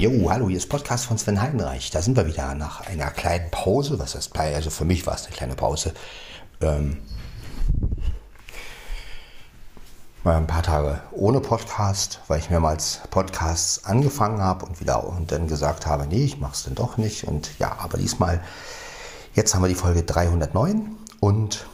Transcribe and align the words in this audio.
Jo, 0.00 0.30
hallo, 0.30 0.48
hier 0.48 0.56
ist 0.56 0.70
Podcast 0.70 1.04
von 1.04 1.18
Sven 1.18 1.42
Heidenreich. 1.42 1.90
Da 1.90 2.00
sind 2.00 2.16
wir 2.16 2.26
wieder 2.26 2.54
nach 2.54 2.80
einer 2.86 3.10
kleinen 3.10 3.50
Pause. 3.50 3.98
Was 3.98 4.14
heißt 4.14 4.32
bei? 4.32 4.54
Also 4.54 4.70
für 4.70 4.86
mich 4.86 5.06
war 5.06 5.14
es 5.14 5.26
eine 5.26 5.36
kleine 5.36 5.54
Pause. 5.54 5.92
Ähm, 6.62 6.96
mal 10.24 10.38
ein 10.38 10.46
paar 10.46 10.62
Tage 10.62 11.02
ohne 11.12 11.40
Podcast, 11.40 12.20
weil 12.28 12.38
ich 12.38 12.48
mehrmals 12.48 13.02
Podcasts 13.10 13.84
angefangen 13.84 14.40
habe 14.40 14.64
und 14.64 14.80
wieder 14.80 15.06
und 15.06 15.32
dann 15.32 15.48
gesagt 15.48 15.84
habe, 15.84 16.06
nee, 16.06 16.24
ich 16.24 16.40
mache 16.40 16.54
es 16.54 16.64
dann 16.64 16.76
doch 16.76 16.96
nicht. 16.96 17.24
Und 17.24 17.58
ja, 17.58 17.76
aber 17.78 17.98
diesmal, 17.98 18.40
jetzt 19.34 19.54
haben 19.54 19.60
wir 19.60 19.68
die 19.68 19.74
Folge 19.74 20.02
309 20.02 20.96
und 21.20 21.66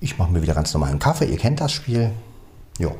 ich 0.00 0.18
mache 0.18 0.30
mir 0.30 0.42
wieder 0.42 0.52
ganz 0.52 0.74
normalen 0.74 0.98
Kaffee. 0.98 1.24
Ihr 1.24 1.38
kennt 1.38 1.62
das 1.62 1.72
Spiel. 1.72 2.12
Jo. 2.78 2.94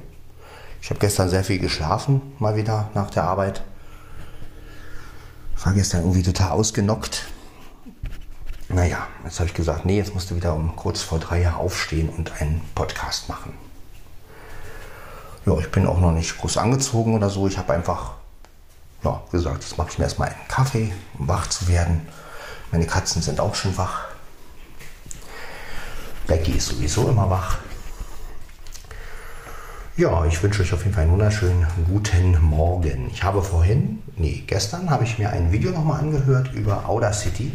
Ich 0.81 0.91
habe 0.91 1.01
gestern 1.01 1.29
sehr 1.29 1.45
viel 1.45 1.59
geschlafen, 1.59 2.23
mal 2.39 2.57
wieder 2.57 2.91
nach 2.95 3.11
der 3.11 3.25
Arbeit. 3.25 3.63
War 5.65 5.73
gestern 5.73 6.03
irgendwie 6.03 6.23
total 6.23 6.53
ausgenockt. 6.53 7.27
Naja, 8.69 9.07
jetzt 9.25 9.41
habe 9.41 9.49
ich 9.49 9.55
gesagt, 9.55 9.87
nee, 9.87 9.97
jetzt 9.97 10.15
musst 10.15 10.31
du 10.31 10.37
wieder 10.37 10.55
um 10.55 10.77
kurz 10.77 11.01
vor 11.01 11.19
drei 11.19 11.41
Jahren 11.41 11.57
aufstehen 11.57 12.09
und 12.11 12.41
einen 12.41 12.61
Podcast 12.75 13.29
machen. 13.29 13.55
Ja, 15.47 15.59
ich 15.59 15.71
bin 15.71 15.87
auch 15.87 15.99
noch 15.99 16.13
nicht 16.13 16.37
groß 16.39 16.59
angezogen 16.59 17.15
oder 17.15 17.31
so. 17.31 17.49
Ich 17.49 17.57
habe 17.57 17.73
einfach 17.73 18.13
ja, 19.03 19.23
gesagt, 19.31 19.63
jetzt 19.63 19.79
mache 19.79 19.89
ich 19.91 19.99
mir 19.99 20.05
erstmal 20.05 20.29
einen 20.29 20.49
Kaffee, 20.49 20.93
um 21.19 21.29
wach 21.29 21.47
zu 21.47 21.69
werden. 21.69 22.07
Meine 22.71 22.87
Katzen 22.87 23.23
sind 23.23 23.41
auch 23.41 23.55
schon 23.55 23.77
wach. 23.79 24.05
Becky 26.27 26.53
ist 26.53 26.69
sowieso 26.69 27.09
immer 27.09 27.31
wach. 27.31 27.59
Ja, 29.99 30.25
ich 30.27 30.41
wünsche 30.45 30.63
euch 30.63 30.73
auf 30.73 30.85
jeden 30.85 30.95
Fall 30.95 31.03
einen 31.03 31.13
wunderschönen 31.15 31.67
guten 31.89 32.41
Morgen. 32.41 33.11
Ich 33.13 33.25
habe 33.25 33.43
vorhin, 33.43 33.99
nee, 34.17 34.45
gestern 34.47 34.91
habe 34.91 35.03
ich 35.03 35.19
mir 35.19 35.31
ein 35.31 35.51
Video 35.51 35.73
nochmal 35.73 35.99
angehört 35.99 36.55
über 36.55 36.89
Audacity. 36.89 37.51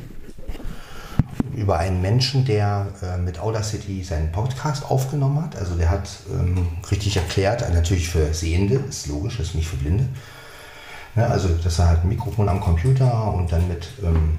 Über 1.56 1.78
einen 1.78 2.02
Menschen, 2.02 2.44
der 2.44 2.88
äh, 3.02 3.18
mit 3.18 3.40
Audacity 3.40 4.04
seinen 4.04 4.34
Podcast 4.34 4.84
aufgenommen 4.92 5.42
hat. 5.42 5.56
Also 5.56 5.76
der 5.76 5.90
hat 5.90 6.10
ähm, 6.34 6.68
richtig 6.92 7.16
erklärt, 7.16 7.62
äh, 7.62 7.74
natürlich 7.74 8.10
für 8.10 8.34
Sehende, 8.34 8.76
ist 8.90 9.08
logisch, 9.08 9.40
ist 9.40 9.56
nicht 9.56 9.70
für 9.70 9.78
Blinde. 9.78 10.10
Ja, 11.16 11.28
also, 11.28 11.48
dass 11.48 11.80
er 11.80 11.88
halt 11.88 12.04
ein 12.04 12.10
Mikrofon 12.10 12.50
am 12.50 12.60
Computer 12.60 13.34
und 13.34 13.54
dann 13.54 13.70
mit, 13.70 13.88
ähm, 14.04 14.38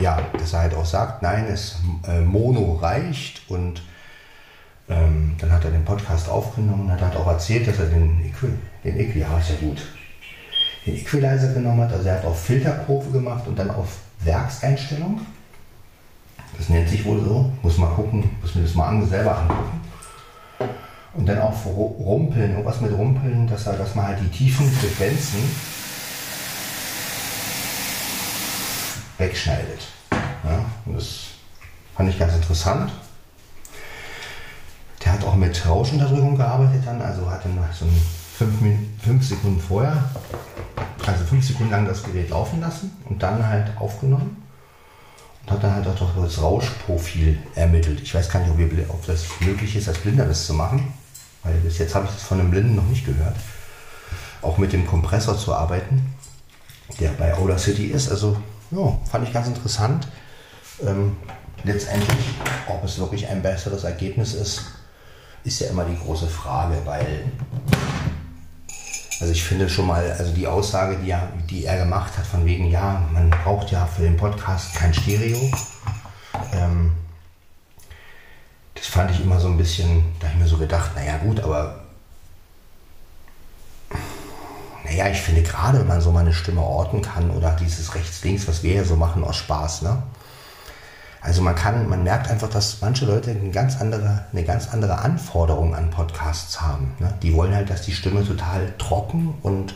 ja, 0.00 0.22
dass 0.36 0.54
er 0.54 0.62
halt 0.62 0.74
auch 0.74 0.86
sagt, 0.86 1.22
nein, 1.22 1.44
es 1.44 1.76
äh, 2.08 2.20
Mono 2.20 2.80
reicht 2.82 3.48
und 3.48 3.82
ähm, 4.88 5.34
dann 5.38 5.52
hat 5.52 5.64
er 5.64 5.70
den 5.70 5.84
Podcast 5.84 6.28
aufgenommen 6.28 6.90
und 6.90 7.00
hat 7.00 7.16
auch 7.16 7.26
erzählt, 7.26 7.68
dass 7.68 7.78
er 7.78 7.86
den, 7.86 8.24
Equi, 8.24 8.48
den 8.84 8.98
Equi, 8.98 9.20
ja, 9.20 9.40
gut, 9.60 9.82
den 10.86 10.96
Equalizer 10.96 11.52
genommen 11.52 11.82
hat. 11.82 11.92
Also 11.92 12.08
er 12.08 12.16
hat 12.16 12.24
auf 12.24 12.42
Filterkurve 12.42 13.10
gemacht 13.10 13.46
und 13.46 13.58
dann 13.58 13.70
auf 13.70 13.98
Werkseinstellung. 14.20 15.20
Das 16.56 16.68
nennt 16.68 16.88
sich 16.88 17.04
wohl 17.04 17.22
so. 17.22 17.52
Muss 17.62 17.78
mal 17.78 17.94
gucken, 17.94 18.30
muss 18.40 18.54
mir 18.54 18.62
das 18.62 18.74
mal 18.74 18.88
an, 18.88 19.06
selber 19.06 19.38
angucken. 19.38 19.80
Und 21.14 21.26
dann 21.26 21.40
auch 21.40 21.64
Rumpeln, 21.66 22.52
irgendwas 22.52 22.80
mit 22.80 22.92
Rumpeln, 22.92 23.46
dass, 23.46 23.66
er, 23.66 23.74
dass 23.74 23.94
man 23.94 24.06
halt 24.06 24.20
die 24.20 24.28
tiefen 24.28 24.70
Frequenzen 24.70 25.40
wegschneidet. 29.18 29.88
Ja, 30.44 30.64
und 30.86 30.96
das 30.96 31.26
fand 31.96 32.08
ich 32.08 32.18
ganz 32.18 32.34
interessant. 32.34 32.92
Der 35.08 35.14
hat 35.14 35.24
auch 35.24 35.36
mit 35.36 35.66
Rauschunterdrückung 35.66 36.36
gearbeitet 36.36 36.82
dann, 36.84 37.00
also 37.00 37.30
hat 37.30 37.42
dann 37.42 37.58
so 37.72 37.86
fünf, 38.36 38.52
fünf 39.02 39.26
Sekunden 39.26 39.58
vorher, 39.58 40.04
also 41.06 41.24
fünf 41.24 41.46
Sekunden 41.46 41.72
lang 41.72 41.86
das 41.86 42.02
Gerät 42.02 42.28
laufen 42.28 42.60
lassen 42.60 42.90
und 43.06 43.22
dann 43.22 43.48
halt 43.48 43.74
aufgenommen 43.78 44.42
und 45.40 45.50
hat 45.50 45.64
dann 45.64 45.76
halt 45.76 45.86
auch 45.86 46.22
das 46.22 46.42
Rauschprofil 46.42 47.38
ermittelt. 47.54 48.02
Ich 48.02 48.14
weiß 48.14 48.28
gar 48.28 48.40
nicht, 48.40 48.50
ob, 48.50 48.58
wir, 48.58 48.68
ob 48.90 49.06
das 49.06 49.24
möglich 49.40 49.76
ist, 49.76 49.88
als 49.88 49.96
Blinder 49.96 50.26
das 50.26 50.44
zu 50.44 50.52
machen, 50.52 50.92
weil 51.42 51.54
bis 51.54 51.78
jetzt 51.78 51.94
habe 51.94 52.04
ich 52.04 52.12
das 52.12 52.24
von 52.24 52.38
einem 52.38 52.50
Blinden 52.50 52.74
noch 52.74 52.86
nicht 52.88 53.06
gehört. 53.06 53.36
Auch 54.42 54.58
mit 54.58 54.74
dem 54.74 54.86
Kompressor 54.86 55.38
zu 55.38 55.54
arbeiten, 55.54 56.14
der 57.00 57.12
bei 57.12 57.32
Audacity 57.32 57.86
ist. 57.86 58.10
Also, 58.10 58.36
ja, 58.72 58.98
fand 59.10 59.26
ich 59.26 59.32
ganz 59.32 59.46
interessant. 59.46 60.06
Ähm, 60.86 61.16
letztendlich, 61.64 62.26
ob 62.66 62.84
es 62.84 62.98
wirklich 62.98 63.26
ein 63.26 63.40
besseres 63.40 63.84
Ergebnis 63.84 64.34
ist, 64.34 64.74
ist 65.48 65.60
ja 65.60 65.68
immer 65.68 65.84
die 65.84 65.98
große 65.98 66.28
Frage, 66.28 66.76
weil, 66.84 67.32
also 69.20 69.32
ich 69.32 69.42
finde 69.42 69.68
schon 69.68 69.86
mal, 69.86 70.12
also 70.12 70.32
die 70.32 70.46
Aussage, 70.46 70.96
die 70.98 71.10
er, 71.10 71.28
die 71.48 71.64
er 71.64 71.78
gemacht 71.78 72.16
hat, 72.16 72.26
von 72.26 72.44
wegen, 72.44 72.70
ja, 72.70 73.02
man 73.12 73.30
braucht 73.30 73.70
ja 73.70 73.86
für 73.86 74.02
den 74.02 74.16
Podcast 74.16 74.74
kein 74.74 74.92
Stereo. 74.92 75.50
Ähm, 76.52 76.92
das 78.74 78.86
fand 78.86 79.10
ich 79.10 79.22
immer 79.22 79.40
so 79.40 79.48
ein 79.48 79.56
bisschen, 79.56 80.04
da 80.20 80.26
habe 80.26 80.36
ich 80.36 80.42
mir 80.42 80.48
so 80.48 80.58
gedacht, 80.58 80.90
naja 80.94 81.16
gut, 81.16 81.40
aber 81.40 81.80
naja, 84.84 85.08
ich 85.08 85.20
finde 85.20 85.42
gerade, 85.42 85.80
wenn 85.80 85.88
man 85.88 86.00
so 86.00 86.12
mal 86.12 86.20
eine 86.20 86.34
Stimme 86.34 86.62
orten 86.62 87.02
kann 87.02 87.30
oder 87.30 87.52
dieses 87.52 87.94
rechts-links, 87.94 88.46
was 88.46 88.62
wir 88.62 88.74
ja 88.74 88.84
so 88.84 88.96
machen, 88.96 89.24
aus 89.24 89.36
Spaß, 89.36 89.82
ne? 89.82 90.02
Also 91.20 91.42
man 91.42 91.56
kann, 91.56 91.88
man 91.88 92.04
merkt 92.04 92.30
einfach, 92.30 92.48
dass 92.48 92.80
manche 92.80 93.04
Leute 93.04 93.30
eine 93.30 93.50
ganz 93.50 93.80
andere, 93.80 94.24
eine 94.32 94.44
ganz 94.44 94.68
andere 94.72 94.98
Anforderung 94.98 95.74
an 95.74 95.90
Podcasts 95.90 96.60
haben. 96.60 96.94
Ne? 97.00 97.12
Die 97.22 97.34
wollen 97.34 97.54
halt, 97.54 97.70
dass 97.70 97.82
die 97.82 97.92
Stimme 97.92 98.24
total 98.24 98.72
trocken 98.78 99.34
und 99.42 99.74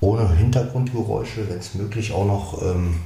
ohne 0.00 0.28
Hintergrundgeräusche, 0.34 1.48
wenn 1.48 1.58
es 1.58 1.74
möglich 1.74 2.12
auch 2.12 2.26
noch 2.26 2.62
ähm, 2.62 3.00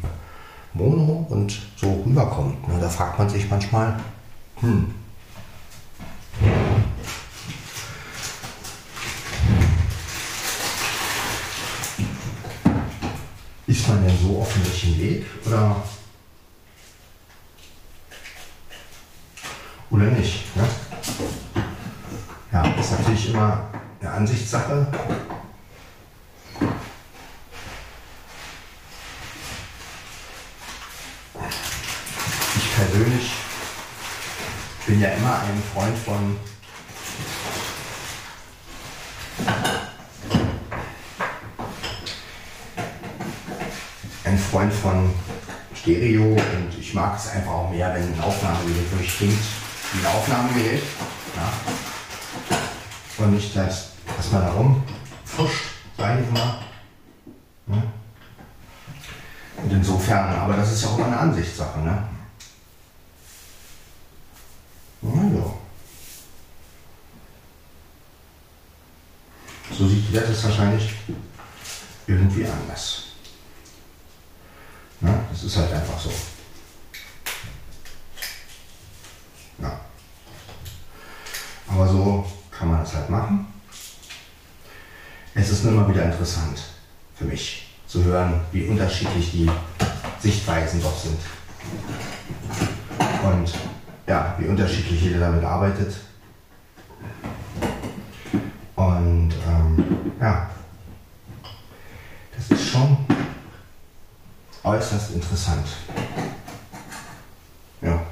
Mono 0.72 1.26
und 1.28 1.60
so 1.76 2.02
rüberkommt. 2.06 2.66
Ne? 2.68 2.74
Da 2.80 2.88
fragt 2.88 3.18
man 3.18 3.28
sich 3.28 3.48
manchmal, 3.50 3.96
hm. 4.60 4.94
Ist 13.66 13.88
man 13.88 14.04
denn 14.04 14.18
so 14.20 14.40
auf 14.40 14.52
dem 14.52 14.62
richtigen 14.62 14.98
Weg? 14.98 15.26
Oder 15.46 15.76
oder 19.90 20.04
nicht. 20.06 20.56
Ne? 20.56 20.62
Ja, 22.52 22.64
ist 22.78 22.92
natürlich 22.92 23.30
immer 23.30 23.68
eine 24.00 24.10
Ansichtssache. 24.10 24.86
Ich 32.56 32.74
persönlich 32.76 33.32
bin 34.86 35.00
ja 35.00 35.08
immer 35.10 35.40
ein 35.40 35.62
Freund 35.72 35.98
von 35.98 36.36
ein 44.24 44.38
Freund 44.38 44.72
von 44.72 45.10
Stereo 45.74 46.32
und 46.32 46.78
ich 46.78 46.94
mag 46.94 47.16
es 47.16 47.30
einfach 47.30 47.52
auch 47.52 47.70
mehr, 47.70 47.94
wenn 47.94 48.02
ein 48.02 48.20
Aufnahmegerät 48.20 48.90
wirklich 48.92 49.16
klingt 49.16 49.38
ein 49.92 50.06
Aufnahmegerät. 50.06 50.82
Ja. 51.36 51.52
Und 53.24 53.34
nicht, 53.34 53.54
dass, 53.56 53.90
dass 54.16 54.30
man 54.32 54.42
da 54.42 54.52
rumfuscht, 54.52 55.64
sage 55.96 56.22
ich 56.22 56.30
mal. 56.30 56.58
Ja. 57.66 57.82
Und 59.56 59.72
insofern, 59.72 60.34
aber 60.34 60.56
das 60.56 60.72
ist 60.72 60.82
ja 60.82 60.88
auch 60.88 60.98
immer 60.98 61.06
eine 61.06 61.18
Ansichtssache. 61.18 61.80
Ne? 61.80 62.08
Ja. 65.02 65.60
So 69.76 69.88
sieht 69.88 70.08
die 70.08 70.12
das 70.12 70.44
wahrscheinlich 70.44 70.94
irgendwie 72.06 72.44
anders. 72.44 73.04
Ja, 75.00 75.24
das 75.30 75.42
ist 75.44 75.56
halt 75.56 75.72
einfach 75.72 75.98
so. 75.98 76.10
Aber 81.80 81.88
so 81.88 82.26
kann 82.50 82.70
man 82.70 82.82
es 82.82 82.94
halt 82.94 83.08
machen. 83.08 83.46
Es 85.34 85.48
ist 85.48 85.64
nur 85.64 85.72
immer 85.72 85.88
wieder 85.88 86.04
interessant 86.04 86.60
für 87.14 87.24
mich 87.24 87.74
zu 87.86 88.04
hören, 88.04 88.38
wie 88.52 88.66
unterschiedlich 88.66 89.30
die 89.30 89.50
Sichtweisen 90.18 90.82
doch 90.82 90.94
sind. 90.98 91.18
Und 93.24 93.54
ja, 94.06 94.34
wie 94.36 94.48
unterschiedlich 94.48 95.00
jeder 95.00 95.20
damit 95.20 95.42
arbeitet. 95.42 95.94
Und 98.76 99.32
ähm, 99.48 100.12
ja, 100.20 100.50
das 102.36 102.58
ist 102.58 102.68
schon 102.68 102.98
äußerst 104.64 105.12
interessant. 105.12 105.66
Ja. 107.80 108.02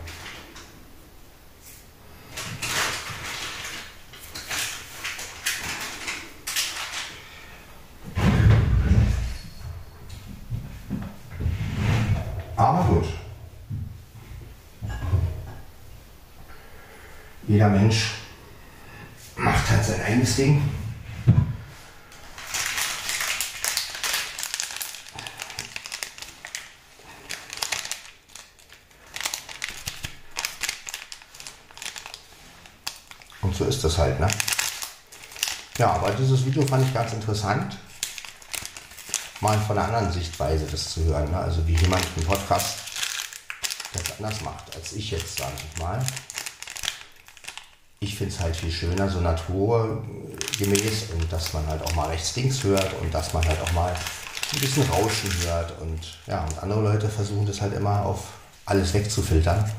Jeder 17.69 17.81
Mensch 17.81 18.13
macht 19.37 19.71
halt 19.71 19.85
sein 19.85 20.01
eigenes 20.01 20.37
Ding. 20.37 20.63
Und 33.41 33.55
so 33.55 33.65
ist 33.65 33.83
das 33.85 33.99
halt, 33.99 34.19
ne? 34.19 34.29
Ja, 35.79 35.93
aber 35.93 36.11
dieses 36.11 36.45
Video 36.45 36.67
fand 36.67 36.85
ich 36.87 36.93
ganz 36.93 37.13
interessant, 37.13 37.77
mal 39.41 39.59
von 39.61 39.79
einer 39.79 39.87
anderen 39.87 40.13
Sichtweise 40.13 40.67
das 40.67 40.91
zu 40.91 41.05
hören. 41.05 41.31
Ne? 41.31 41.39
Also 41.39 41.67
wie 41.67 41.77
jemand 41.77 42.05
einen 42.17 42.27
Podcast 42.27 42.79
das 43.93 44.19
anders 44.19 44.41
macht, 44.41 44.75
als 44.75 44.93
ich 44.93 45.11
jetzt, 45.13 45.39
sage 45.39 45.53
ich 45.57 45.81
mal. 45.81 46.05
Finde 48.19 48.35
es 48.35 48.41
halt 48.41 48.57
viel 48.57 48.73
schöner, 48.73 49.09
so 49.09 49.21
naturgemäß 49.21 50.03
und 51.15 51.33
dass 51.33 51.53
man 51.53 51.65
halt 51.69 51.81
auch 51.83 51.95
mal 51.95 52.09
rechts 52.09 52.35
links 52.35 52.65
hört 52.65 52.93
und 53.01 53.15
dass 53.15 53.33
man 53.33 53.47
halt 53.47 53.61
auch 53.61 53.71
mal 53.71 53.93
ein 53.93 54.61
bisschen 54.61 54.83
Rauschen 54.91 55.33
hört 55.45 55.81
und 55.81 56.01
ja, 56.27 56.45
und 56.45 56.61
andere 56.61 56.83
Leute 56.83 57.09
versuchen 57.09 57.47
das 57.47 57.61
halt 57.61 57.75
immer 57.75 58.05
auf 58.05 58.25
alles 58.67 58.93
wegzufiltern. 58.93 59.71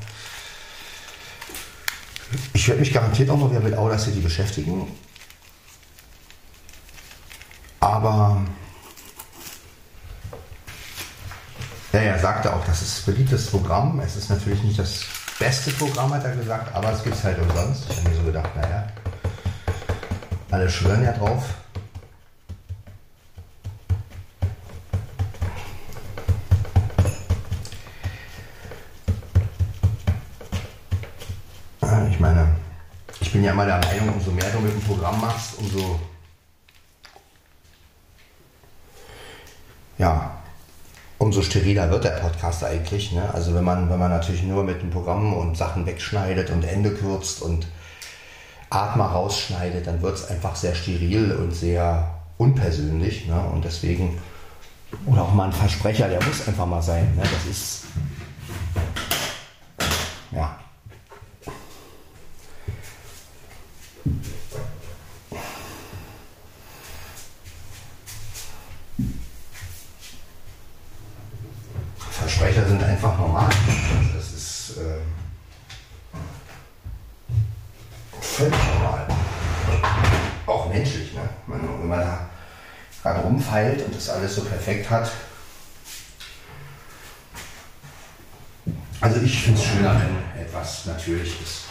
Ich 2.54 2.66
werde 2.66 2.80
mich 2.80 2.94
garantiert 2.94 3.28
auch 3.28 3.36
mal 3.36 3.50
wieder 3.50 3.60
mit 3.60 3.76
Audacity 3.76 4.20
beschäftigen. 4.20 4.90
Aber 7.80 8.40
ja, 11.92 12.00
er 12.00 12.18
sagte 12.18 12.54
auch, 12.54 12.64
das 12.64 12.80
ist 12.80 13.04
beliebtes 13.04 13.48
Programm. 13.48 14.00
Es 14.00 14.16
ist 14.16 14.30
natürlich 14.30 14.62
nicht 14.62 14.78
das 14.78 15.04
beste 15.40 15.70
Programm, 15.70 16.12
hat 16.12 16.22
er 16.22 16.36
gesagt, 16.36 16.72
aber 16.74 16.92
es 16.92 17.02
gibt 17.02 17.16
es 17.16 17.24
halt 17.24 17.38
umsonst. 17.38 17.86
Ich 17.88 17.96
habe 17.96 18.10
mir 18.10 18.14
so 18.14 18.22
gedacht, 18.24 18.54
naja, 18.54 18.86
alle 20.50 20.68
schwören 20.68 21.02
ja 21.02 21.12
drauf. 21.12 21.42
Ich 32.10 32.20
meine, 32.20 32.54
ich 33.20 33.32
bin 33.32 33.42
ja 33.42 33.52
immer 33.52 33.64
der 33.64 33.78
Meinung, 33.78 34.14
umso 34.14 34.30
mehr 34.32 34.50
du 34.50 34.60
mit 34.60 34.74
dem 34.74 34.82
Programm 34.82 35.20
machst, 35.22 35.58
umso 35.58 35.98
ja, 39.96 40.39
umso 41.20 41.42
steriler 41.42 41.90
wird 41.90 42.04
der 42.04 42.12
Podcast 42.12 42.64
eigentlich. 42.64 43.12
Ne? 43.12 43.22
Also 43.34 43.54
wenn 43.54 43.62
man, 43.62 43.90
wenn 43.90 43.98
man 43.98 44.10
natürlich 44.10 44.42
nur 44.42 44.64
mit 44.64 44.80
dem 44.80 44.90
Programm 44.90 45.34
und 45.34 45.54
Sachen 45.56 45.84
wegschneidet 45.84 46.50
und 46.50 46.64
Ende 46.64 46.94
kürzt 46.94 47.42
und 47.42 47.66
Atmer 48.70 49.04
rausschneidet, 49.04 49.86
dann 49.86 50.00
wird 50.00 50.16
es 50.16 50.30
einfach 50.30 50.56
sehr 50.56 50.74
steril 50.74 51.32
und 51.32 51.52
sehr 51.52 52.14
unpersönlich. 52.38 53.26
Ne? 53.26 53.38
Und 53.52 53.66
deswegen, 53.66 54.18
oder 55.06 55.22
auch 55.22 55.34
mal 55.34 55.44
ein 55.44 55.52
Versprecher, 55.52 56.08
der 56.08 56.24
muss 56.24 56.48
einfach 56.48 56.66
mal 56.66 56.82
sein. 56.82 57.14
Ne? 57.14 57.22
Das 57.22 57.50
ist, 57.50 57.84
ja. 60.32 60.56
Versprecher 72.20 72.66
sind 72.66 72.82
einfach 72.82 73.18
normal. 73.18 73.48
Das 74.14 74.32
ist 74.32 74.76
äh, 74.76 75.00
völlig 78.20 78.58
normal. 78.74 79.06
Auch 80.46 80.68
menschlich, 80.68 81.14
ne? 81.14 81.20
Man, 81.46 81.60
wenn 81.80 81.88
man 81.88 82.00
da 82.00 82.30
gerade 83.02 83.20
rumfeilt 83.20 83.84
und 83.86 83.94
das 83.94 84.10
perfekt 84.60 84.90
hat. 84.90 85.10
Also 89.00 89.20
ich 89.22 89.42
finde 89.42 89.58
es 89.58 89.66
schöner, 89.66 89.98
wenn 89.98 90.42
etwas 90.42 90.84
natürlich 90.84 91.40
ist. 91.40 91.62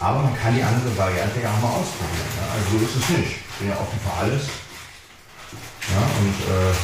Aber 0.00 0.22
man 0.22 0.36
kann 0.36 0.56
die 0.56 0.62
andere 0.62 0.96
Variante 0.96 1.40
ja 1.40 1.52
auch 1.52 1.60
mal 1.60 1.68
ausprobieren. 1.68 2.26
Ne? 2.36 2.42
Also 2.52 2.78
so 2.78 2.84
ist 2.84 2.96
es 2.96 3.08
nicht. 3.16 3.36
Ich 3.36 3.58
bin 3.58 3.68
ja 3.68 3.74
offen 3.76 4.00
für 4.00 4.12
alles. 4.12 4.42
Ja, 5.88 6.00
und 6.18 6.34
äh, 6.52 6.74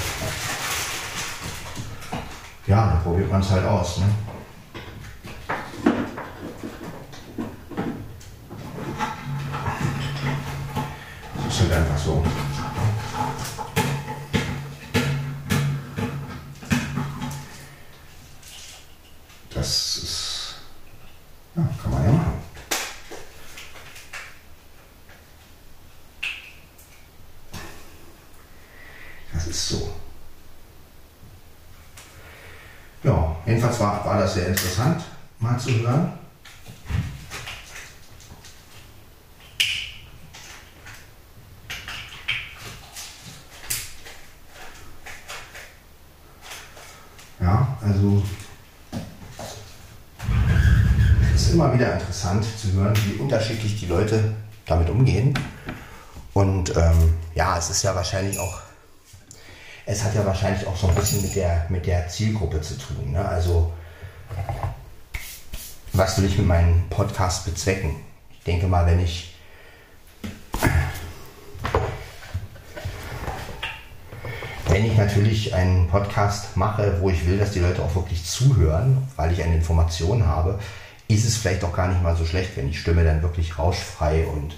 ja, 2.70 2.87
dann 2.87 3.02
probiert 3.02 3.31
man 3.31 3.40
es 3.40 3.50
halt 3.50 3.67
aus. 3.67 3.99
Ne? 3.99 4.06
Das 11.37 11.55
ist 11.55 11.61
halt 11.62 11.73
einfach 11.73 11.99
so. 11.99 12.25
Das 19.50 19.97
ist, 19.97 20.56
ja, 21.55 21.62
kann 21.81 21.90
man 21.93 22.05
ja 22.05 22.11
machen. 22.11 22.43
Das 29.32 29.47
ist 29.47 29.69
so. 29.69 29.94
Ja, 33.05 33.37
jedenfalls 33.47 33.79
war, 33.79 34.05
war 34.05 34.19
das 34.19 34.35
sehr 34.35 34.49
interessant, 34.49 35.05
mal 35.38 35.58
zu 35.58 35.70
hören. 35.70 36.19
Ja, 47.40 47.79
also 47.81 48.23
es 51.35 51.43
ist 51.43 51.43
immer 51.54 51.72
wieder 51.72 51.94
interessant 51.94 52.44
zu 52.60 52.72
hören, 52.72 52.94
wie 53.06 53.20
unterschiedlich 53.20 53.80
die 53.80 53.86
Leute 53.86 54.34
damit 54.66 54.90
umgehen. 54.90 55.38
Und 56.34 56.76
ähm, 56.76 57.14
ja, 57.34 57.56
es 57.56 57.70
ist 57.70 57.82
ja 57.82 57.94
wahrscheinlich 57.94 58.38
auch 58.38 58.64
es 59.86 60.02
hat 60.02 60.14
ja 60.14 60.24
wahrscheinlich 60.24 60.66
auch 60.66 60.76
so 60.76 60.88
ein 60.88 60.94
bisschen 60.94 61.23
mit 61.23 61.37
der, 61.37 61.66
mit 61.68 61.87
der 61.87 62.08
Zielgruppe 62.08 62.61
zu 62.61 62.78
tun. 62.78 63.12
Ne? 63.12 63.25
Also, 63.25 63.73
was 65.92 66.16
will 66.18 66.25
ich 66.25 66.38
mit 66.38 66.46
meinem 66.46 66.88
Podcast 66.88 67.44
bezwecken? 67.44 67.96
Ich 68.30 68.42
denke 68.44 68.66
mal, 68.66 68.87
wenn 68.87 69.00
ich 69.00 69.34
wenn 74.68 74.87
ich 74.87 74.96
natürlich 74.96 75.54
einen 75.54 75.87
Podcast 75.88 76.56
mache, 76.56 77.00
wo 77.00 77.11
ich 77.11 77.26
will, 77.26 77.38
dass 77.38 77.52
die 77.52 77.61
Leute 77.61 77.82
auch 77.82 77.94
wirklich 77.94 78.25
zuhören, 78.25 79.06
weil 79.16 79.32
ich 79.32 79.42
eine 79.42 79.54
Information 79.54 80.26
habe, 80.26 80.58
ist 81.08 81.25
es 81.25 81.37
vielleicht 81.37 81.64
auch 81.64 81.73
gar 81.73 81.88
nicht 81.88 82.02
mal 82.02 82.16
so 82.16 82.25
schlecht, 82.25 82.56
wenn 82.56 82.68
die 82.68 82.76
Stimme 82.76 83.04
dann 83.04 83.23
wirklich 83.23 83.58
rauschfrei 83.58 84.26
und, 84.26 84.56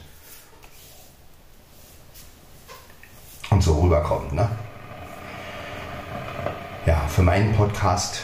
und 3.51 3.63
so 3.63 3.81
rüberkommt. 3.81 4.33
Ne? 4.33 4.49
ja, 6.87 7.03
für 7.09 7.23
meinen 7.23 7.53
Podcast 7.53 8.21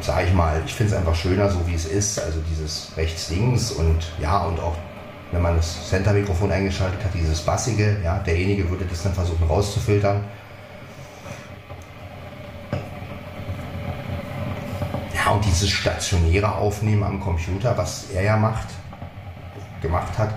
sage 0.00 0.26
ich 0.26 0.34
mal, 0.34 0.60
ich 0.66 0.74
finde 0.74 0.92
es 0.92 0.98
einfach 0.98 1.14
schöner, 1.14 1.50
so 1.50 1.66
wie 1.66 1.74
es 1.74 1.84
ist. 1.84 2.18
Also 2.18 2.40
dieses 2.50 2.90
rechts-links 2.96 3.70
und 3.70 4.12
ja, 4.20 4.42
und 4.44 4.58
auch 4.58 4.76
wenn 5.30 5.42
man 5.42 5.56
das 5.56 5.88
Center-Mikrofon 5.88 6.50
eingeschaltet 6.50 7.02
hat, 7.04 7.14
dieses 7.14 7.40
bassige, 7.40 7.98
ja, 8.02 8.18
derjenige 8.18 8.68
würde 8.68 8.84
das 8.86 9.02
dann 9.02 9.14
versuchen 9.14 9.46
rauszufiltern. 9.46 10.24
Ja, 15.14 15.32
und 15.32 15.43
dieses 15.54 15.70
stationäre 15.70 16.52
Aufnehmen 16.52 17.02
am 17.02 17.20
Computer, 17.20 17.76
was 17.76 18.10
er 18.14 18.22
ja 18.22 18.36
macht, 18.36 18.68
gemacht 19.80 20.18
hat, 20.18 20.34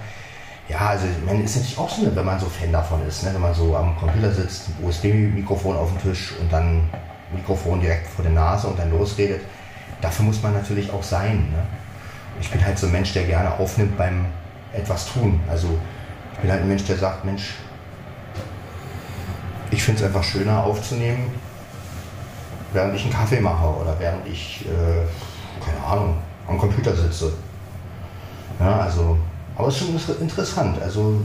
ja, 0.69 0.79
also 0.79 1.05
man 1.25 1.41
ist 1.43 1.55
natürlich 1.55 1.77
auch 1.77 1.89
so, 1.89 2.13
wenn 2.13 2.25
man 2.25 2.39
so 2.39 2.47
Fan 2.47 2.71
davon 2.71 3.05
ist, 3.07 3.23
ne? 3.23 3.33
wenn 3.33 3.41
man 3.41 3.53
so 3.53 3.75
am 3.75 3.97
Computer 3.97 4.31
sitzt, 4.31 4.65
USB-Mikrofon 4.83 5.77
auf 5.77 5.89
dem 5.91 6.01
Tisch 6.01 6.33
und 6.41 6.51
dann 6.51 6.89
Mikrofon 7.33 7.79
direkt 7.79 8.07
vor 8.07 8.23
der 8.23 8.33
Nase 8.33 8.67
und 8.67 8.77
dann 8.77 8.91
losredet. 8.91 9.41
Dafür 10.01 10.25
muss 10.25 10.43
man 10.43 10.53
natürlich 10.53 10.91
auch 10.91 11.03
sein. 11.03 11.37
Ne? 11.51 11.65
Ich 12.41 12.51
bin 12.51 12.63
halt 12.63 12.77
so 12.77 12.87
ein 12.87 12.91
Mensch, 12.91 13.13
der 13.13 13.23
gerne 13.23 13.51
aufnimmt 13.53 13.97
beim 13.97 14.25
etwas 14.73 15.07
tun. 15.13 15.39
Also 15.49 15.69
ich 16.33 16.39
bin 16.39 16.51
halt 16.51 16.61
ein 16.61 16.67
Mensch, 16.67 16.83
der 16.83 16.97
sagt, 16.97 17.23
Mensch, 17.23 17.55
ich 19.71 19.81
finde 19.81 20.01
es 20.01 20.05
einfach 20.05 20.23
schöner 20.23 20.63
aufzunehmen, 20.63 21.31
während 22.73 22.95
ich 22.95 23.03
einen 23.03 23.13
Kaffee 23.13 23.39
mache 23.39 23.65
oder 23.65 23.95
während 23.99 24.27
ich, 24.27 24.65
äh, 24.65 25.63
keine 25.63 25.85
Ahnung, 25.85 26.17
am 26.47 26.57
Computer 26.57 26.95
sitze. 26.95 27.33
Ja, 28.59 28.79
also 28.79 29.17
aber 29.55 29.69
es 29.69 29.81
ist 29.81 30.05
schon 30.05 30.21
interessant, 30.21 30.79
also 30.81 31.21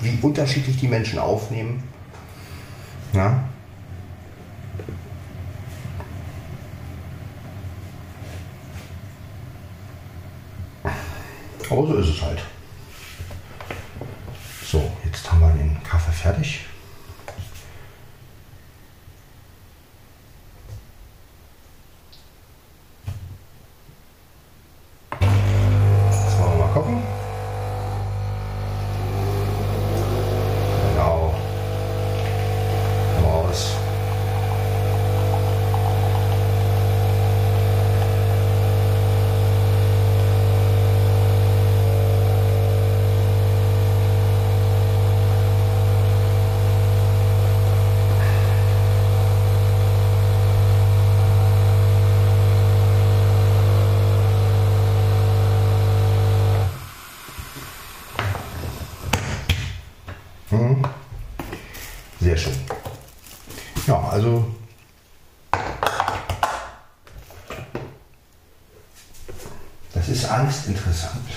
wie 0.00 0.18
unterschiedlich 0.22 0.78
die 0.78 0.88
Menschen 0.88 1.18
aufnehmen. 1.18 1.82
Ja. 3.12 3.44
so 11.68 11.94
ist 11.96 12.08
es 12.08 12.22
halt. 12.22 12.42
So, 14.64 14.90
jetzt 15.04 15.30
haben 15.30 15.40
wir 15.40 15.50
den 15.50 15.82
Kaffee 15.82 16.12
fertig. 16.12 16.67
Coco? 26.78 27.17
Also 64.18 64.44
das 69.94 70.08
ist 70.08 70.24
alles 70.24 70.66
interessant. 70.66 71.28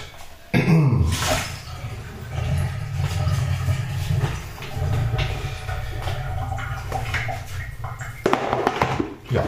ja. 9.29 9.43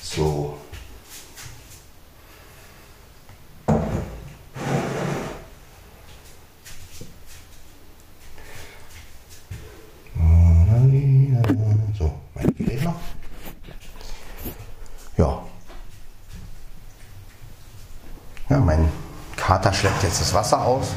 So. 0.00 0.54
Schleppt 19.72 20.02
jetzt 20.02 20.20
das 20.20 20.34
Wasser 20.34 20.60
aus. 20.60 20.88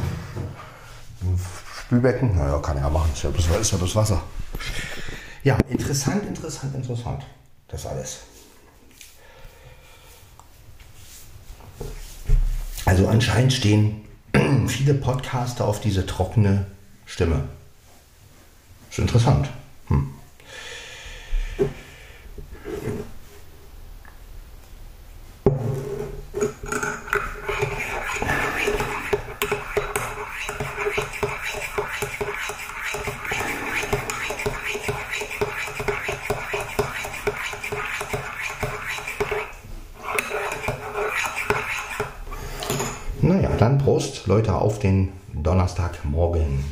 Spülbecken. 1.79 2.35
Naja, 2.37 2.59
kann 2.59 2.77
er 2.77 2.89
machen. 2.89 3.11
Ist 3.13 3.23
ja 3.23 3.29
bloß, 3.29 3.71
ja 3.71 3.77
bloß 3.77 3.95
Wasser. 3.95 4.21
Ja, 5.43 5.57
interessant, 5.69 6.25
interessant, 6.25 6.75
interessant. 6.75 7.23
Das 7.69 7.85
alles. 7.85 8.19
Also 12.85 13.07
anscheinend 13.07 13.53
stehen 13.53 14.05
viele 14.67 14.93
Podcaster 14.93 15.65
auf 15.65 15.79
diese 15.79 16.05
trockene 16.05 16.65
Stimme. 17.05 17.43
Ist 18.89 18.99
interessant. 18.99 19.49
Hm. 19.87 20.16
Dann 43.57 43.77
Prost, 43.77 44.27
Leute, 44.27 44.53
auf 44.53 44.79
den 44.79 45.11
Donnerstagmorgen. 45.33 46.63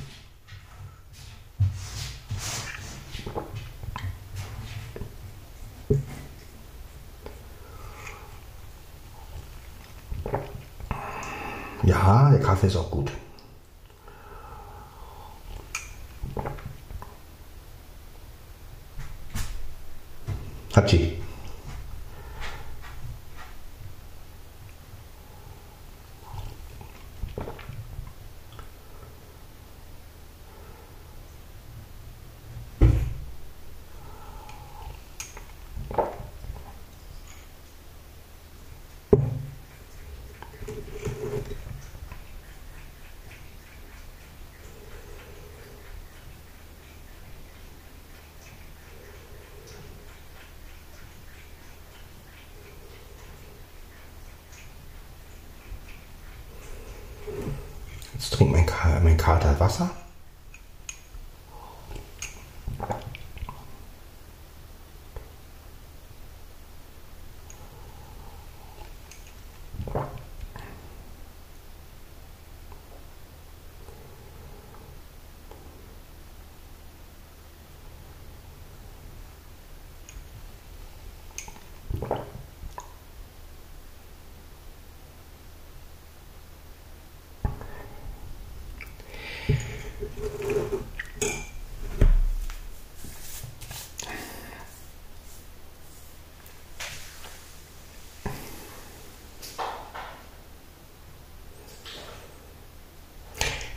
Ja, 11.83 12.29
der 12.31 12.39
Kaffee 12.39 12.67
ist 12.67 12.75
auch 12.77 12.89
gut. 12.89 13.11
Hatschi. 20.75 21.25
Jetzt 58.13 58.31
trinkt 58.33 58.53
mein, 58.53 59.03
mein 59.03 59.17
Kater 59.17 59.59
Wasser. 59.59 59.89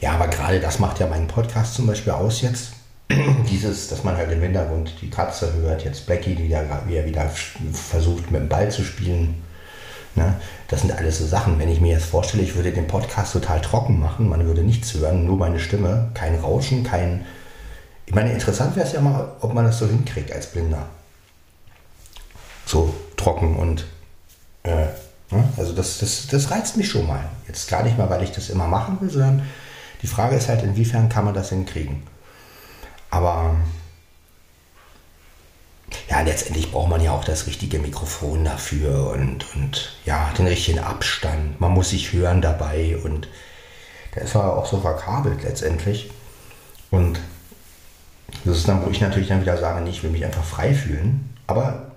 Ja, 0.01 0.08
aber 0.19 0.27
gerade 0.27 0.59
das 0.59 0.81
macht 0.81 0.99
ja 0.99 1.07
meinen 1.07 1.29
Podcast 1.29 1.75
zum 1.75 1.87
Beispiel 1.87 2.13
aus 2.13 2.41
jetzt. 2.41 2.73
Dieses, 3.49 3.87
dass 3.87 4.03
man 4.03 4.17
halt 4.17 4.33
im 4.33 4.43
Hintergrund 4.43 4.95
die 5.01 5.11
Katze 5.11 5.53
hört, 5.55 5.85
jetzt 5.85 6.07
Blackie, 6.07 6.35
die 6.35 6.49
da, 6.49 6.83
wie 6.89 6.97
er 6.97 7.07
wieder 7.07 7.31
versucht 7.73 8.33
mit 8.33 8.41
dem 8.41 8.49
Ball 8.49 8.69
zu 8.69 8.83
spielen. 8.83 9.41
Ne? 10.17 10.35
Das 10.67 10.81
sind 10.81 10.91
alles 10.91 11.19
so 11.19 11.27
Sachen. 11.27 11.61
Wenn 11.61 11.69
ich 11.69 11.81
mir 11.81 11.93
jetzt 11.93 12.07
vorstelle, 12.07 12.43
ich 12.43 12.57
würde 12.57 12.73
den 12.73 12.89
Podcast 12.89 13.33
total 13.33 13.61
trocken 13.61 14.01
machen, 14.01 14.29
man 14.29 14.45
würde 14.45 14.63
nichts 14.63 14.93
hören, 14.95 15.25
nur 15.25 15.37
meine 15.37 15.61
Stimme, 15.61 16.11
kein 16.15 16.35
Rauschen, 16.35 16.83
kein. 16.83 17.25
Ich 18.05 18.15
meine, 18.15 18.33
interessant 18.33 18.75
wäre 18.75 18.89
es 18.89 18.95
ja 18.95 19.01
mal, 19.01 19.37
ob 19.41 19.55
man 19.55 19.67
das 19.67 19.79
so 19.79 19.87
hinkriegt 19.87 20.33
als 20.33 20.49
Blinder. 20.49 20.87
So 22.67 22.93
trocken 23.17 23.55
und. 23.55 23.85
Äh, 24.65 24.87
ne? 25.31 25.45
Also, 25.57 25.75
das, 25.75 25.99
das, 25.99 26.27
das 26.27 26.51
reizt 26.51 26.77
mich 26.77 26.89
schon 26.89 27.07
mal. 27.07 27.25
Jetzt 27.47 27.71
gar 27.71 27.85
nicht 27.85 27.97
mal, 27.97 28.11
weil 28.11 28.25
ich 28.25 28.33
das 28.33 28.51
immer 28.51 28.67
machen 28.67 28.99
will, 29.01 29.11
sondern 29.11 29.45
die 30.03 30.07
Frage 30.07 30.37
ist 30.37 30.49
halt, 30.49 30.63
inwiefern 30.63 31.09
kann 31.09 31.25
man 31.25 31.35
das 31.35 31.49
hinkriegen. 31.51 32.03
Aber 33.11 33.57
ja, 36.09 36.21
letztendlich 36.21 36.71
braucht 36.71 36.91
man 36.91 37.01
ja 37.01 37.13
auch 37.13 37.25
das 37.25 37.47
richtige 37.47 37.79
Mikrofon 37.79 38.45
dafür 38.45 39.11
und, 39.11 39.45
und 39.55 39.99
ja, 40.05 40.31
den 40.39 40.47
richtigen 40.47 40.81
Abstand. 40.81 41.61
Man 41.61 41.73
muss 41.73 41.91
sich 41.91 42.13
hören 42.13 42.43
dabei 42.43 42.97
und 43.03 43.29
da 44.15 44.21
ist 44.23 44.35
man 44.35 44.45
auch 44.45 44.67
so 44.67 44.81
verkabelt 44.81 45.43
letztendlich. 45.43 46.11
Und 46.91 47.21
das 48.45 48.59
ist 48.59 48.69
dann, 48.69 48.85
wo 48.85 48.91
ich 48.91 49.01
natürlich 49.01 49.29
dann 49.29 49.41
wieder 49.41 49.57
sage, 49.57 49.89
ich 49.89 50.03
will 50.03 50.11
mich 50.11 50.25
einfach 50.25 50.45
frei 50.45 50.75
fühlen. 50.75 51.35
Aber 51.47 51.93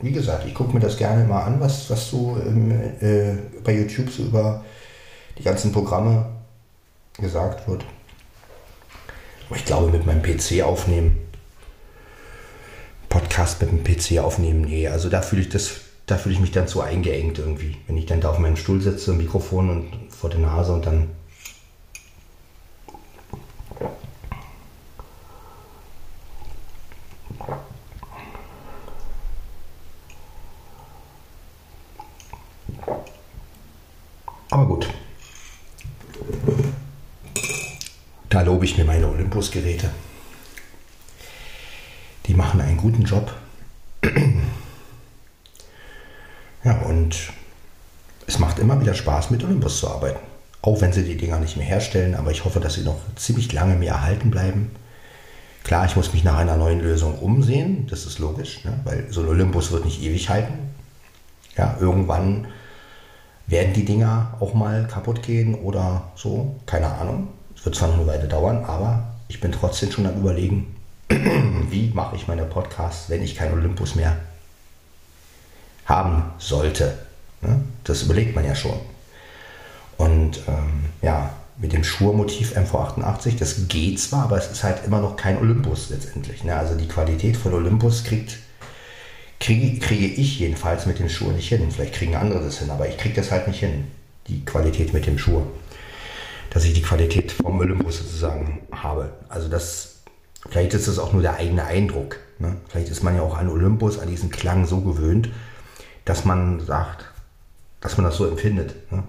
wie 0.00 0.12
gesagt, 0.12 0.46
ich 0.46 0.54
gucke 0.54 0.74
mir 0.74 0.80
das 0.80 0.96
gerne 0.96 1.24
mal 1.24 1.44
an, 1.44 1.60
was, 1.60 1.88
was 1.88 2.10
so 2.10 2.36
ähm, 2.44 2.72
äh, 3.00 3.36
bei 3.62 3.72
YouTube 3.72 4.10
so 4.10 4.24
über 4.24 4.64
die 5.38 5.42
ganzen 5.42 5.72
Programme 5.72 6.26
gesagt 7.18 7.68
wird. 7.68 7.84
Aber 9.48 9.56
ich 9.56 9.64
glaube, 9.64 9.90
mit 9.90 10.06
meinem 10.06 10.22
PC 10.22 10.62
aufnehmen, 10.62 11.18
Podcast 13.08 13.60
mit 13.60 13.70
dem 13.70 13.84
PC 13.84 14.22
aufnehmen, 14.22 14.62
nee, 14.62 14.88
also 14.88 15.08
da 15.08 15.20
fühle 15.20 15.42
ich 15.42 15.48
das, 15.48 15.72
da 16.06 16.16
fühle 16.16 16.34
ich 16.34 16.40
mich 16.40 16.52
dann 16.52 16.68
zu 16.68 16.80
eingeengt 16.80 17.38
irgendwie. 17.38 17.76
Wenn 17.86 17.98
ich 17.98 18.06
dann 18.06 18.20
da 18.20 18.30
auf 18.30 18.38
meinem 18.38 18.56
Stuhl 18.56 18.80
sitze, 18.80 19.12
Mikrofon 19.12 19.68
und 19.70 20.12
vor 20.12 20.30
der 20.30 20.40
Nase 20.40 20.72
und 20.72 20.86
dann 20.86 21.10
Aber 34.52 34.66
gut. 34.66 34.86
Da 38.32 38.40
lobe 38.40 38.64
ich 38.64 38.78
mir 38.78 38.86
meine 38.86 39.08
Olympus-Geräte. 39.08 39.90
Die 42.24 42.32
machen 42.32 42.62
einen 42.62 42.78
guten 42.78 43.02
Job. 43.02 43.34
Ja, 46.64 46.78
und 46.82 47.16
es 48.28 48.38
macht 48.38 48.60
immer 48.60 48.80
wieder 48.80 48.94
Spaß, 48.94 49.30
mit 49.30 49.42
Olympus 49.42 49.80
zu 49.80 49.90
arbeiten. 49.90 50.20
Auch 50.62 50.80
wenn 50.80 50.92
sie 50.92 51.02
die 51.02 51.16
Dinger 51.16 51.40
nicht 51.40 51.56
mehr 51.56 51.66
herstellen, 51.66 52.14
aber 52.14 52.30
ich 52.30 52.44
hoffe, 52.44 52.60
dass 52.60 52.74
sie 52.74 52.82
noch 52.82 53.00
ziemlich 53.16 53.52
lange 53.52 53.74
mir 53.74 53.90
erhalten 53.90 54.30
bleiben. 54.30 54.70
Klar, 55.64 55.86
ich 55.86 55.96
muss 55.96 56.12
mich 56.12 56.22
nach 56.22 56.38
einer 56.38 56.56
neuen 56.56 56.78
Lösung 56.78 57.18
umsehen, 57.18 57.88
das 57.90 58.06
ist 58.06 58.20
logisch, 58.20 58.64
ne? 58.64 58.78
weil 58.84 59.08
so 59.10 59.22
ein 59.22 59.28
Olympus 59.28 59.72
wird 59.72 59.84
nicht 59.84 60.00
ewig 60.02 60.28
halten. 60.28 60.54
Ja, 61.56 61.76
irgendwann 61.80 62.46
werden 63.48 63.72
die 63.72 63.84
Dinger 63.84 64.36
auch 64.38 64.54
mal 64.54 64.86
kaputt 64.86 65.24
gehen 65.24 65.56
oder 65.56 66.12
so, 66.14 66.60
keine 66.64 66.86
Ahnung. 66.92 67.28
Wird 67.64 67.74
zwar 67.74 67.88
noch 67.88 67.98
eine 67.98 68.06
Weile 68.06 68.28
dauern, 68.28 68.64
aber 68.64 69.04
ich 69.28 69.40
bin 69.40 69.52
trotzdem 69.52 69.90
schon 69.90 70.06
am 70.06 70.16
Überlegen, 70.16 70.76
wie 71.08 71.90
mache 71.94 72.16
ich 72.16 72.28
meine 72.28 72.44
Podcasts, 72.44 73.08
wenn 73.08 73.22
ich 73.22 73.36
keinen 73.36 73.54
Olympus 73.54 73.94
mehr 73.94 74.16
haben 75.86 76.24
sollte. 76.38 76.98
Ne? 77.40 77.60
Das 77.84 78.02
überlegt 78.02 78.34
man 78.34 78.44
ja 78.44 78.54
schon. 78.54 78.78
Und 79.96 80.40
ähm, 80.48 80.86
ja, 81.02 81.30
mit 81.58 81.72
dem 81.72 81.84
Schur-Motiv 81.84 82.56
MV88, 82.56 83.38
das 83.38 83.68
geht 83.68 84.00
zwar, 84.00 84.24
aber 84.24 84.38
es 84.38 84.50
ist 84.50 84.64
halt 84.64 84.84
immer 84.84 85.00
noch 85.00 85.16
kein 85.16 85.38
Olympus 85.38 85.90
letztendlich. 85.90 86.44
Ne? 86.44 86.56
Also 86.56 86.74
die 86.74 86.88
Qualität 86.88 87.36
von 87.36 87.54
Olympus 87.54 88.04
kriegt 88.04 88.38
kriege, 89.42 89.78
kriege 89.80 90.06
ich 90.06 90.38
jedenfalls 90.38 90.86
mit 90.86 90.98
dem 90.98 91.08
Schuh 91.08 91.32
nicht 91.32 91.48
hin. 91.48 91.70
Vielleicht 91.70 91.94
kriegen 91.94 92.14
andere 92.14 92.44
das 92.44 92.58
hin, 92.58 92.70
aber 92.70 92.88
ich 92.88 92.96
kriege 92.96 93.14
das 93.14 93.30
halt 93.30 93.48
nicht 93.48 93.60
hin, 93.60 93.84
die 94.28 94.44
Qualität 94.44 94.92
mit 94.92 95.06
dem 95.06 95.18
Schuh. 95.18 95.42
Dass 96.52 96.64
ich 96.64 96.74
die 96.74 96.82
Qualität 96.82 97.32
vom 97.32 97.58
Olympus 97.60 97.98
sozusagen 97.98 98.60
habe. 98.70 99.10
Also 99.30 99.48
das, 99.48 100.02
vielleicht 100.50 100.74
ist 100.74 100.86
das 100.86 100.98
auch 100.98 101.14
nur 101.14 101.22
der 101.22 101.36
eigene 101.36 101.64
Eindruck. 101.64 102.18
Ne? 102.38 102.56
Vielleicht 102.68 102.90
ist 102.90 103.02
man 103.02 103.16
ja 103.16 103.22
auch 103.22 103.38
an 103.38 103.48
Olympus, 103.48 103.98
an 103.98 104.08
diesen 104.08 104.30
Klang 104.30 104.66
so 104.66 104.82
gewöhnt, 104.82 105.30
dass 106.04 106.26
man 106.26 106.60
sagt, 106.60 107.06
dass 107.80 107.96
man 107.96 108.04
das 108.04 108.16
so 108.16 108.26
empfindet. 108.26 108.74
Ne? 108.92 109.02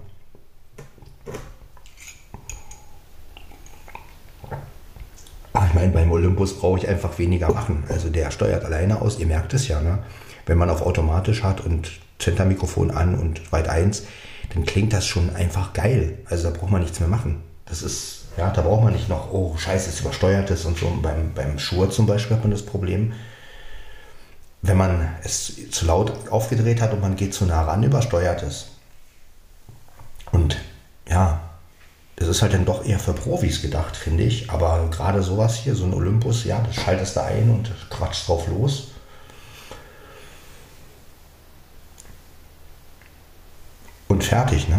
Ach, 5.51 5.67
ich 5.67 5.73
meine, 5.73 5.91
beim 5.91 6.11
Olympus 6.11 6.57
brauche 6.57 6.79
ich 6.79 6.87
einfach 6.87 7.19
weniger 7.19 7.51
machen. 7.51 7.83
Also 7.89 8.09
der 8.09 8.31
steuert 8.31 8.63
alleine 8.63 9.01
aus, 9.01 9.19
ihr 9.19 9.27
merkt 9.27 9.53
es 9.53 9.67
ja. 9.67 9.81
Ne? 9.81 9.99
Wenn 10.45 10.57
man 10.57 10.69
auf 10.69 10.81
automatisch 10.81 11.43
hat 11.43 11.59
und 11.61 11.91
Zentermikrofon 12.19 12.89
an 12.89 13.15
und 13.15 13.51
weit 13.51 13.67
1, 13.67 14.03
dann 14.53 14.65
klingt 14.65 14.93
das 14.93 15.05
schon 15.05 15.35
einfach 15.35 15.73
geil. 15.73 16.19
Also 16.29 16.49
da 16.49 16.57
braucht 16.57 16.71
man 16.71 16.81
nichts 16.81 16.99
mehr 16.99 17.09
machen. 17.09 17.43
Das 17.65 17.81
ist, 17.81 18.25
ja, 18.37 18.51
da 18.51 18.61
braucht 18.61 18.83
man 18.83 18.93
nicht 18.93 19.09
noch, 19.09 19.31
oh 19.31 19.55
scheiße, 19.57 19.89
es 19.89 20.01
übersteuert 20.01 20.49
ist 20.49 20.65
und 20.65 20.77
so. 20.77 20.87
Beim, 21.01 21.33
beim 21.33 21.57
Schur 21.59 21.89
zum 21.89 22.05
Beispiel 22.05 22.35
hat 22.35 22.43
man 22.43 22.51
das 22.51 22.65
Problem, 22.65 23.13
wenn 24.61 24.77
man 24.77 25.09
es 25.23 25.69
zu 25.71 25.85
laut 25.85 26.13
aufgedreht 26.29 26.81
hat 26.81 26.93
und 26.93 27.01
man 27.01 27.15
geht 27.15 27.33
zu 27.33 27.45
nah 27.45 27.63
ran, 27.63 27.83
übersteuert 27.83 28.43
es. 28.43 28.67
Und 30.31 30.57
ja, 31.09 31.41
das 32.15 32.27
ist 32.27 32.41
halt 32.41 32.53
dann 32.53 32.65
doch 32.65 32.85
eher 32.85 32.99
für 32.99 33.13
Profis 33.13 33.61
gedacht, 33.61 33.95
finde 33.95 34.23
ich. 34.23 34.49
Aber 34.49 34.87
gerade 34.91 35.23
sowas 35.23 35.55
hier, 35.55 35.75
so 35.75 35.85
ein 35.85 35.93
Olympus, 35.93 36.45
ja, 36.45 36.61
das 36.61 36.75
schaltest 36.75 37.15
du 37.15 37.23
ein 37.23 37.49
und 37.49 37.71
quatschst 37.89 38.27
drauf 38.27 38.47
los. 38.47 38.92
Und 44.13 44.23
fertig, 44.23 44.69
ne? 44.69 44.75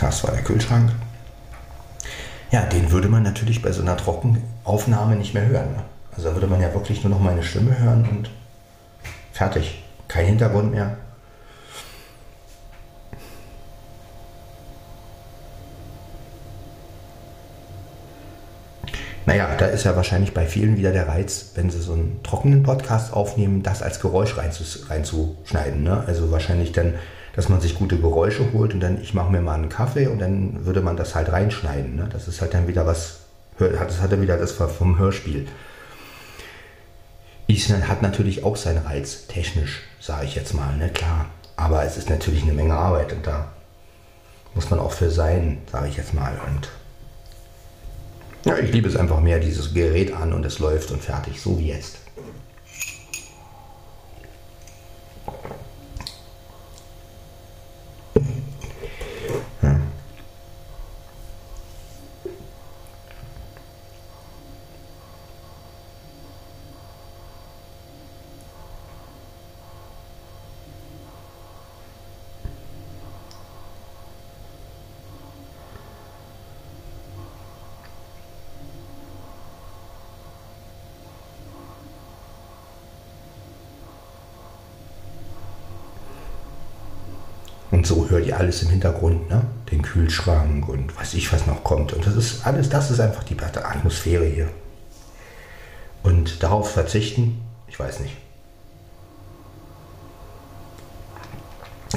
Das 0.00 0.24
war 0.24 0.30
der 0.30 0.42
Kühlschrank. 0.42 0.90
Ja, 2.50 2.62
den 2.62 2.90
würde 2.90 3.10
man 3.10 3.22
natürlich 3.22 3.60
bei 3.60 3.70
so 3.70 3.82
einer 3.82 3.98
Trockenaufnahme 3.98 5.16
nicht 5.16 5.34
mehr 5.34 5.44
hören. 5.44 5.72
Ne? 5.72 5.84
Also 6.16 6.30
da 6.30 6.34
würde 6.34 6.46
man 6.46 6.62
ja 6.62 6.72
wirklich 6.72 7.04
nur 7.04 7.10
noch 7.10 7.20
meine 7.20 7.42
Stimme 7.42 7.78
hören 7.78 8.08
und 8.08 8.30
fertig. 9.34 9.84
Kein 10.08 10.24
Hintergrund 10.24 10.72
mehr. 10.72 10.96
Naja, 19.26 19.56
da 19.56 19.66
ist 19.66 19.84
ja 19.84 19.96
wahrscheinlich 19.96 20.34
bei 20.34 20.46
vielen 20.46 20.76
wieder 20.76 20.92
der 20.92 21.08
Reiz, 21.08 21.52
wenn 21.54 21.70
sie 21.70 21.80
so 21.80 21.94
einen 21.94 22.20
trockenen 22.22 22.62
Podcast 22.62 23.12
aufnehmen, 23.12 23.62
das 23.62 23.82
als 23.82 24.00
Geräusch 24.00 24.36
reinzuschneiden. 24.36 25.82
Ne? 25.82 26.04
Also 26.06 26.30
wahrscheinlich 26.30 26.72
dann 26.72 26.94
dass 27.34 27.48
man 27.48 27.60
sich 27.60 27.74
gute 27.74 27.98
Geräusche 27.98 28.52
holt 28.52 28.74
und 28.74 28.80
dann, 28.80 29.00
ich 29.00 29.12
mache 29.12 29.30
mir 29.30 29.40
mal 29.40 29.54
einen 29.54 29.68
Kaffee 29.68 30.06
und 30.06 30.20
dann 30.20 30.64
würde 30.64 30.80
man 30.80 30.96
das 30.96 31.14
halt 31.14 31.32
reinschneiden. 31.32 31.96
Ne? 31.96 32.08
Das 32.12 32.28
ist 32.28 32.40
halt 32.40 32.54
dann 32.54 32.68
wieder 32.68 32.86
was, 32.86 33.20
das 33.58 34.00
hat 34.00 34.12
dann 34.12 34.22
wieder 34.22 34.36
das 34.36 34.52
vom 34.52 34.98
Hörspiel. 34.98 35.48
Island 37.46 37.88
hat 37.88 38.02
natürlich 38.02 38.44
auch 38.44 38.56
seinen 38.56 38.86
Reiz, 38.86 39.26
technisch, 39.26 39.82
sage 40.00 40.26
ich 40.26 40.34
jetzt 40.34 40.54
mal, 40.54 40.76
ne? 40.76 40.88
klar. 40.88 41.26
Aber 41.56 41.84
es 41.84 41.96
ist 41.96 42.08
natürlich 42.08 42.42
eine 42.42 42.52
Menge 42.52 42.74
Arbeit 42.74 43.12
und 43.12 43.26
da 43.26 43.48
muss 44.54 44.70
man 44.70 44.78
auch 44.78 44.92
für 44.92 45.10
sein, 45.10 45.58
sage 45.70 45.88
ich 45.88 45.96
jetzt 45.96 46.14
mal. 46.14 46.32
Und 46.46 46.68
ja, 48.44 48.58
ich 48.58 48.72
liebe 48.72 48.88
es 48.88 48.96
einfach 48.96 49.20
mehr, 49.20 49.38
dieses 49.38 49.72
Gerät 49.72 50.12
an 50.12 50.32
und 50.32 50.44
es 50.44 50.58
läuft 50.58 50.90
und 50.90 51.02
fertig, 51.02 51.40
so 51.40 51.58
wie 51.58 51.68
jetzt. 51.68 52.03
Und 87.84 87.88
so 87.88 88.08
hört 88.08 88.24
ihr 88.24 88.38
alles 88.38 88.62
im 88.62 88.70
Hintergrund, 88.70 89.28
ne? 89.28 89.42
den 89.70 89.82
Kühlschrank 89.82 90.66
und 90.70 90.98
was 90.98 91.12
ich 91.12 91.30
was 91.34 91.46
noch 91.46 91.62
kommt. 91.64 91.92
Und 91.92 92.06
das 92.06 92.16
ist 92.16 92.46
alles, 92.46 92.70
das 92.70 92.90
ist 92.90 92.98
einfach 92.98 93.24
die 93.24 93.36
Atmosphäre 93.38 94.24
hier. 94.24 94.48
Und 96.02 96.42
darauf 96.42 96.70
verzichten, 96.70 97.42
ich 97.68 97.78
weiß 97.78 98.00
nicht. 98.00 98.16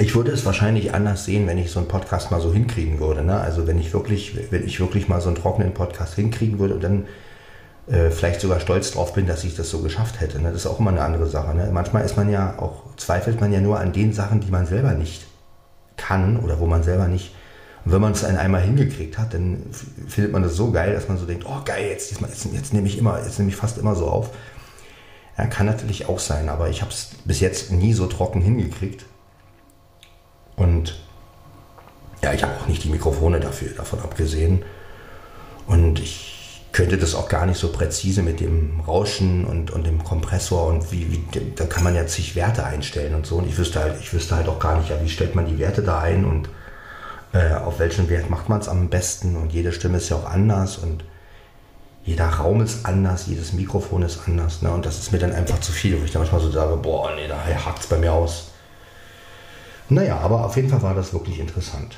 Ich 0.02 0.14
würde 0.14 0.32
es 0.32 0.46
wahrscheinlich 0.46 0.94
anders 0.94 1.24
sehen, 1.24 1.48
wenn 1.48 1.58
ich 1.58 1.72
so 1.72 1.80
einen 1.80 1.88
Podcast 1.88 2.32
mal 2.32 2.42
so 2.42 2.52
hinkriegen 2.52 3.00
würde. 3.00 3.24
Ne? 3.24 3.40
Also 3.40 3.66
wenn 3.66 3.80
ich 3.80 3.94
wirklich, 3.94 4.38
wenn 4.52 4.66
ich 4.66 4.82
wirklich 4.82 5.08
mal 5.08 5.22
so 5.22 5.30
einen 5.30 5.38
trockenen 5.38 5.74
Podcast 5.74 6.16
hinkriegen 6.16 6.60
würde 6.60 6.74
und 6.74 6.84
dann 6.84 7.06
äh, 7.90 8.10
vielleicht 8.12 8.42
sogar 8.42 8.60
stolz 8.60 8.92
drauf 8.92 9.14
bin, 9.14 9.26
dass 9.26 9.46
ich 9.46 9.56
das 9.56 9.70
so 9.70 9.80
geschafft 9.80 10.20
hätte. 10.20 10.42
Ne? 10.42 10.50
Das 10.50 10.66
ist 10.66 10.68
auch 10.68 10.82
immer 10.82 10.92
eine 10.92 11.02
andere 11.02 11.28
Sache. 11.28 11.56
Ne? 11.56 11.70
Manchmal 11.72 12.04
ist 12.04 12.18
man 12.18 12.30
ja 12.30 12.60
auch, 12.60 12.84
zweifelt 12.98 13.40
man 13.40 13.54
ja 13.54 13.62
nur 13.62 13.80
an 13.80 13.94
den 13.94 14.12
Sachen, 14.12 14.42
die 14.42 14.52
man 14.52 14.66
selber 14.66 14.92
nicht 14.92 15.28
kann 16.08 16.40
oder 16.40 16.60
wo 16.60 16.66
man 16.66 16.84
selber 16.84 17.08
nicht. 17.08 17.34
Und 17.86 17.92
wenn 17.92 18.02
man 18.02 18.14
es 18.14 18.24
einmal 18.24 18.62
hingekriegt 18.62 19.18
hat, 19.18 19.34
dann 19.34 19.64
findet 20.08 20.32
man 20.32 20.44
das 20.44 20.56
so 20.56 20.72
geil, 20.72 20.94
dass 20.94 21.08
man 21.08 21.18
so 21.18 21.26
denkt, 21.26 21.46
oh 21.48 21.62
geil, 21.64 21.88
jetzt, 21.90 22.12
jetzt, 22.12 22.46
jetzt 22.54 22.74
nehme 22.74 22.88
ich 22.88 22.98
immer, 22.98 23.22
jetzt 23.24 23.40
nehme 23.40 23.50
ich 23.50 23.56
fast 23.56 23.78
immer 23.78 23.96
so 23.96 24.08
auf. 24.08 24.32
Ja, 25.38 25.46
kann 25.46 25.66
natürlich 25.66 26.08
auch 26.08 26.20
sein, 26.20 26.50
aber 26.50 26.70
ich 26.70 26.82
habe 26.82 26.92
es 26.92 27.12
bis 27.26 27.40
jetzt 27.40 27.72
nie 27.72 27.94
so 27.94 28.08
trocken 28.08 28.42
hingekriegt. 28.42 29.06
Und 30.56 31.00
ja, 32.24 32.34
ich 32.34 32.44
habe 32.44 32.54
auch 32.60 32.68
nicht 32.68 32.84
die 32.84 32.90
Mikrofone 32.90 33.40
dafür, 33.40 33.70
davon 33.70 34.00
abgesehen. 34.00 34.64
Und 35.68 36.00
ich 36.00 36.37
könnte 36.78 37.00
das 37.00 37.16
auch 37.16 37.28
gar 37.28 37.48
nicht 37.48 37.58
so 37.58 37.70
präzise 37.70 38.22
mit 38.22 38.40
dem 38.40 38.82
Rauschen 38.82 39.46
und, 39.46 39.72
und 39.72 39.88
dem 39.88 40.04
Kompressor 40.04 40.68
und 40.68 40.92
wie, 40.92 41.12
wie, 41.12 41.24
da 41.56 41.66
kann 41.66 41.84
man 41.84 41.96
ja 41.96 42.06
zig 42.06 42.36
Werte 42.36 42.64
einstellen 42.64 43.16
und 43.16 43.26
so. 43.26 43.38
Und 43.38 43.48
ich 43.48 43.58
wüsste 43.58 43.80
halt, 43.80 43.96
ich 44.00 44.14
wüsste 44.14 44.36
halt 44.36 44.48
auch 44.48 44.60
gar 44.60 44.78
nicht, 44.78 44.92
ja, 44.92 45.02
wie 45.02 45.10
stellt 45.10 45.34
man 45.34 45.48
die 45.48 45.58
Werte 45.58 45.82
da 45.82 45.98
ein 45.98 46.24
und 46.24 46.50
äh, 47.34 47.56
auf 47.56 47.80
welchen 47.80 48.12
Wert 48.12 48.30
macht 48.30 48.48
man 48.48 48.60
es 48.60 48.70
am 48.70 48.90
besten 48.90 49.38
und 49.38 49.52
jede 49.52 49.72
Stimme 49.72 49.98
ist 49.98 50.10
ja 50.10 50.18
auch 50.18 50.30
anders 50.30 50.78
und 50.78 51.04
jeder 52.06 52.28
Raum 52.28 52.62
ist 52.62 52.86
anders, 52.86 53.26
jedes 53.26 53.54
Mikrofon 53.54 54.04
ist 54.04 54.28
anders. 54.28 54.62
Ne? 54.62 54.70
Und 54.70 54.86
das 54.86 55.00
ist 55.00 55.12
mir 55.12 55.18
dann 55.18 55.34
einfach 55.34 55.60
zu 55.60 55.72
viel, 55.72 56.00
wo 56.00 56.06
ich 56.06 56.12
dann 56.12 56.22
manchmal 56.22 56.42
so 56.42 56.52
sage, 56.52 56.78
boah, 56.78 57.10
nee, 57.16 57.28
da 57.28 57.44
hakt 57.44 57.80
es 57.80 57.88
bei 57.88 57.98
mir 57.98 58.14
aus. 58.14 58.52
Naja, 59.90 60.20
aber 60.20 60.46
auf 60.46 60.56
jeden 60.56 60.70
Fall 60.70 60.84
war 60.84 60.94
das 60.94 61.12
wirklich 61.12 61.40
interessant. 61.40 61.98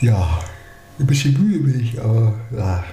Ja, 0.00 0.38
ein 1.00 1.06
bisschen 1.06 1.32
müde 1.32 1.58
bin 1.58 1.80
ich, 1.80 2.00
aber 2.00 2.34
ja, 2.56 2.84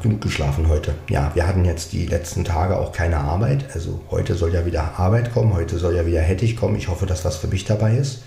genug 0.00 0.20
geschlafen 0.20 0.68
heute. 0.68 0.94
Ja, 1.08 1.32
wir 1.34 1.44
hatten 1.46 1.64
jetzt 1.64 1.92
die 1.92 2.06
letzten 2.06 2.44
Tage 2.44 2.76
auch 2.76 2.92
keine 2.92 3.18
Arbeit. 3.18 3.74
Also 3.74 4.00
heute 4.12 4.36
soll 4.36 4.54
ja 4.54 4.64
wieder 4.64 4.96
Arbeit 4.96 5.32
kommen, 5.32 5.54
heute 5.54 5.78
soll 5.78 5.96
ja 5.96 6.06
wieder 6.06 6.20
Hettich 6.20 6.56
kommen. 6.56 6.76
Ich 6.76 6.86
hoffe, 6.86 7.04
dass 7.04 7.24
was 7.24 7.36
für 7.36 7.48
mich 7.48 7.64
dabei 7.64 7.96
ist. 7.96 8.22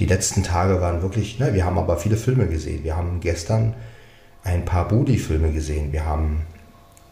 Die 0.00 0.06
letzten 0.06 0.42
Tage 0.42 0.80
waren 0.80 1.00
wirklich, 1.00 1.38
ne, 1.38 1.54
wir 1.54 1.64
haben 1.64 1.78
aber 1.78 1.96
viele 1.98 2.16
Filme 2.16 2.48
gesehen. 2.48 2.82
Wir 2.82 2.96
haben 2.96 3.20
gestern 3.20 3.74
ein 4.42 4.64
paar 4.64 4.88
Budi-Filme 4.88 5.52
gesehen. 5.52 5.92
Wir 5.92 6.04
haben 6.04 6.42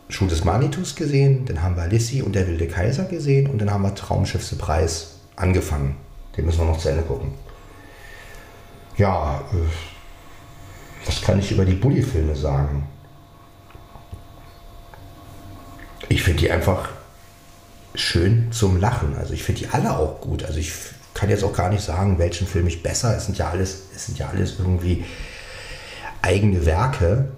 Schuh 0.08 0.26
des 0.26 0.44
Manitus 0.44 0.96
gesehen, 0.96 1.44
dann 1.46 1.62
haben 1.62 1.76
wir 1.76 1.86
Lissy 1.86 2.22
und 2.22 2.34
der 2.34 2.48
wilde 2.48 2.66
Kaiser 2.66 3.04
gesehen 3.04 3.48
und 3.48 3.58
dann 3.60 3.70
haben 3.70 3.82
wir 3.82 3.94
Traumschiff 3.94 4.44
The 4.44 4.56
Preis 4.56 5.18
angefangen. 5.36 5.96
Den 6.36 6.46
müssen 6.46 6.60
wir 6.60 6.66
noch 6.66 6.78
zu 6.78 6.88
Ende 6.88 7.02
gucken. 7.02 7.30
Ja, 8.96 9.44
äh, 9.52 9.95
kann 11.26 11.40
ich 11.40 11.50
über 11.50 11.64
die 11.64 11.74
Bully-Filme 11.74 12.36
sagen? 12.36 12.86
Ich 16.08 16.22
finde 16.22 16.38
die 16.42 16.52
einfach 16.52 16.90
schön 17.96 18.52
zum 18.52 18.78
Lachen. 18.78 19.16
Also 19.16 19.32
ich 19.32 19.42
finde 19.42 19.62
die 19.62 19.68
alle 19.68 19.98
auch 19.98 20.20
gut. 20.20 20.44
Also 20.44 20.60
ich 20.60 20.72
kann 21.14 21.28
jetzt 21.28 21.42
auch 21.42 21.52
gar 21.52 21.68
nicht 21.68 21.82
sagen, 21.82 22.20
welchen 22.20 22.46
Film 22.46 22.68
ich 22.68 22.84
besser. 22.84 23.16
Es 23.16 23.26
sind 23.26 23.38
ja 23.38 23.50
alles, 23.50 23.86
es 23.96 24.06
sind 24.06 24.18
ja 24.18 24.28
alles 24.28 24.60
irgendwie 24.60 25.04
eigene 26.22 26.64
Werke. 26.64 27.30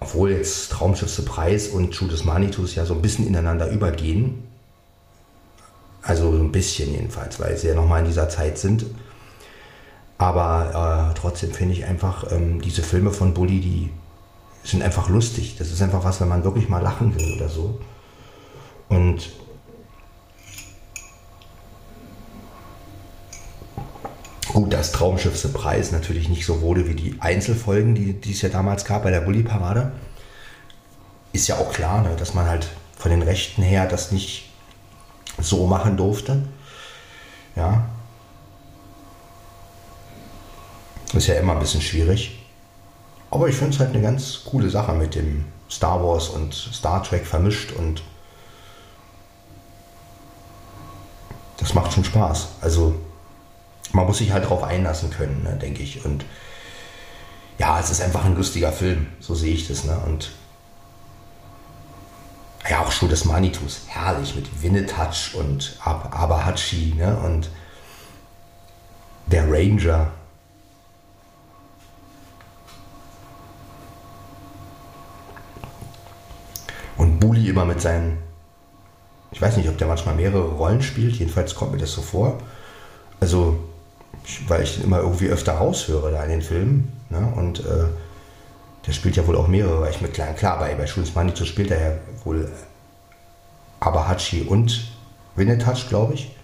Obwohl 0.00 0.32
jetzt 0.32 0.70
Traumschiff 0.70 1.24
Preis 1.24 1.68
und 1.68 1.94
Judas 1.94 2.24
Manitus 2.24 2.74
ja 2.74 2.84
so 2.84 2.92
ein 2.92 3.00
bisschen 3.00 3.26
ineinander 3.26 3.70
übergehen. 3.70 4.46
Also 6.02 6.30
ein 6.30 6.52
bisschen 6.52 6.92
jedenfalls, 6.92 7.40
weil 7.40 7.56
sie 7.56 7.68
ja 7.68 7.74
nochmal 7.74 8.00
in 8.00 8.06
dieser 8.08 8.28
Zeit 8.28 8.58
sind. 8.58 8.84
Aber 10.18 11.12
äh, 11.12 11.18
trotzdem 11.18 11.52
finde 11.52 11.74
ich 11.74 11.84
einfach, 11.84 12.30
ähm, 12.32 12.60
diese 12.60 12.82
Filme 12.82 13.12
von 13.12 13.34
Bully, 13.34 13.60
die 13.60 13.90
sind 14.64 14.82
einfach 14.82 15.08
lustig. 15.08 15.56
Das 15.58 15.70
ist 15.70 15.80
einfach 15.80 16.02
was, 16.04 16.20
wenn 16.20 16.28
man 16.28 16.42
wirklich 16.42 16.68
mal 16.68 16.82
lachen 16.82 17.14
will 17.14 17.36
oder 17.36 17.48
so. 17.48 17.80
Und 18.88 19.30
gut, 24.48 24.72
das 24.72 24.90
Traumschiff 24.90 25.36
The 25.36 25.48
Preis 25.48 25.92
natürlich 25.92 26.28
nicht 26.28 26.44
so 26.44 26.62
wurde 26.62 26.88
wie 26.88 26.94
die 26.94 27.16
Einzelfolgen, 27.20 27.94
die, 27.94 28.14
die 28.14 28.32
es 28.32 28.42
ja 28.42 28.48
damals 28.48 28.84
gab 28.84 29.04
bei 29.04 29.10
der 29.10 29.20
Bully-Parade. 29.20 29.92
Ist 31.32 31.46
ja 31.46 31.58
auch 31.58 31.72
klar, 31.72 32.02
ne, 32.02 32.16
dass 32.16 32.34
man 32.34 32.46
halt 32.46 32.68
von 32.96 33.12
den 33.12 33.22
Rechten 33.22 33.62
her 33.62 33.86
das 33.86 34.10
nicht 34.10 34.50
so 35.38 35.68
machen 35.68 35.96
durfte. 35.96 36.42
Ja, 37.54 37.88
ist 41.14 41.26
ja 41.26 41.34
immer 41.34 41.54
ein 41.54 41.58
bisschen 41.58 41.80
schwierig. 41.80 42.38
Aber 43.30 43.48
ich 43.48 43.56
finde 43.56 43.74
es 43.74 43.80
halt 43.80 43.90
eine 43.90 44.02
ganz 44.02 44.44
coole 44.44 44.70
Sache 44.70 44.92
mit 44.92 45.14
dem 45.14 45.44
Star 45.70 46.02
Wars 46.02 46.28
und 46.28 46.54
Star 46.54 47.02
Trek 47.02 47.26
vermischt 47.26 47.72
und 47.72 48.02
das 51.58 51.74
macht 51.74 51.92
schon 51.92 52.04
Spaß. 52.04 52.48
Also 52.60 52.94
man 53.92 54.06
muss 54.06 54.18
sich 54.18 54.32
halt 54.32 54.44
darauf 54.44 54.62
einlassen 54.62 55.10
können, 55.10 55.42
ne, 55.42 55.56
denke 55.56 55.82
ich. 55.82 56.04
Und 56.04 56.24
ja, 57.58 57.78
es 57.80 57.90
ist 57.90 58.00
einfach 58.00 58.24
ein 58.24 58.36
lustiger 58.36 58.72
Film, 58.72 59.08
so 59.20 59.34
sehe 59.34 59.54
ich 59.54 59.68
das. 59.68 59.84
Ne? 59.84 59.98
Und 60.06 60.30
ja, 62.68 62.80
auch 62.80 62.92
schon 62.92 63.08
das 63.08 63.24
Manitus, 63.24 63.82
herrlich 63.86 64.34
mit 64.34 64.62
Winnetouch 64.62 65.34
und 65.34 65.76
Ab 65.82 66.10
Abahachi 66.12 66.94
ne? 66.96 67.16
und 67.18 67.50
der 69.26 69.50
Ranger, 69.50 70.12
Immer 77.58 77.66
mit 77.66 77.80
seinen, 77.80 78.18
ich 79.32 79.42
weiß 79.42 79.56
nicht, 79.56 79.68
ob 79.68 79.76
der 79.78 79.88
manchmal 79.88 80.14
mehrere 80.14 80.48
Rollen 80.52 80.80
spielt, 80.80 81.16
jedenfalls 81.16 81.56
kommt 81.56 81.72
mir 81.72 81.78
das 81.78 81.92
so 81.92 82.02
vor. 82.02 82.38
Also, 83.18 83.58
weil 84.46 84.62
ich 84.62 84.80
immer 84.84 84.98
irgendwie 84.98 85.26
öfter 85.26 85.54
raushöre 85.54 86.12
da 86.12 86.22
in 86.22 86.30
den 86.30 86.42
Filmen. 86.42 86.92
Ne? 87.10 87.32
Und 87.34 87.58
äh, 87.66 87.86
der 88.86 88.92
spielt 88.92 89.16
ja 89.16 89.26
wohl 89.26 89.34
auch 89.34 89.48
mehrere, 89.48 89.80
weil 89.80 89.90
ich 89.90 90.00
mit 90.00 90.14
klein, 90.14 90.36
klar, 90.36 90.60
bei, 90.60 90.72
bei 90.76 90.86
Schulz 90.86 91.16
Manito 91.16 91.44
spielt 91.44 91.72
er 91.72 91.80
ja 91.80 91.96
wohl 92.22 92.48
Abahachi 93.80 94.42
und 94.42 94.92
Winnetouch, 95.34 95.88
glaube 95.88 96.14
ich. 96.14 96.36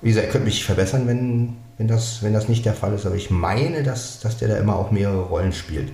Wie 0.00 0.08
gesagt, 0.08 0.26
ihr 0.26 0.32
könnt 0.32 0.44
mich 0.44 0.64
verbessern, 0.64 1.06
wenn, 1.06 1.56
wenn, 1.78 1.86
das, 1.86 2.20
wenn 2.24 2.32
das 2.32 2.48
nicht 2.48 2.64
der 2.64 2.74
Fall 2.74 2.94
ist, 2.94 3.06
aber 3.06 3.14
ich 3.14 3.30
meine, 3.30 3.84
dass, 3.84 4.18
dass 4.18 4.38
der 4.38 4.48
da 4.48 4.56
immer 4.56 4.74
auch 4.74 4.90
mehrere 4.90 5.22
Rollen 5.22 5.52
spielt 5.52 5.92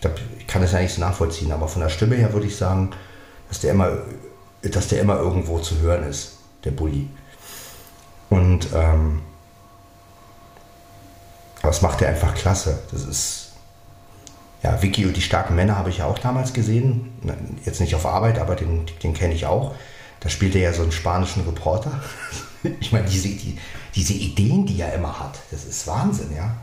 glaube, 0.00 0.16
ich 0.38 0.46
kann 0.46 0.62
das 0.62 0.72
ja 0.72 0.80
nicht 0.80 0.94
so 0.94 1.00
nachvollziehen, 1.00 1.52
aber 1.52 1.68
von 1.68 1.82
der 1.82 1.90
Stimme 1.90 2.14
her 2.16 2.32
würde 2.32 2.46
ich 2.46 2.56
sagen, 2.56 2.90
dass 3.50 3.60
der 3.60 3.72
immer, 3.72 3.98
dass 4.62 4.88
der 4.88 5.00
immer 5.00 5.18
irgendwo 5.18 5.58
zu 5.58 5.78
hören 5.80 6.04
ist, 6.04 6.38
der 6.64 6.70
Bulli. 6.70 7.10
Und 8.30 8.68
ähm, 8.72 9.20
das 11.62 11.82
macht 11.82 12.00
er 12.00 12.08
einfach 12.08 12.34
klasse. 12.34 12.78
Das 12.92 13.04
ist 13.04 13.52
ja 14.62 14.80
Vicky 14.80 15.04
und 15.04 15.16
die 15.16 15.20
starken 15.20 15.56
Männer 15.56 15.76
habe 15.76 15.90
ich 15.90 15.98
ja 15.98 16.06
auch 16.06 16.18
damals 16.18 16.52
gesehen. 16.52 17.12
Jetzt 17.64 17.80
nicht 17.80 17.94
auf 17.94 18.06
Arbeit, 18.06 18.38
aber 18.38 18.54
den, 18.54 18.86
den 19.02 19.14
kenne 19.14 19.34
ich 19.34 19.46
auch. 19.46 19.74
Da 20.20 20.28
spielt 20.28 20.54
er 20.54 20.62
ja 20.62 20.72
so 20.72 20.82
einen 20.82 20.92
spanischen 20.92 21.42
Reporter. 21.44 22.00
ich 22.80 22.92
meine, 22.92 23.08
diese, 23.08 23.28
die, 23.28 23.58
diese 23.94 24.12
Ideen, 24.12 24.64
die 24.64 24.80
er 24.80 24.94
immer 24.94 25.18
hat, 25.18 25.40
das 25.50 25.64
ist 25.64 25.86
Wahnsinn, 25.86 26.34
ja. 26.36 26.56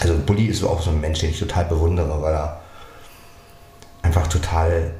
Also 0.00 0.16
Bully 0.16 0.46
ist 0.46 0.64
auch 0.64 0.80
so 0.80 0.90
ein 0.90 1.00
Mensch, 1.00 1.20
den 1.20 1.30
ich 1.30 1.38
total 1.38 1.66
bewundere, 1.66 2.22
weil 2.22 2.32
er 2.32 2.60
einfach 4.02 4.26
total. 4.26 4.92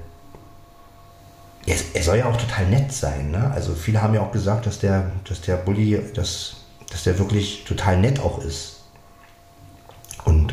Er, 1.66 2.02
soll 2.02 2.18
ja 2.18 2.26
auch 2.26 2.36
total 2.36 2.66
nett 2.66 2.92
sein. 2.92 3.30
Ne? 3.30 3.50
Also 3.54 3.74
viele 3.74 4.02
haben 4.02 4.14
ja 4.14 4.20
auch 4.20 4.32
gesagt, 4.32 4.66
dass 4.66 4.78
der, 4.78 5.10
dass 5.28 5.40
der 5.40 5.56
Bully, 5.56 6.00
dass, 6.14 6.56
dass 6.90 7.04
der 7.04 7.18
wirklich 7.18 7.64
total 7.64 7.98
nett 7.98 8.20
auch 8.20 8.38
ist. 8.42 8.80
Und 10.24 10.52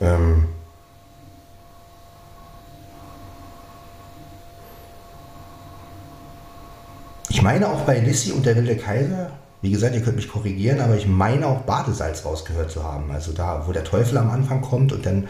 ähm, 0.00 0.48
ich 7.28 7.42
meine 7.42 7.68
auch 7.68 7.80
bei 7.80 7.98
Lissy 7.98 8.32
und 8.32 8.46
der 8.46 8.56
wilde 8.56 8.76
Kaiser 8.76 9.32
wie 9.64 9.70
gesagt, 9.70 9.94
ihr 9.94 10.02
könnt 10.02 10.16
mich 10.16 10.28
korrigieren, 10.28 10.80
aber 10.82 10.94
ich 10.94 11.06
meine 11.06 11.46
auch 11.46 11.62
Badesalz 11.62 12.26
rausgehört 12.26 12.70
zu 12.70 12.84
haben. 12.84 13.10
Also 13.10 13.32
da, 13.32 13.66
wo 13.66 13.72
der 13.72 13.84
Teufel 13.84 14.18
am 14.18 14.30
Anfang 14.30 14.60
kommt 14.60 14.92
und 14.92 15.06
dann 15.06 15.26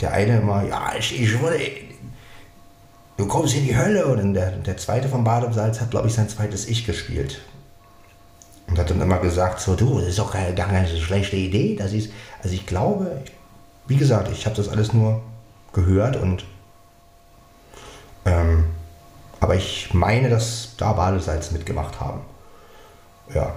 der 0.00 0.12
eine 0.12 0.38
immer, 0.38 0.64
ja, 0.64 0.92
ich, 0.96 1.20
ich 1.20 1.40
wurde, 1.40 1.58
du 3.16 3.26
kommst 3.26 3.56
in 3.56 3.64
die 3.64 3.76
Hölle. 3.76 4.06
Und 4.06 4.18
dann 4.18 4.34
der, 4.34 4.52
der 4.52 4.76
zweite 4.76 5.08
vom 5.08 5.24
Badesalz 5.24 5.80
hat, 5.80 5.90
glaube 5.90 6.06
ich, 6.06 6.14
sein 6.14 6.28
zweites 6.28 6.68
Ich 6.68 6.86
gespielt. 6.86 7.40
Und 8.68 8.78
hat 8.78 8.88
dann 8.88 9.00
immer 9.00 9.18
gesagt, 9.18 9.58
so, 9.60 9.74
du, 9.74 9.98
das 9.98 10.10
ist 10.10 10.18
doch 10.20 10.32
gar 10.32 10.68
keine 10.68 10.86
schlechte 10.86 11.36
Idee. 11.36 11.74
Das 11.76 11.92
ist, 11.92 12.12
also 12.40 12.54
ich 12.54 12.66
glaube, 12.66 13.22
wie 13.88 13.96
gesagt, 13.96 14.30
ich 14.30 14.46
habe 14.46 14.54
das 14.54 14.68
alles 14.68 14.92
nur 14.92 15.22
gehört 15.72 16.16
und 16.16 16.44
ähm, 18.26 18.66
Aber 19.40 19.56
ich 19.56 19.92
meine, 19.92 20.30
dass 20.30 20.76
da 20.78 20.92
Badesalz 20.92 21.50
mitgemacht 21.50 21.98
haben. 21.98 22.20
Ja. 23.34 23.56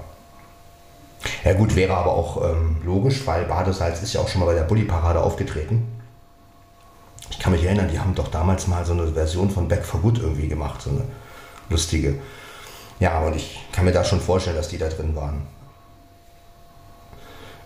Ja 1.46 1.54
gut, 1.54 1.76
wäre 1.76 1.96
aber 1.96 2.12
auch 2.12 2.44
ähm, 2.44 2.78
logisch, 2.84 3.26
weil 3.28 3.46
Badesalz 3.46 4.02
ist 4.02 4.14
ja 4.14 4.20
auch 4.20 4.28
schon 4.28 4.42
mal 4.42 4.48
bei 4.48 4.56
der 4.56 4.64
Bully-Parade 4.64 5.22
aufgetreten. 5.22 5.88
Ich 7.30 7.38
kann 7.38 7.54
mich 7.54 7.64
erinnern, 7.64 7.88
die 7.88 8.00
haben 8.00 8.16
doch 8.16 8.30
damals 8.30 8.66
mal 8.66 8.84
so 8.84 8.94
eine 8.94 9.14
Version 9.14 9.52
von 9.52 9.68
Back 9.68 9.86
for 9.86 10.02
Good 10.02 10.18
irgendwie 10.18 10.48
gemacht, 10.48 10.82
so 10.82 10.90
eine 10.90 11.04
lustige. 11.70 12.16
Ja, 13.00 13.20
und 13.20 13.36
ich 13.36 13.64
kann 13.72 13.86
mir 13.86 13.92
da 13.92 14.04
schon 14.04 14.22
vorstellen, 14.22 14.56
dass 14.56 14.70
die 14.70 14.80
da 14.80 14.90
drin 14.90 15.16
waren. 15.16 15.46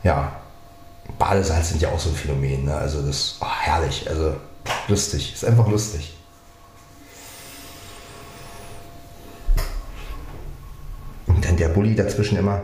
Ja, 0.03 0.33
Badesalz 1.17 1.69
sind 1.69 1.81
ja 1.81 1.89
auch 1.89 1.99
so 1.99 2.09
ein 2.09 2.15
Phänomen, 2.15 2.65
ne? 2.65 2.75
also 2.75 3.01
das, 3.01 3.37
oh, 3.39 3.47
herrlich, 3.61 4.09
also 4.09 4.35
lustig, 4.89 5.33
ist 5.33 5.45
einfach 5.45 5.67
lustig. 5.69 6.17
Und 11.27 11.45
dann 11.45 11.55
der 11.55 11.69
Bulli 11.69 11.95
dazwischen 11.95 12.37
immer. 12.37 12.61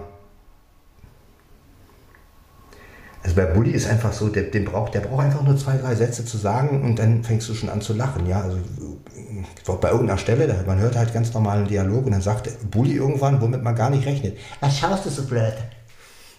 Also 3.26 3.38
bei 3.38 3.46
Bulli 3.46 3.72
ist 3.72 3.88
einfach 3.88 4.14
so, 4.14 4.30
der, 4.30 4.44
den 4.44 4.66
braucht, 4.66 4.94
der 4.94 5.00
braucht 5.00 5.26
einfach 5.26 5.42
nur 5.42 5.58
zwei, 5.58 5.78
drei 5.78 5.96
Sätze 5.96 6.24
zu 6.26 6.38
sagen 6.38 6.84
und 6.84 7.00
dann 7.00 7.24
fängst 7.24 7.50
du 7.50 7.56
schon 7.56 7.70
an 7.70 7.82
zu 7.82 7.94
lachen. 7.94 8.28
Ja, 8.28 8.42
also 8.42 8.60
bei 9.82 9.90
irgendeiner 9.90 10.20
Stelle, 10.20 10.64
man 10.68 10.78
hört 10.78 10.96
halt 10.96 11.12
ganz 11.12 11.34
normalen 11.34 11.68
Dialog 11.68 12.06
und 12.06 12.12
dann 12.12 12.22
sagt 12.22 12.70
Bulli 12.70 12.94
irgendwann, 12.94 13.42
womit 13.42 13.64
man 13.64 13.76
gar 13.76 13.90
nicht 13.90 14.06
rechnet. 14.06 14.38
Was 14.60 14.78
schaust 14.78 15.08
du 15.08 15.10
so 15.10 15.24
blöd? 15.24 15.56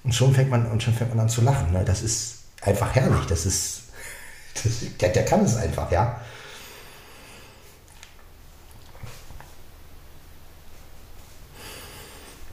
Und 0.05 0.15
schon 0.15 0.33
fängt 0.33 0.49
man, 0.49 0.65
und 0.71 0.81
schon 0.81 0.95
fängt 0.95 1.11
man 1.11 1.19
an 1.19 1.29
zu 1.29 1.41
lachen. 1.41 1.73
Ne? 1.73 1.83
Das 1.85 2.03
ist 2.03 2.45
einfach 2.63 2.95
herrlich. 2.95 3.27
Das 3.29 3.47
ist, 3.47 3.83
das, 4.63 4.73
der, 5.01 5.09
der 5.09 5.25
kann 5.25 5.45
es 5.45 5.57
einfach, 5.57 5.91
ja. 5.91 6.21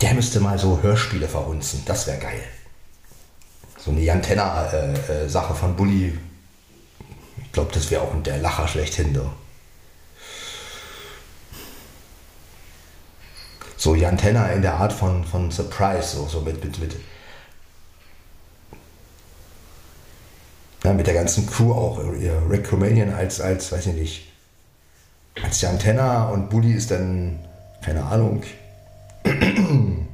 Der 0.02 0.16
müsste 0.16 0.40
mal 0.40 0.58
so 0.58 0.82
Hörspiele 0.82 1.28
verhunzen. 1.28 1.84
Das 1.86 2.08
wäre 2.08 2.18
geil. 2.18 2.42
So 3.84 3.92
eine 3.92 4.00
Jantenna-Sache 4.02 5.54
äh, 5.54 5.56
äh, 5.56 5.60
von 5.60 5.76
Bully. 5.76 6.18
Ich 7.44 7.52
glaube, 7.52 7.72
das 7.74 7.92
wäre 7.92 8.04
auch 8.04 8.14
der 8.24 8.38
Lacher 8.38 8.68
schlechthin. 8.68 9.14
So. 9.14 9.30
so 13.76 13.96
Jantenna 13.96 14.48
in 14.54 14.62
der 14.62 14.76
Art 14.76 14.94
von, 14.94 15.26
von 15.26 15.52
Surprise, 15.52 16.16
so, 16.16 16.28
so 16.28 16.40
mit, 16.40 16.64
mit, 16.64 16.80
mit 16.80 16.96
ja, 20.86 20.94
mit 20.94 21.06
der 21.06 21.14
ganzen 21.14 21.46
Crew 21.46 21.74
auch, 21.74 22.00
Rick 22.50 22.72
Romanian 22.72 23.14
als, 23.14 23.42
als, 23.42 23.72
weiß 23.74 23.88
ich 23.88 23.96
nicht, 23.96 24.32
als 25.42 25.64
Antenna 25.66 26.30
und 26.30 26.50
Bully 26.50 26.74
ist 26.74 26.92
dann, 26.92 27.40
keine 27.82 28.04
Ahnung. 28.04 28.44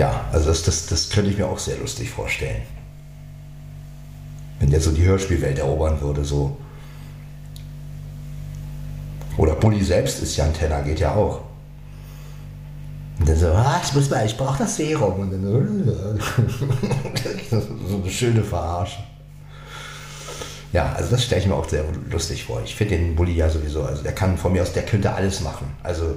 ja, 0.00 0.24
also 0.32 0.48
das, 0.48 0.62
das, 0.62 0.86
das 0.86 1.10
könnte 1.10 1.30
ich 1.30 1.36
mir 1.36 1.46
auch 1.46 1.58
sehr 1.58 1.76
lustig 1.76 2.08
vorstellen. 2.08 2.62
Wenn 4.58 4.70
der 4.70 4.80
so 4.80 4.92
die 4.92 5.04
Hörspielwelt 5.04 5.58
erobern 5.58 6.00
würde, 6.00 6.24
so. 6.24 6.56
Oder 9.36 9.56
Bully 9.56 9.84
selbst 9.84 10.22
ist 10.22 10.38
ja 10.38 10.44
Antenna, 10.46 10.80
geht 10.80 11.00
ja 11.00 11.14
auch. 11.14 11.42
Und 13.18 13.28
dann 13.28 13.36
so, 13.36 13.48
ah, 13.48 13.78
ich 13.84 13.92
muss 13.92 14.08
mal, 14.08 14.24
ich 14.24 14.38
brauche 14.38 14.60
das 14.60 14.74
Serum. 14.74 15.20
Und 15.20 15.32
dann 15.32 16.18
so 17.50 17.96
eine 17.96 18.10
schöne 18.10 18.42
Verarsche. 18.42 19.00
Ja, 20.72 20.94
also 20.94 21.10
das 21.10 21.24
stelle 21.24 21.42
ich 21.42 21.46
mir 21.46 21.56
auch 21.56 21.68
sehr 21.68 21.84
lustig 22.10 22.44
vor. 22.44 22.62
Ich 22.64 22.74
finde 22.74 22.96
den 22.96 23.16
Bulli 23.16 23.34
ja 23.34 23.50
sowieso, 23.50 23.82
also 23.82 24.02
der 24.02 24.12
kann 24.12 24.38
von 24.38 24.52
mir 24.52 24.62
aus, 24.62 24.72
der 24.72 24.84
könnte 24.84 25.12
alles 25.12 25.42
machen. 25.42 25.66
Also 25.82 26.16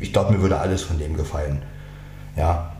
ich 0.00 0.12
glaube, 0.12 0.34
mir 0.34 0.40
würde 0.40 0.60
alles 0.60 0.82
von 0.82 1.00
dem 1.00 1.16
gefallen. 1.16 1.62
Ja. 2.36 2.77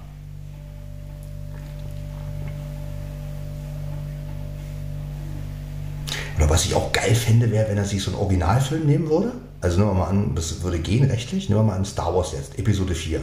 Was 6.58 6.64
ich 6.64 6.74
auch 6.74 6.90
geil 6.90 7.14
fände, 7.14 7.52
wäre, 7.52 7.68
wenn 7.68 7.78
er 7.78 7.84
sich 7.84 8.02
so 8.02 8.10
einen 8.10 8.18
Originalfilm 8.18 8.84
nehmen 8.84 9.08
würde. 9.08 9.30
Also 9.60 9.78
nehmen 9.78 9.90
wir 9.90 9.94
mal 9.94 10.08
an, 10.08 10.34
das 10.34 10.60
würde 10.60 10.80
gehen 10.80 11.08
rechtlich, 11.08 11.48
nehmen 11.48 11.60
wir 11.60 11.66
mal 11.66 11.76
an 11.76 11.84
Star 11.84 12.12
Wars 12.12 12.32
jetzt, 12.32 12.58
Episode 12.58 12.96
4. 12.96 13.20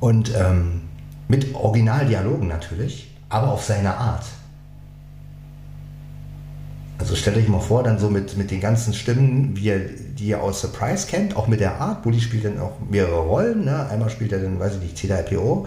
Und 0.00 0.34
ähm, 0.36 0.82
mit 1.28 1.54
Originaldialogen 1.54 2.46
natürlich, 2.46 3.10
aber 3.30 3.52
auf 3.52 3.64
seine 3.64 3.96
Art. 3.96 4.26
Also 6.98 7.16
stellt 7.16 7.38
euch 7.38 7.48
mal 7.48 7.60
vor, 7.60 7.82
dann 7.82 7.98
so 7.98 8.10
mit, 8.10 8.36
mit 8.36 8.50
den 8.50 8.60
ganzen 8.60 8.92
Stimmen, 8.92 9.56
wie 9.56 9.64
ihr, 9.64 9.78
die 9.78 10.26
ihr 10.26 10.42
aus 10.42 10.60
Surprise 10.60 11.06
kennt, 11.06 11.36
auch 11.36 11.46
mit 11.46 11.60
der 11.60 11.80
Art. 11.80 12.02
Bully 12.02 12.20
spielt 12.20 12.44
dann 12.44 12.60
auch 12.60 12.72
mehrere 12.90 13.20
Rollen. 13.20 13.64
Ne? 13.64 13.88
Einmal 13.88 14.10
spielt 14.10 14.32
er 14.32 14.40
dann, 14.40 14.60
weiß 14.60 14.74
ich 14.74 14.82
nicht, 14.82 14.98
C3PO. 14.98 15.66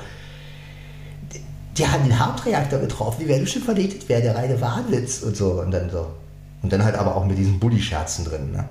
Die, 1.79 1.87
haben 1.87 2.03
den 2.03 2.19
Hauptreaktor 2.19 2.79
getroffen, 2.79 3.21
die 3.21 3.27
werden 3.27 3.43
bestimmt 3.43 3.65
vernichtet 3.65 4.07
werden, 4.09 4.23
der 4.23 4.35
reine 4.35 4.59
Wahnwitz 4.59 5.23
und 5.23 5.35
so. 5.35 5.53
Und 5.53 5.71
dann 5.71 5.89
so. 5.89 6.07
Und 6.61 6.73
dann 6.73 6.83
halt 6.83 6.95
aber 6.95 7.15
auch 7.15 7.25
mit 7.25 7.37
diesen 7.37 7.59
Bully-Scherzen 7.59 8.25
drin. 8.25 8.51
Ne? 8.51 8.67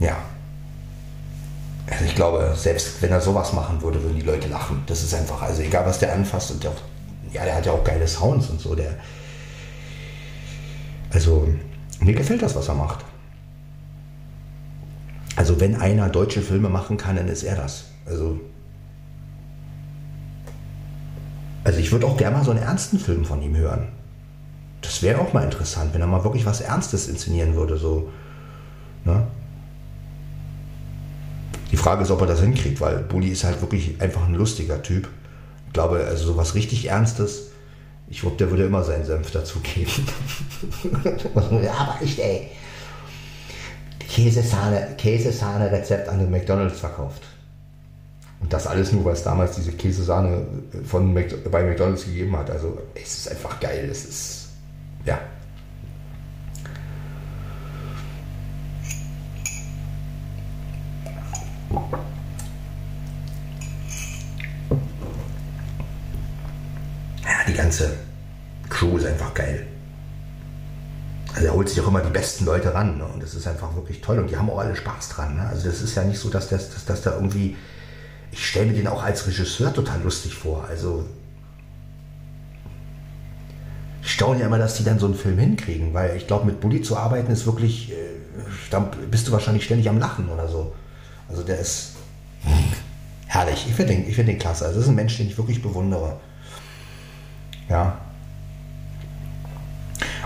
Ja, 0.00 0.16
also 1.90 2.04
ich 2.04 2.14
glaube, 2.14 2.54
selbst 2.56 3.02
wenn 3.02 3.10
er 3.10 3.20
sowas 3.20 3.52
machen 3.52 3.82
würde, 3.82 4.02
würden 4.02 4.18
die 4.18 4.24
Leute 4.24 4.48
lachen. 4.48 4.82
Das 4.86 5.02
ist 5.02 5.12
einfach, 5.12 5.42
also 5.42 5.60
egal 5.62 5.84
was 5.84 5.98
der 5.98 6.12
anfasst 6.14 6.52
und 6.52 6.62
der, 6.62 6.72
ja, 7.32 7.44
der 7.44 7.56
hat 7.56 7.66
ja 7.66 7.72
auch 7.72 7.84
geile 7.84 8.06
Sounds 8.06 8.48
und 8.48 8.60
so. 8.60 8.74
Der, 8.74 8.94
also 11.10 11.48
mir 12.00 12.14
gefällt 12.14 12.42
das, 12.42 12.54
was 12.54 12.68
er 12.68 12.74
macht. 12.74 13.04
Also 15.36 15.60
wenn 15.60 15.76
einer 15.76 16.08
deutsche 16.08 16.42
Filme 16.42 16.68
machen 16.68 16.96
kann, 16.96 17.16
dann 17.16 17.28
ist 17.28 17.42
er 17.42 17.56
das. 17.56 17.84
Also, 18.06 18.40
also 21.64 21.78
ich 21.78 21.92
würde 21.92 22.06
auch 22.06 22.16
gerne 22.16 22.36
mal 22.36 22.44
so 22.44 22.50
einen 22.50 22.62
ernsten 22.62 22.98
Film 22.98 23.24
von 23.24 23.42
ihm 23.42 23.56
hören. 23.56 23.88
Das 24.80 25.02
wäre 25.02 25.20
auch 25.20 25.32
mal 25.32 25.44
interessant, 25.44 25.92
wenn 25.92 26.00
er 26.00 26.06
mal 26.06 26.24
wirklich 26.24 26.46
was 26.46 26.60
Ernstes 26.60 27.08
inszenieren 27.08 27.54
würde. 27.54 27.76
So, 27.76 28.10
ne? 29.04 29.26
Die 31.70 31.76
Frage 31.76 32.02
ist, 32.02 32.10
ob 32.10 32.20
er 32.22 32.26
das 32.26 32.40
hinkriegt, 32.40 32.80
weil 32.80 32.98
Bully 32.98 33.28
ist 33.28 33.44
halt 33.44 33.60
wirklich 33.60 34.00
einfach 34.00 34.26
ein 34.26 34.34
lustiger 34.34 34.82
Typ. 34.82 35.08
Ich 35.66 35.72
glaube, 35.72 36.04
also 36.04 36.28
so 36.28 36.36
was 36.36 36.54
richtig 36.54 36.88
Ernstes, 36.88 37.50
ich 38.08 38.22
glaube, 38.22 38.36
der 38.36 38.50
würde 38.50 38.64
immer 38.64 38.82
seinen 38.82 39.04
Senf 39.04 39.30
dazugeben. 39.30 39.92
aber 41.34 41.98
echt, 42.02 42.18
ey. 42.18 42.50
Käsesahne, 44.08 44.96
Käsesahne-Rezept 44.98 46.08
an 46.08 46.18
den 46.18 46.30
McDonalds 46.30 46.80
verkauft. 46.80 47.22
Und 48.40 48.52
das 48.52 48.66
alles 48.66 48.92
nur, 48.92 49.04
weil 49.04 49.12
es 49.12 49.22
damals 49.22 49.56
diese 49.56 49.72
Käsesahne 49.72 50.46
von 50.84 51.14
bei 51.14 51.62
McDonalds 51.62 52.04
gegeben 52.04 52.36
hat. 52.36 52.50
Also 52.50 52.78
es 52.94 53.18
ist 53.18 53.30
einfach 53.30 53.60
geil. 53.60 53.88
Es 53.90 54.04
ist, 54.04 54.48
ja, 55.04 55.18
Ja, 67.22 67.44
die 67.46 67.54
ganze 67.54 67.92
Crew 68.68 68.96
ist 68.96 69.06
einfach 69.06 69.32
geil. 69.34 69.66
Also 71.34 71.46
er 71.46 71.54
holt 71.54 71.68
sich 71.68 71.80
auch 71.80 71.86
immer 71.86 72.00
die 72.00 72.10
besten 72.10 72.44
Leute 72.44 72.74
ran 72.74 72.98
ne? 72.98 73.04
und 73.06 73.22
das 73.22 73.34
ist 73.34 73.46
einfach 73.46 73.74
wirklich 73.76 74.00
toll 74.00 74.18
und 74.18 74.28
die 74.30 74.36
haben 74.36 74.50
auch 74.50 74.58
alle 74.58 74.74
Spaß 74.74 75.10
dran. 75.10 75.36
Ne? 75.36 75.46
Also 75.46 75.68
das 75.68 75.80
ist 75.80 75.94
ja 75.94 76.02
nicht 76.02 76.18
so, 76.18 76.28
dass 76.28 76.48
das, 76.48 76.70
dass, 76.70 76.84
dass 76.84 77.02
da 77.02 77.14
irgendwie, 77.14 77.56
ich 78.32 78.46
stelle 78.46 78.66
mir 78.66 78.74
den 78.74 78.86
auch 78.86 79.02
als 79.02 79.26
Regisseur 79.26 79.72
total 79.72 80.02
lustig 80.02 80.34
vor. 80.34 80.64
Also 80.68 81.04
ich 84.02 84.12
staune 84.12 84.40
ja 84.40 84.46
immer, 84.46 84.58
dass 84.58 84.76
die 84.76 84.84
dann 84.84 84.98
so 84.98 85.06
einen 85.06 85.14
Film 85.14 85.38
hinkriegen, 85.38 85.92
weil 85.92 86.16
ich 86.16 86.26
glaube, 86.26 86.46
mit 86.46 86.60
Bully 86.60 86.82
zu 86.82 86.96
arbeiten 86.96 87.30
ist 87.30 87.46
wirklich, 87.46 87.92
äh, 87.92 87.94
da 88.70 88.90
bist 89.10 89.28
du 89.28 89.32
wahrscheinlich 89.32 89.64
ständig 89.64 89.88
am 89.88 89.98
Lachen 89.98 90.28
oder 90.28 90.48
so. 90.48 90.72
Also 91.28 91.42
der 91.42 91.58
ist 91.58 91.92
herrlich. 93.26 93.66
Ich 93.68 93.74
finde 93.74 93.94
den, 93.94 94.12
find 94.12 94.28
den 94.28 94.38
klasse. 94.38 94.64
Also 94.64 94.76
das 94.76 94.84
ist 94.84 94.90
ein 94.90 94.96
Mensch, 94.96 95.16
den 95.16 95.28
ich 95.28 95.38
wirklich 95.38 95.62
bewundere. 95.62 96.16
Ja. 97.68 97.98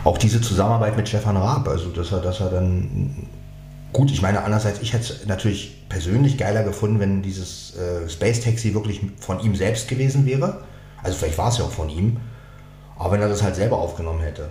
Auch 0.05 0.19
diese 0.19 0.41
Zusammenarbeit 0.41 0.97
mit 0.97 1.09
Stefan 1.09 1.37
Raab, 1.37 1.69
also 1.69 1.91
dass 1.91 2.13
er, 2.13 2.21
dass 2.21 2.41
er 2.41 2.51
dann 2.51 3.27
gut, 3.95 4.11
ich 4.11 4.21
meine, 4.21 4.43
andererseits, 4.43 4.83
ich 4.83 4.93
hätte 4.93 5.15
es 5.15 5.27
natürlich 5.27 5.89
persönlich 5.89 6.37
geiler 6.37 6.65
gefunden, 6.65 7.01
wenn 7.01 7.23
dieses 7.23 7.75
äh, 7.77 8.09
Space 8.11 8.41
Taxi 8.43 8.75
wirklich 8.75 9.01
von 9.19 9.41
ihm 9.41 9.57
selbst 9.57 9.89
gewesen 9.89 10.27
wäre. 10.27 10.63
Also 11.03 11.17
vielleicht 11.17 11.39
war 11.39 11.49
es 11.49 11.57
ja 11.57 11.65
auch 11.65 11.71
von 11.71 11.89
ihm, 11.89 12.19
aber 12.99 13.13
wenn 13.13 13.23
er 13.23 13.29
das 13.29 13.43
halt 13.43 13.55
selber 13.55 13.79
aufgenommen 13.79 14.21
hätte. 14.21 14.51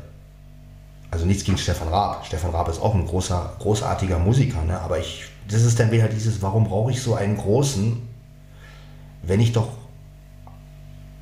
Also 1.11 1.25
nichts 1.25 1.43
gegen 1.43 1.59
Stefan 1.59 1.89
Raab. 1.89 2.25
Stefan 2.25 2.49
Raab 2.51 2.69
ist 2.69 2.81
auch 2.81 2.95
ein 2.95 3.05
großer, 3.05 3.57
großartiger 3.59 4.17
Musiker, 4.17 4.63
ne? 4.63 4.79
aber 4.79 4.97
ich 4.97 5.25
das 5.47 5.63
ist 5.63 5.79
dann 5.79 5.91
wieder 5.91 6.07
dieses, 6.07 6.41
warum 6.41 6.63
brauche 6.63 6.91
ich 6.91 7.01
so 7.01 7.15
einen 7.15 7.37
großen, 7.37 8.01
wenn 9.23 9.39
ich 9.39 9.51
doch 9.51 9.67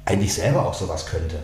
eigentlich 0.05 0.33
selber 0.33 0.65
auch 0.65 0.73
sowas 0.73 1.05
könnte. 1.05 1.39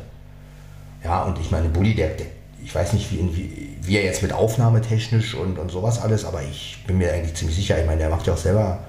Ja, 1.04 1.24
und 1.24 1.40
ich 1.40 1.52
meine, 1.52 1.70
Bulli, 1.70 1.96
der, 1.96 2.10
der 2.10 2.28
ich 2.68 2.76
weiß 2.76 2.92
nicht, 2.92 3.14
wie, 3.14 3.78
wie, 3.82 3.96
er 3.96 4.04
jetzt 4.04 4.22
mit 4.22 4.34
Aufnahmetechnisch 4.34 5.36
und, 5.36 5.58
und 5.58 5.72
sowas 5.72 6.02
alles, 6.02 6.26
aber 6.26 6.44
ich 6.44 6.84
bin 6.86 6.98
mir 6.98 7.14
eigentlich 7.14 7.34
ziemlich 7.34 7.56
sicher. 7.56 7.80
Ich 7.80 7.86
meine, 7.86 8.00
der 8.00 8.10
macht 8.10 8.28
ja 8.28 8.34
auch 8.34 8.38
selber 8.38 8.80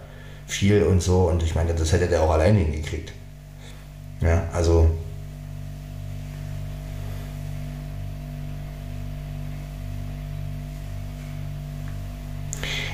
viel 0.49 0.83
und 0.83 1.01
so 1.01 1.29
und 1.29 1.45
ich 1.45 1.55
meine, 1.55 1.73
das 1.75 1.93
hätte 1.93 2.09
der 2.09 2.23
auch 2.23 2.33
alleine 2.33 2.59
hingekriegt. 2.59 3.13
Ja, 4.21 4.49
also. 4.53 4.91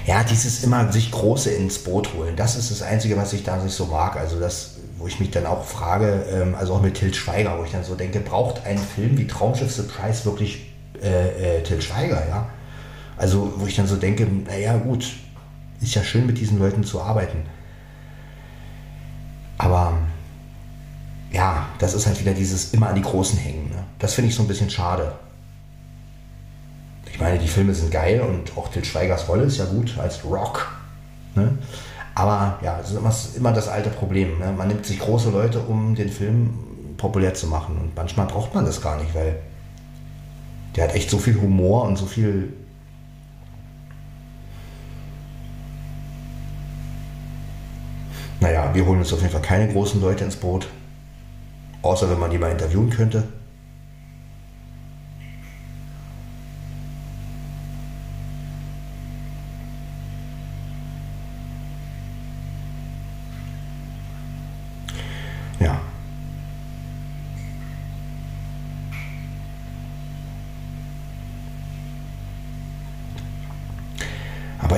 Ja, 0.05 0.23
dieses 0.23 0.64
immer 0.64 0.92
sich 0.92 1.11
Große 1.11 1.51
ins 1.51 1.79
Boot 1.79 2.12
holen, 2.12 2.37
das 2.37 2.57
ist 2.57 2.70
das 2.70 2.83
Einzige, 2.83 3.16
was 3.16 3.33
ich 3.33 3.42
da 3.42 3.57
nicht 3.57 3.75
so 3.75 3.87
mag. 3.87 4.16
Also 4.16 4.38
das, 4.38 4.75
wo 4.99 5.07
ich 5.07 5.18
mich 5.18 5.31
dann 5.31 5.47
auch 5.47 5.64
frage, 5.64 6.27
ähm, 6.31 6.55
also 6.55 6.75
auch 6.75 6.83
mit 6.83 6.97
Til 6.97 7.14
Schweiger, 7.14 7.59
wo 7.59 7.64
ich 7.64 7.73
dann 7.73 7.85
so 7.85 7.94
denke, 7.94 8.20
braucht 8.20 8.66
ein 8.66 8.77
Film 8.77 9.16
wie 9.16 9.27
Traumschiff 9.27 9.73
Surprise 9.73 10.27
wirklich 10.27 10.73
äh, 11.05 11.59
äh, 11.59 11.62
Til 11.62 11.81
Schweiger, 11.81 12.27
ja? 12.29 12.49
Also 13.17 13.53
wo 13.57 13.67
ich 13.67 13.77
dann 13.77 13.87
so 13.87 13.97
denke, 13.97 14.27
naja 14.27 14.77
gut, 14.77 15.12
ist 15.81 15.95
ja 15.95 16.03
schön 16.03 16.27
mit 16.27 16.38
diesen 16.38 16.59
Leuten 16.59 16.83
zu 16.83 17.01
arbeiten. 17.01 17.38
Aber 19.59 19.95
ja, 21.31 21.67
das 21.79 21.95
ist 21.95 22.07
halt 22.07 22.21
wieder 22.21 22.33
dieses 22.33 22.73
immer 22.73 22.88
an 22.88 22.97
die 22.97 23.03
Großen 23.03 23.38
hängen. 23.38 23.69
Ne? 23.71 23.85
Das 23.99 24.14
finde 24.14 24.31
ich 24.31 24.35
so 24.35 24.43
ein 24.43 24.49
bisschen 24.49 24.71
schade. 24.71 25.12
Ich 27.12 27.21
meine, 27.21 27.38
die 27.38 27.49
Filme 27.49 27.75
sind 27.75 27.93
geil 27.93 28.21
und 28.21 28.57
auch 28.57 28.69
Til 28.69 28.85
Schweigers 28.85 29.29
Rolle 29.29 29.45
ist 29.45 29.59
ja 29.59 29.64
gut 29.67 29.97
als 29.99 30.25
Rock. 30.25 30.73
Ne? 31.37 31.59
Aber 32.14 32.59
ja, 32.62 32.81
es 32.81 32.90
ist 32.90 32.97
immer, 32.97 33.14
immer 33.37 33.53
das 33.53 33.69
alte 33.69 33.90
Problem. 33.90 34.38
Ne? 34.38 34.53
Man 34.53 34.69
nimmt 34.69 34.87
sich 34.87 34.99
große 34.99 35.31
Leute, 35.31 35.61
um 35.61 35.95
den 35.95 36.09
Film 36.09 36.51
populär 36.97 37.35
zu 37.35 37.47
machen. 37.47 37.77
Und 37.79 37.97
manchmal 37.97 38.27
braucht 38.27 38.55
man 38.55 38.64
das 38.64 38.81
gar 38.81 38.99
nicht, 38.99 39.14
weil 39.14 39.38
der 40.76 40.84
hat 40.84 40.94
echt 40.94 41.10
so 41.10 41.18
viel 41.18 41.40
Humor 41.40 41.84
und 41.84 41.96
so 41.96 42.06
viel. 42.06 42.52
Naja, 48.40 48.74
wir 48.74 48.84
holen 48.84 48.98
uns 48.98 49.12
auf 49.12 49.20
jeden 49.20 49.32
Fall 49.32 49.42
keine 49.42 49.72
großen 49.72 50.00
Leute 50.00 50.24
ins 50.24 50.37
Boot. 50.37 50.66
Außer 51.82 52.10
wenn 52.10 52.18
man 52.18 52.30
die 52.30 52.38
mal 52.38 52.50
interviewen 52.50 52.90
könnte. 52.90 53.24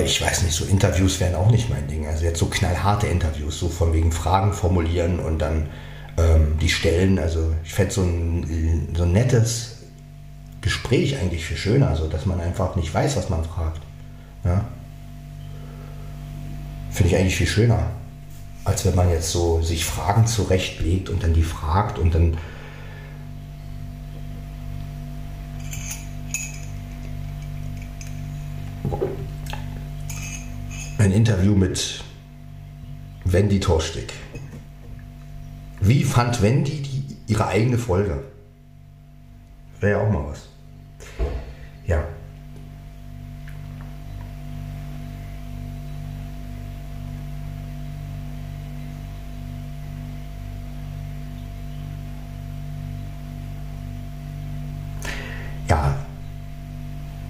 Ich 0.07 0.21
weiß 0.21 0.43
nicht, 0.43 0.55
so 0.55 0.65
Interviews 0.65 1.19
wären 1.19 1.35
auch 1.35 1.51
nicht 1.51 1.69
mein 1.69 1.87
Ding. 1.87 2.07
Also 2.07 2.23
jetzt 2.23 2.39
so 2.39 2.47
knallharte 2.47 3.07
Interviews, 3.07 3.59
so 3.59 3.69
von 3.69 3.93
wegen 3.93 4.11
Fragen 4.11 4.53
formulieren 4.53 5.19
und 5.19 5.39
dann 5.39 5.67
ähm, 6.17 6.57
die 6.59 6.69
stellen. 6.69 7.19
Also 7.19 7.53
ich 7.63 7.73
fände 7.73 7.93
so 7.93 8.01
ein, 8.01 8.93
so 8.95 9.03
ein 9.03 9.11
nettes 9.11 9.77
Gespräch 10.61 11.17
eigentlich 11.17 11.45
viel 11.45 11.57
schöner, 11.57 11.89
also 11.89 12.07
dass 12.07 12.25
man 12.25 12.41
einfach 12.41 12.75
nicht 12.75 12.93
weiß, 12.93 13.17
was 13.17 13.29
man 13.29 13.43
fragt. 13.43 13.81
Ja? 14.43 14.65
Finde 16.91 17.13
ich 17.13 17.17
eigentlich 17.19 17.35
viel 17.35 17.47
schöner, 17.47 17.91
als 18.65 18.85
wenn 18.85 18.95
man 18.95 19.09
jetzt 19.09 19.31
so 19.31 19.61
sich 19.61 19.85
Fragen 19.85 20.25
zurechtlegt 20.25 21.09
und 21.09 21.23
dann 21.23 21.33
die 21.33 21.43
fragt 21.43 21.99
und 21.99 22.15
dann 22.15 22.37
mit 31.77 32.03
Wendy 33.25 33.59
Torstick. 33.59 34.13
Wie 35.79 36.03
fand 36.03 36.41
Wendy 36.41 36.81
die, 36.81 37.17
ihre 37.27 37.45
eigene 37.47 37.77
Folge? 37.77 38.23
Wäre 39.79 39.99
ja 39.99 40.07
auch 40.07 40.11
mal 40.11 40.25
was. 40.25 40.49
Ja. 41.85 42.03
Ja, 55.69 55.95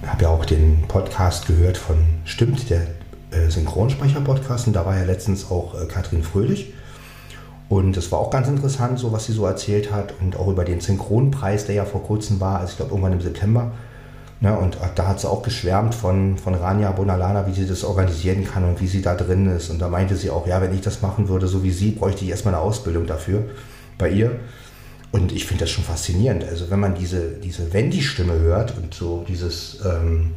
habe 0.06 0.22
ja 0.22 0.28
auch 0.30 0.46
den 0.46 0.82
Podcast 0.88 1.46
gehört 1.46 1.76
von 1.76 2.06
Stimmt, 2.24 2.70
der 2.70 2.86
äh, 3.30 3.50
Synchronsprecher-Podcast 3.50 4.66
und 4.66 4.72
da 4.74 4.86
war 4.86 4.96
ja 4.96 5.04
letztens 5.04 5.50
auch 5.50 5.80
äh, 5.80 5.86
Katrin 5.86 6.22
Fröhlich. 6.22 6.72
Und 7.68 7.96
das 7.96 8.10
war 8.10 8.18
auch 8.18 8.30
ganz 8.30 8.48
interessant, 8.48 8.98
so 8.98 9.12
was 9.12 9.26
sie 9.26 9.32
so 9.32 9.44
erzählt 9.44 9.92
hat 9.92 10.14
und 10.20 10.36
auch 10.36 10.48
über 10.48 10.64
den 10.64 10.80
Synchronpreis, 10.80 11.66
der 11.66 11.74
ja 11.74 11.84
vor 11.84 12.02
kurzem 12.02 12.40
war, 12.40 12.60
also 12.60 12.70
ich 12.70 12.76
glaube 12.76 12.92
irgendwann 12.92 13.12
im 13.12 13.20
September. 13.20 13.72
Ne, 14.40 14.56
und 14.56 14.78
da 14.94 15.08
hat 15.08 15.18
sie 15.18 15.28
auch 15.28 15.42
geschwärmt 15.42 15.96
von, 15.96 16.38
von 16.38 16.54
Rania 16.54 16.92
Bonalana, 16.92 17.48
wie 17.48 17.52
sie 17.52 17.66
das 17.66 17.82
organisieren 17.82 18.44
kann 18.44 18.64
und 18.64 18.80
wie 18.80 18.86
sie 18.86 19.02
da 19.02 19.16
drin 19.16 19.46
ist. 19.46 19.68
Und 19.68 19.80
da 19.80 19.88
meinte 19.88 20.14
sie 20.14 20.30
auch, 20.30 20.46
ja, 20.46 20.62
wenn 20.62 20.72
ich 20.72 20.80
das 20.80 21.02
machen 21.02 21.28
würde, 21.28 21.48
so 21.48 21.64
wie 21.64 21.72
sie, 21.72 21.90
bräuchte 21.90 22.24
ich 22.24 22.30
erstmal 22.30 22.54
eine 22.54 22.62
Ausbildung 22.62 23.06
dafür 23.06 23.42
bei 23.98 24.08
ihr. 24.08 24.38
Und 25.10 25.32
ich 25.32 25.44
finde 25.44 25.64
das 25.64 25.70
schon 25.70 25.82
faszinierend. 25.82 26.44
Also 26.44 26.70
wenn 26.70 26.78
man 26.78 26.94
diese, 26.94 27.30
diese 27.32 27.72
Wendy-Stimme 27.72 28.38
hört 28.38 28.76
und 28.76 28.94
so 28.94 29.24
dieses, 29.26 29.80
ähm, 29.84 30.34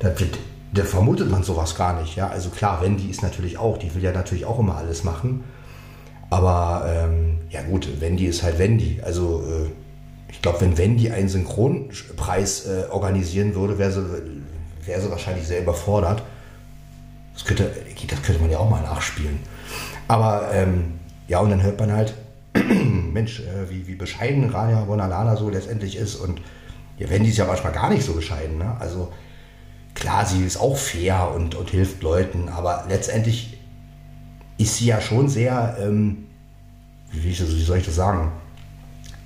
da 0.00 0.08
wird 0.20 0.38
da 0.72 0.84
vermutet 0.84 1.30
man 1.30 1.42
sowas 1.42 1.74
gar 1.74 2.00
nicht. 2.00 2.16
Ja? 2.16 2.28
Also 2.28 2.50
klar, 2.50 2.82
Wendy 2.82 3.10
ist 3.10 3.22
natürlich 3.22 3.58
auch, 3.58 3.78
die 3.78 3.94
will 3.94 4.02
ja 4.02 4.12
natürlich 4.12 4.44
auch 4.44 4.58
immer 4.58 4.76
alles 4.76 5.04
machen. 5.04 5.44
Aber 6.30 6.86
ähm, 6.88 7.38
ja 7.50 7.62
gut, 7.62 8.00
Wendy 8.00 8.26
ist 8.26 8.42
halt 8.42 8.58
Wendy. 8.58 9.00
Also 9.04 9.42
äh, 9.42 9.70
ich 10.30 10.40
glaube, 10.42 10.60
wenn 10.60 10.78
Wendy 10.78 11.10
einen 11.10 11.28
Synchronpreis 11.28 12.66
äh, 12.66 12.84
organisieren 12.90 13.54
würde, 13.56 13.78
wäre 13.78 13.90
sie, 13.90 14.04
wär 14.86 15.00
sie 15.00 15.10
wahrscheinlich 15.10 15.46
sehr 15.46 15.60
überfordert. 15.60 16.22
Das 17.34 17.44
könnte, 17.44 17.70
das 18.08 18.22
könnte 18.22 18.40
man 18.40 18.50
ja 18.50 18.58
auch 18.58 18.70
mal 18.70 18.82
nachspielen. 18.82 19.40
Aber 20.06 20.50
ähm, 20.52 21.00
ja, 21.26 21.40
und 21.40 21.50
dann 21.50 21.62
hört 21.62 21.80
man 21.80 21.92
halt, 21.92 22.14
Mensch, 22.54 23.40
äh, 23.40 23.68
wie, 23.70 23.88
wie 23.88 23.96
bescheiden 23.96 24.50
Rania 24.50 24.84
Bonalana 24.84 25.36
so 25.36 25.50
letztendlich 25.50 25.96
ist. 25.96 26.14
Und 26.14 26.40
ja, 26.96 27.10
Wendy 27.10 27.30
ist 27.30 27.38
ja 27.38 27.46
manchmal 27.46 27.72
gar 27.72 27.90
nicht 27.90 28.04
so 28.04 28.14
bescheiden. 28.14 28.58
Ne? 28.58 28.76
Also 28.78 29.12
klar, 30.00 30.26
sie 30.26 30.44
ist 30.44 30.56
auch 30.56 30.76
fair 30.76 31.30
und, 31.34 31.54
und 31.54 31.70
hilft 31.70 32.02
Leuten, 32.02 32.48
aber 32.48 32.86
letztendlich 32.88 33.58
ist 34.58 34.76
sie 34.76 34.86
ja 34.86 35.00
schon 35.00 35.28
sehr, 35.28 35.76
ähm, 35.80 36.26
wie, 37.12 37.24
wie, 37.24 37.34
soll 37.34 37.78
ich 37.78 37.84
das 37.84 37.94
sagen? 37.94 38.32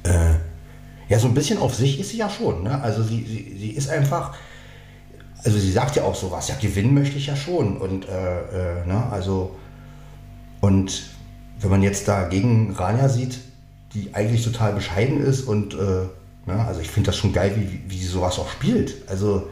Äh, 0.02 0.34
ja, 1.08 1.18
so 1.18 1.28
ein 1.28 1.34
bisschen 1.34 1.58
auf 1.58 1.74
sich 1.74 1.98
ist 2.00 2.10
sie 2.10 2.18
ja 2.18 2.28
schon. 2.28 2.62
Ne? 2.62 2.80
Also 2.82 3.02
sie, 3.02 3.24
sie, 3.24 3.56
sie 3.58 3.70
ist 3.70 3.88
einfach, 3.88 4.36
also 5.44 5.58
sie 5.58 5.72
sagt 5.72 5.96
ja 5.96 6.04
auch 6.04 6.14
sowas, 6.14 6.48
ja, 6.48 6.56
gewinnen 6.60 6.94
möchte 6.94 7.18
ich 7.18 7.26
ja 7.26 7.36
schon. 7.36 7.76
Und 7.76 8.08
äh, 8.08 8.80
äh, 8.80 8.86
ne, 8.86 9.06
also, 9.10 9.56
und 10.60 11.04
wenn 11.60 11.70
man 11.70 11.82
jetzt 11.82 12.08
da 12.08 12.28
gegen 12.28 12.72
Rania 12.72 13.08
sieht, 13.08 13.38
die 13.92 14.14
eigentlich 14.14 14.44
total 14.44 14.72
bescheiden 14.72 15.22
ist 15.22 15.42
und 15.42 15.74
äh, 15.74 15.76
ne, 16.46 16.64
also 16.66 16.80
ich 16.80 16.90
finde 16.90 17.08
das 17.08 17.16
schon 17.16 17.32
geil, 17.32 17.52
wie, 17.56 17.90
wie 17.90 17.98
sie 17.98 18.06
sowas 18.06 18.38
auch 18.38 18.48
spielt. 18.48 19.08
Also 19.08 19.48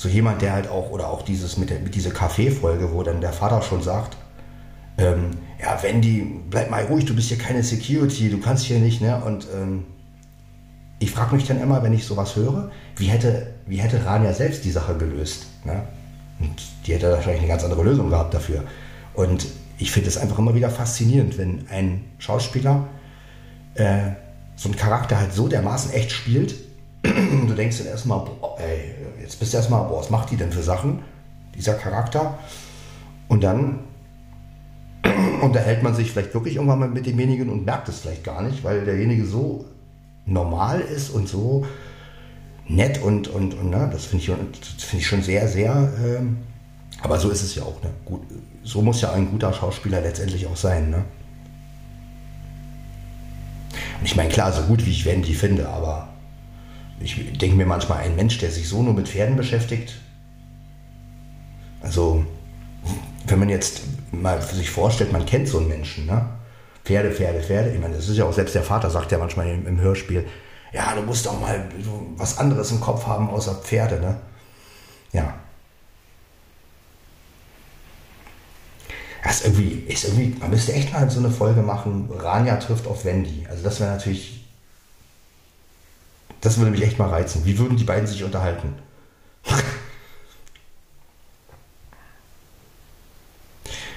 so 0.00 0.08
jemand, 0.08 0.40
der 0.40 0.54
halt 0.54 0.66
auch, 0.66 0.88
oder 0.92 1.10
auch 1.10 1.20
dieses 1.20 1.58
mit, 1.58 1.68
mit 1.84 1.94
dieser 1.94 2.10
Kaffee-Folge, 2.10 2.90
wo 2.94 3.02
dann 3.02 3.20
der 3.20 3.34
Vater 3.34 3.60
schon 3.60 3.82
sagt, 3.82 4.16
ähm, 4.96 5.32
ja, 5.60 5.82
Wendy, 5.82 6.40
bleib 6.48 6.70
mal 6.70 6.86
ruhig, 6.86 7.04
du 7.04 7.14
bist 7.14 7.28
hier 7.28 7.36
keine 7.36 7.62
Security, 7.62 8.30
du 8.30 8.40
kannst 8.40 8.64
hier 8.64 8.78
nicht, 8.78 9.02
ne? 9.02 9.22
Und 9.22 9.46
ähm, 9.54 9.84
ich 11.00 11.10
frage 11.10 11.36
mich 11.36 11.46
dann 11.46 11.60
immer, 11.60 11.82
wenn 11.82 11.92
ich 11.92 12.06
sowas 12.06 12.34
höre, 12.34 12.70
wie 12.96 13.08
hätte, 13.08 13.48
wie 13.66 13.76
hätte 13.76 14.02
Rania 14.06 14.32
selbst 14.32 14.64
die 14.64 14.70
Sache 14.70 14.96
gelöst? 14.96 15.44
Ne? 15.66 15.82
Und 16.38 16.62
die 16.86 16.94
hätte 16.94 17.12
wahrscheinlich 17.12 17.42
eine 17.42 17.48
ganz 17.48 17.62
andere 17.62 17.82
Lösung 17.82 18.08
gehabt 18.08 18.32
dafür. 18.32 18.64
Und 19.12 19.48
ich 19.76 19.90
finde 19.90 20.08
es 20.08 20.16
einfach 20.16 20.38
immer 20.38 20.54
wieder 20.54 20.70
faszinierend, 20.70 21.36
wenn 21.36 21.68
ein 21.68 22.04
Schauspieler 22.18 22.88
äh, 23.74 24.12
so 24.56 24.70
einen 24.70 24.78
Charakter 24.78 25.18
halt 25.18 25.34
so 25.34 25.46
dermaßen 25.46 25.92
echt 25.92 26.10
spielt, 26.10 26.54
du 27.02 27.54
denkst 27.54 27.78
dann 27.78 27.88
erstmal, 27.88 28.20
boah, 28.20 28.58
ey, 28.58 28.94
jetzt 29.30 29.38
bist 29.38 29.52
du 29.52 29.58
erstmal, 29.58 29.84
boah, 29.84 30.00
was 30.00 30.10
macht 30.10 30.32
die 30.32 30.36
denn 30.36 30.50
für 30.50 30.62
Sachen, 30.62 31.02
dieser 31.54 31.74
Charakter? 31.74 32.36
Und 33.28 33.44
dann 33.44 33.78
unterhält 35.40 35.84
man 35.84 35.94
sich 35.94 36.10
vielleicht 36.10 36.34
wirklich 36.34 36.56
irgendwann 36.56 36.80
mal 36.80 36.88
mit 36.88 37.06
demjenigen 37.06 37.48
und 37.48 37.64
merkt 37.64 37.88
es 37.88 38.00
vielleicht 38.00 38.24
gar 38.24 38.42
nicht, 38.42 38.64
weil 38.64 38.84
derjenige 38.84 39.24
so 39.24 39.66
normal 40.26 40.80
ist 40.80 41.10
und 41.10 41.28
so 41.28 41.64
nett 42.66 43.00
und, 43.02 43.28
und, 43.28 43.54
und 43.54 43.70
ne, 43.70 43.88
das 43.92 44.06
finde 44.06 44.24
ich, 44.24 44.30
find 44.84 45.00
ich 45.00 45.06
schon 45.06 45.22
sehr, 45.22 45.46
sehr, 45.46 45.92
ähm, 46.04 46.38
aber 47.00 47.18
so 47.20 47.30
ist 47.30 47.42
es 47.42 47.54
ja 47.54 47.62
auch. 47.62 47.80
Ne? 47.84 47.90
Gut, 48.04 48.22
so 48.64 48.82
muss 48.82 49.00
ja 49.00 49.12
ein 49.12 49.30
guter 49.30 49.52
Schauspieler 49.52 50.00
letztendlich 50.00 50.46
auch 50.48 50.56
sein. 50.56 50.90
Ne? 50.90 51.04
Und 54.00 54.06
ich 54.06 54.16
meine, 54.16 54.28
klar, 54.28 54.52
so 54.52 54.62
gut 54.62 54.84
wie 54.84 54.90
ich 54.90 55.04
Wendy 55.04 55.34
finde, 55.34 55.68
aber 55.68 56.09
ich 57.00 57.38
denke 57.38 57.56
mir 57.56 57.66
manchmal, 57.66 57.98
ein 57.98 58.16
Mensch, 58.16 58.38
der 58.38 58.50
sich 58.50 58.68
so 58.68 58.82
nur 58.82 58.94
mit 58.94 59.08
Pferden 59.08 59.36
beschäftigt, 59.36 59.94
also 61.80 62.24
wenn 63.26 63.38
man 63.38 63.48
jetzt 63.48 63.82
mal 64.12 64.40
sich 64.42 64.70
vorstellt, 64.70 65.12
man 65.12 65.26
kennt 65.26 65.48
so 65.48 65.58
einen 65.58 65.68
Menschen, 65.68 66.06
ne? 66.06 66.28
Pferde, 66.84 67.10
Pferde, 67.12 67.42
Pferde. 67.42 67.70
Ich 67.70 67.80
meine, 67.80 67.96
das 67.96 68.08
ist 68.08 68.16
ja 68.16 68.24
auch 68.24 68.32
selbst 68.32 68.54
der 68.54 68.62
Vater 68.62 68.90
sagt 68.90 69.12
ja 69.12 69.18
manchmal 69.18 69.48
im, 69.48 69.66
im 69.66 69.80
Hörspiel, 69.80 70.26
ja, 70.72 70.94
du 70.94 71.02
musst 71.02 71.26
auch 71.28 71.40
mal 71.40 71.68
was 72.16 72.38
anderes 72.38 72.70
im 72.70 72.80
Kopf 72.80 73.06
haben 73.06 73.28
außer 73.28 73.56
Pferde, 73.56 74.00
ne? 74.00 74.16
Ja. 75.12 75.34
Das 79.22 79.40
ist 79.40 79.46
irgendwie, 79.46 79.84
ist 79.86 80.04
irgendwie, 80.04 80.38
man 80.40 80.50
müsste 80.50 80.72
echt 80.72 80.92
mal 80.92 81.08
so 81.10 81.18
eine 81.18 81.30
Folge 81.30 81.60
machen, 81.60 82.08
Rania 82.10 82.56
trifft 82.56 82.86
auf 82.86 83.04
Wendy. 83.04 83.46
Also 83.48 83.62
das 83.62 83.78
wäre 83.80 83.90
natürlich, 83.90 84.39
das 86.40 86.58
würde 86.58 86.70
mich 86.70 86.82
echt 86.82 86.98
mal 86.98 87.08
reizen. 87.08 87.44
Wie 87.44 87.58
würden 87.58 87.76
die 87.76 87.84
beiden 87.84 88.06
sich 88.06 88.24
unterhalten? 88.24 88.74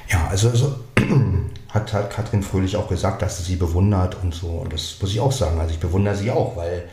ja, 0.09 0.27
also, 0.27 0.49
also 0.49 0.75
hat, 1.69 1.93
hat 1.93 2.09
Katrin 2.11 2.43
Fröhlich 2.43 2.75
auch 2.75 2.89
gesagt, 2.89 3.21
dass 3.21 3.37
sie 3.37 3.43
sie 3.43 3.55
bewundert 3.55 4.21
und 4.21 4.33
so. 4.33 4.47
Und 4.47 4.73
das 4.73 4.97
muss 5.01 5.11
ich 5.11 5.19
auch 5.19 5.31
sagen. 5.31 5.59
Also 5.59 5.73
ich 5.73 5.79
bewundere 5.79 6.15
sie 6.15 6.31
auch, 6.31 6.57
weil 6.57 6.89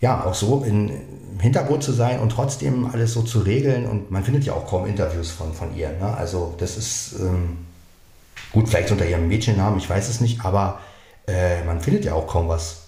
ja, 0.00 0.24
auch 0.24 0.34
so 0.34 0.64
in, 0.64 0.88
im 0.88 1.40
Hintergrund 1.40 1.82
zu 1.82 1.92
sein 1.92 2.20
und 2.20 2.30
trotzdem 2.30 2.86
alles 2.86 3.12
so 3.12 3.22
zu 3.22 3.40
regeln. 3.40 3.86
Und 3.86 4.10
man 4.10 4.24
findet 4.24 4.44
ja 4.44 4.54
auch 4.54 4.66
kaum 4.66 4.86
Interviews 4.86 5.30
von, 5.30 5.52
von 5.52 5.76
ihr. 5.76 5.90
Ne? 5.90 6.14
Also 6.16 6.54
das 6.58 6.78
ist 6.78 7.16
ähm, 7.20 7.66
gut, 8.52 8.68
vielleicht 8.68 8.90
unter 8.90 9.06
ihrem 9.06 9.28
Mädchennamen, 9.28 9.78
ich 9.78 9.90
weiß 9.90 10.08
es 10.08 10.22
nicht, 10.22 10.42
aber 10.44 10.80
äh, 11.26 11.62
man 11.64 11.80
findet 11.80 12.06
ja 12.06 12.14
auch 12.14 12.26
kaum 12.26 12.48
was 12.48 12.79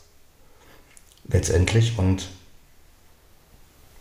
letztendlich. 1.28 1.98
Und 1.98 2.28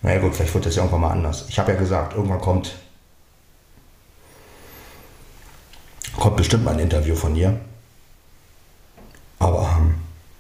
naja 0.01 0.19
gut, 0.19 0.36
vielleicht 0.36 0.53
wird 0.53 0.65
das 0.65 0.76
ja 0.76 0.84
irgendwann 0.84 1.01
mal 1.01 1.11
anders. 1.11 1.45
Ich 1.49 1.59
habe 1.59 1.72
ja 1.74 1.78
gesagt, 1.78 2.15
irgendwann 2.15 2.41
kommt 2.41 2.76
Kommt 6.17 6.38
bestimmt 6.38 6.65
mal 6.65 6.74
ein 6.74 6.80
Interview 6.80 7.15
von 7.15 7.36
ihr. 7.36 7.59
Aber 9.39 9.78
ähm, 9.78 9.95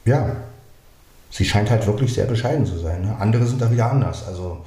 ja, 0.05 0.35
sie 1.29 1.45
scheint 1.45 1.69
halt 1.69 1.87
wirklich 1.87 2.13
sehr 2.13 2.25
bescheiden 2.25 2.65
zu 2.65 2.77
sein. 2.77 3.03
Ne? 3.03 3.15
Andere 3.19 3.45
sind 3.45 3.61
da 3.61 3.71
wieder 3.71 3.89
anders. 3.89 4.27
Also 4.27 4.63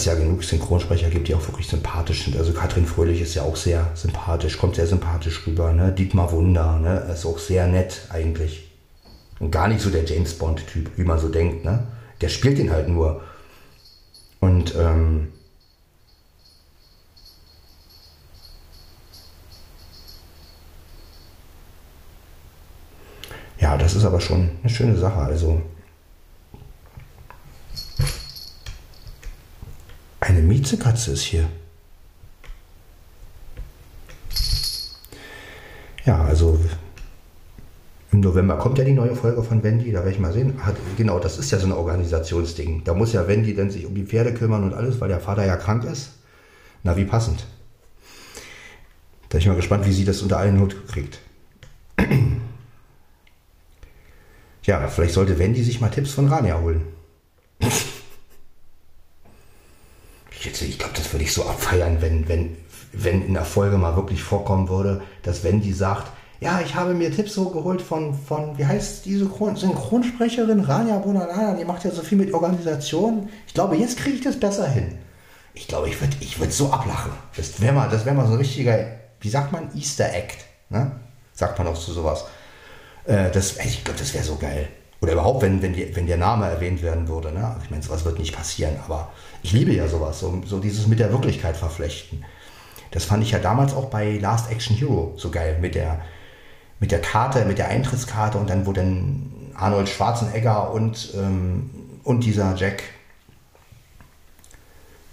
es 0.00 0.06
ja 0.06 0.14
genug 0.14 0.42
Synchronsprecher 0.42 1.10
gibt, 1.10 1.28
die 1.28 1.34
auch 1.34 1.46
wirklich 1.46 1.68
sympathisch 1.68 2.24
sind. 2.24 2.36
Also 2.36 2.52
Katrin 2.52 2.86
Fröhlich 2.86 3.20
ist 3.20 3.34
ja 3.34 3.42
auch 3.42 3.56
sehr 3.56 3.90
sympathisch, 3.94 4.58
kommt 4.58 4.76
sehr 4.76 4.86
sympathisch 4.86 5.46
rüber. 5.46 5.72
Ne? 5.72 5.92
Dietmar 5.92 6.32
Wunder 6.32 6.78
ne? 6.78 7.12
ist 7.12 7.26
auch 7.26 7.38
sehr 7.38 7.66
nett 7.66 8.02
eigentlich. 8.10 8.70
Und 9.38 9.50
gar 9.50 9.68
nicht 9.68 9.80
so 9.80 9.90
der 9.90 10.04
James 10.04 10.34
Bond-Typ, 10.34 10.90
wie 10.96 11.04
man 11.04 11.18
so 11.18 11.28
denkt. 11.28 11.64
Ne? 11.64 11.84
Der 12.20 12.28
spielt 12.28 12.58
ihn 12.58 12.70
halt 12.70 12.88
nur. 12.88 13.22
Und 14.40 14.74
ähm, 14.74 15.28
ja, 23.58 23.76
das 23.76 23.94
ist 23.94 24.04
aber 24.04 24.20
schon 24.20 24.50
eine 24.62 24.72
schöne 24.72 24.96
Sache. 24.96 25.20
Also 25.20 25.60
Eine 30.20 30.42
Miezekatze 30.42 31.12
ist 31.12 31.22
hier. 31.22 31.48
Ja, 36.04 36.22
also 36.24 36.58
im 38.12 38.20
November 38.20 38.56
kommt 38.58 38.78
ja 38.78 38.84
die 38.84 38.92
neue 38.92 39.14
Folge 39.14 39.42
von 39.42 39.62
Wendy, 39.62 39.92
da 39.92 40.00
werde 40.00 40.10
ich 40.10 40.18
mal 40.18 40.32
sehen. 40.32 40.64
Hat, 40.64 40.76
genau, 40.96 41.20
das 41.20 41.38
ist 41.38 41.52
ja 41.52 41.58
so 41.58 41.66
ein 41.66 41.72
Organisationsding. 41.72 42.84
Da 42.84 42.92
muss 42.92 43.12
ja 43.12 43.28
Wendy 43.28 43.54
dann 43.54 43.70
sich 43.70 43.86
um 43.86 43.94
die 43.94 44.04
Pferde 44.04 44.34
kümmern 44.34 44.64
und 44.64 44.74
alles, 44.74 45.00
weil 45.00 45.08
der 45.08 45.20
Vater 45.20 45.46
ja 45.46 45.56
krank 45.56 45.84
ist. 45.84 46.10
Na, 46.82 46.96
wie 46.96 47.04
passend. 47.04 47.46
Da 49.28 49.36
bin 49.36 49.40
ich 49.40 49.46
mal 49.46 49.54
gespannt, 49.54 49.86
wie 49.86 49.92
sie 49.92 50.04
das 50.04 50.22
unter 50.22 50.38
allen 50.38 50.58
Hut 50.60 50.76
kriegt. 50.88 51.20
ja, 54.64 54.88
vielleicht 54.88 55.14
sollte 55.14 55.38
Wendy 55.38 55.62
sich 55.62 55.80
mal 55.80 55.90
Tipps 55.90 56.10
von 56.10 56.26
Rania 56.26 56.58
holen. 56.58 56.82
ich, 60.40 60.78
ich 61.30 61.34
so 61.34 61.44
abfeiern, 61.44 61.98
wenn, 62.00 62.28
wenn, 62.28 62.56
wenn 62.92 63.24
in 63.24 63.34
der 63.34 63.44
Folge 63.44 63.78
mal 63.78 63.96
wirklich 63.96 64.22
vorkommen 64.22 64.68
würde, 64.68 65.02
dass 65.22 65.44
wenn 65.44 65.60
die 65.60 65.72
sagt, 65.72 66.10
ja, 66.40 66.60
ich 66.64 66.74
habe 66.74 66.94
mir 66.94 67.14
Tipps 67.14 67.34
so 67.34 67.50
geholt 67.50 67.82
von, 67.82 68.14
von 68.14 68.58
wie 68.58 68.66
heißt 68.66 69.04
diese 69.04 69.26
Synchronsprecherin, 69.26 70.60
Rania 70.60 70.98
Bonalana, 70.98 71.54
die 71.54 71.64
macht 71.64 71.84
ja 71.84 71.90
so 71.90 72.02
viel 72.02 72.18
mit 72.18 72.34
Organisation. 72.34 73.28
Ich 73.46 73.54
glaube, 73.54 73.76
jetzt 73.76 73.98
kriege 73.98 74.16
ich 74.16 74.22
das 74.22 74.40
besser 74.40 74.66
hin. 74.66 74.98
Ich 75.54 75.68
glaube, 75.68 75.88
ich 75.88 76.00
würde 76.00 76.16
ich 76.20 76.40
würd 76.40 76.52
so 76.52 76.72
ablachen. 76.72 77.12
Das 77.36 77.60
wäre 77.60 77.74
mal, 77.74 77.90
wär 77.92 78.14
mal 78.14 78.26
so 78.26 78.32
ein 78.32 78.38
richtiger, 78.38 78.86
wie 79.20 79.28
sagt 79.28 79.52
man, 79.52 79.68
Easter 79.76 80.12
Act. 80.12 80.38
Ne? 80.70 80.92
Sagt 81.32 81.58
man 81.58 81.68
auch 81.68 81.78
zu 81.78 81.92
sowas. 81.92 82.24
Äh, 83.04 83.30
das, 83.30 83.58
ich 83.58 83.84
glaube, 83.84 83.98
das 83.98 84.14
wäre 84.14 84.24
so 84.24 84.36
geil. 84.36 84.68
Oder 85.00 85.12
überhaupt, 85.12 85.42
wenn, 85.42 85.62
wenn, 85.62 85.72
die, 85.72 85.94
wenn 85.96 86.06
der 86.06 86.18
Name 86.18 86.46
erwähnt 86.46 86.82
werden 86.82 87.08
würde. 87.08 87.32
Ne? 87.32 87.56
Ich 87.64 87.70
meine, 87.70 87.82
sowas 87.82 88.04
wird 88.04 88.18
nicht 88.18 88.34
passieren, 88.34 88.76
aber 88.84 89.10
ich 89.42 89.52
liebe 89.52 89.72
ja 89.72 89.88
sowas, 89.88 90.20
so, 90.20 90.42
so 90.44 90.58
dieses 90.58 90.86
mit 90.86 90.98
der 90.98 91.10
Wirklichkeit 91.10 91.56
verflechten. 91.56 92.24
Das 92.90 93.04
fand 93.04 93.22
ich 93.22 93.30
ja 93.30 93.38
damals 93.38 93.72
auch 93.72 93.86
bei 93.86 94.18
Last 94.18 94.50
Action 94.50 94.76
Hero 94.76 95.14
so 95.16 95.30
geil, 95.30 95.58
mit 95.60 95.74
der, 95.74 96.00
mit 96.80 96.90
der 96.90 97.00
Karte, 97.00 97.44
mit 97.44 97.58
der 97.58 97.68
Eintrittskarte 97.68 98.36
und 98.36 98.50
dann, 98.50 98.66
wo 98.66 98.72
dann 98.72 99.52
Arnold 99.54 99.88
Schwarzenegger 99.88 100.72
und, 100.72 101.14
ähm, 101.14 101.70
und 102.04 102.24
dieser 102.24 102.54
Jack 102.56 102.82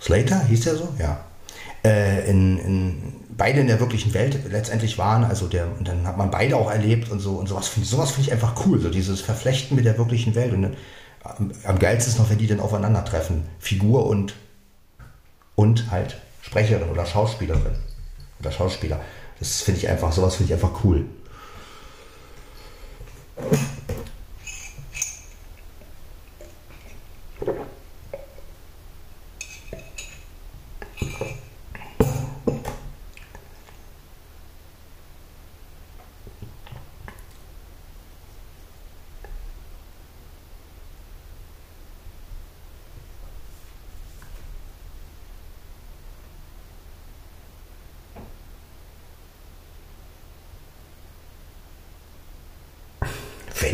Slater, 0.02 0.44
hieß 0.46 0.62
der 0.62 0.76
so? 0.76 0.88
Ja. 1.00 1.20
Äh, 1.84 2.30
in, 2.30 2.58
in, 2.60 3.14
beide 3.38 3.60
in 3.60 3.68
der 3.68 3.80
wirklichen 3.80 4.14
Welt 4.14 4.40
letztendlich 4.50 4.98
waren. 4.98 5.24
Also 5.24 5.48
der, 5.48 5.68
und 5.78 5.88
dann 5.88 6.06
hat 6.06 6.18
man 6.18 6.32
beide 6.32 6.58
auch 6.58 6.72
erlebt 6.72 7.10
und 7.10 7.20
so 7.20 7.36
und 7.36 7.48
sowas 7.48 7.68
finde 7.68 7.88
sowas 7.88 8.12
find 8.12 8.28
ich 8.28 8.34
einfach 8.34 8.66
cool, 8.66 8.80
so 8.80 8.90
dieses 8.90 9.22
Verflechten 9.22 9.76
mit 9.76 9.86
der 9.86 9.98
wirklichen 9.98 10.36
Welt. 10.36 10.54
Und 10.54 10.64
dann, 10.64 10.78
am, 11.24 11.52
am 11.64 11.80
geilsten 11.80 12.14
ist 12.14 12.20
noch, 12.20 12.30
wenn 12.30 12.38
die 12.38 12.48
dann 12.48 12.60
aufeinandertreffen. 12.60 13.44
Figur 13.60 14.08
und, 14.08 14.34
und 15.56 15.92
halt 15.92 16.18
Sprecherin 16.42 16.90
oder 16.90 17.06
Schauspielerin 17.06 17.76
oder 18.40 18.52
Schauspieler. 18.52 19.00
Das 19.40 19.62
finde 19.62 19.82
ich 19.82 19.88
einfach, 19.88 20.12
sowas 20.12 20.36
finde 20.36 20.54
ich 20.54 20.64
einfach 20.64 20.84
cool. 20.84 21.06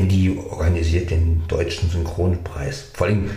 Wendy 0.03 0.37
organisiert 0.49 1.11
den 1.11 1.42
deutschen 1.53 1.89
Synchronpreis. 1.89 2.85
Vor 2.93 3.07
allem, 3.07 3.31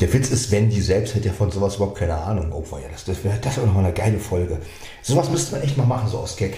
der 0.00 0.12
Witz 0.12 0.30
ist, 0.30 0.50
Wendy 0.50 0.80
selbst 0.80 1.14
hätte 1.14 1.28
ja 1.28 1.34
von 1.34 1.50
sowas 1.50 1.76
überhaupt 1.76 1.98
keine 1.98 2.16
Ahnung. 2.16 2.52
Oh, 2.52 2.64
ja, 2.72 2.88
das, 2.90 3.04
das 3.04 3.24
wäre 3.24 3.38
das 3.40 3.56
wär 3.56 3.64
nochmal 3.66 3.84
eine 3.84 3.94
geile 3.94 4.18
Folge. 4.18 4.60
Sowas 5.02 5.30
müsste 5.30 5.52
man 5.52 5.62
echt 5.62 5.76
mal 5.76 5.86
machen, 5.86 6.08
so 6.08 6.18
aus 6.18 6.36
Gag. 6.36 6.56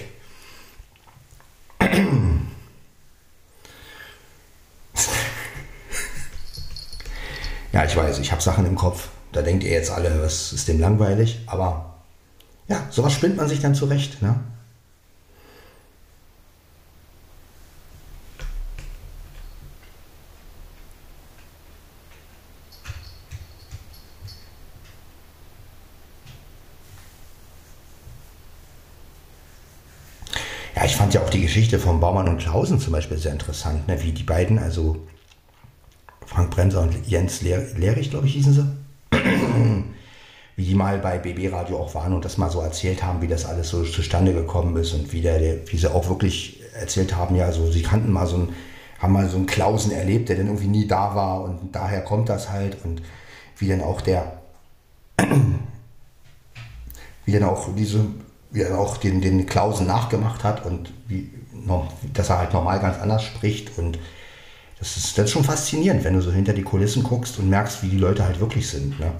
ja, 7.71 7.85
ich 7.85 7.95
weiß, 7.95 8.19
ich 8.19 8.31
habe 8.31 8.41
Sachen 8.41 8.65
im 8.65 8.75
Kopf. 8.75 9.07
Da 9.31 9.41
denkt 9.41 9.63
ihr 9.63 9.71
jetzt 9.71 9.91
alle, 9.91 10.21
was 10.21 10.51
ist 10.53 10.67
dem 10.67 10.79
langweilig? 10.79 11.39
Aber 11.47 11.95
ja, 12.67 12.85
sowas 12.89 13.13
spinnt 13.13 13.37
man 13.37 13.47
sich 13.47 13.61
dann 13.61 13.73
zurecht. 13.75 14.21
Ne? 14.21 14.39
fand 31.01 31.15
ja 31.15 31.27
auch 31.27 31.31
die 31.31 31.41
Geschichte 31.41 31.79
von 31.79 31.99
Baumann 32.11 32.27
und 32.27 32.39
Klausen 32.39 32.77
zum 32.77 32.91
Beispiel 32.91 33.17
sehr 33.17 33.31
interessant, 33.31 33.87
ne? 33.87 34.03
wie 34.03 34.11
die 34.11 34.23
beiden, 34.23 34.59
also 34.59 34.97
Frank 36.25 36.51
Bremser 36.51 36.81
und 36.81 37.07
Jens 37.07 37.41
Lehr 37.41 37.65
Lehrich, 37.77 38.09
glaube 38.09 38.27
ich, 38.27 38.33
hießen 38.33 38.53
sie. 38.53 38.65
die 40.57 40.75
mal 40.75 40.99
bei 40.99 41.17
BB 41.17 41.53
Radio 41.53 41.77
auch 41.79 41.95
waren 41.95 42.11
und 42.13 42.25
das 42.25 42.37
mal 42.37 42.51
so 42.51 42.59
erzählt 42.59 43.01
haben, 43.01 43.21
wie 43.21 43.29
das 43.29 43.45
alles 43.45 43.69
so 43.69 43.85
zustande 43.85 44.33
gekommen 44.33 44.75
ist 44.75 44.93
und 44.93 45.13
wie, 45.13 45.21
der, 45.21 45.39
wie 45.71 45.77
sie 45.77 45.89
auch 45.89 46.09
wirklich 46.09 46.61
erzählt 46.77 47.15
haben, 47.15 47.37
ja, 47.37 47.49
so 47.53 47.71
sie 47.71 47.81
kannten 47.81 48.11
mal 48.11 48.27
so 48.27 48.35
ein, 48.35 48.49
haben 48.99 49.13
mal 49.13 49.29
so 49.29 49.37
einen 49.37 49.45
Klausen 49.45 49.93
erlebt, 49.93 50.27
der 50.27 50.35
dann 50.35 50.47
irgendwie 50.47 50.67
nie 50.67 50.87
da 50.87 51.15
war 51.15 51.41
und 51.45 51.73
daher 51.73 52.01
kommt 52.01 52.27
das 52.27 52.49
halt 52.49 52.77
und 52.83 53.01
wie 53.57 53.69
dann 53.69 53.79
auch 53.81 54.01
der, 54.01 54.41
wie 57.25 57.31
dann 57.31 57.43
auch 57.45 57.69
diese, 57.73 58.05
wie 58.51 58.61
er 58.61 58.77
auch 58.77 58.97
den, 58.97 59.21
den 59.21 59.45
Klausen 59.45 59.87
nachgemacht 59.87 60.43
hat 60.43 60.65
und 60.65 60.93
wie, 61.07 61.31
dass 62.13 62.29
er 62.29 62.39
halt 62.39 62.53
normal 62.53 62.79
ganz 62.79 62.99
anders 62.99 63.23
spricht 63.23 63.77
und 63.77 63.97
das 64.79 64.97
ist, 64.97 65.15
das 65.17 65.25
ist 65.25 65.31
schon 65.31 65.43
faszinierend, 65.43 66.03
wenn 66.03 66.15
du 66.15 66.21
so 66.21 66.31
hinter 66.31 66.53
die 66.53 66.63
Kulissen 66.63 67.03
guckst 67.03 67.37
und 67.37 67.49
merkst, 67.49 67.83
wie 67.83 67.89
die 67.89 67.97
Leute 67.97 68.25
halt 68.25 68.39
wirklich 68.39 68.67
sind. 68.67 68.99
Ne? 68.99 69.11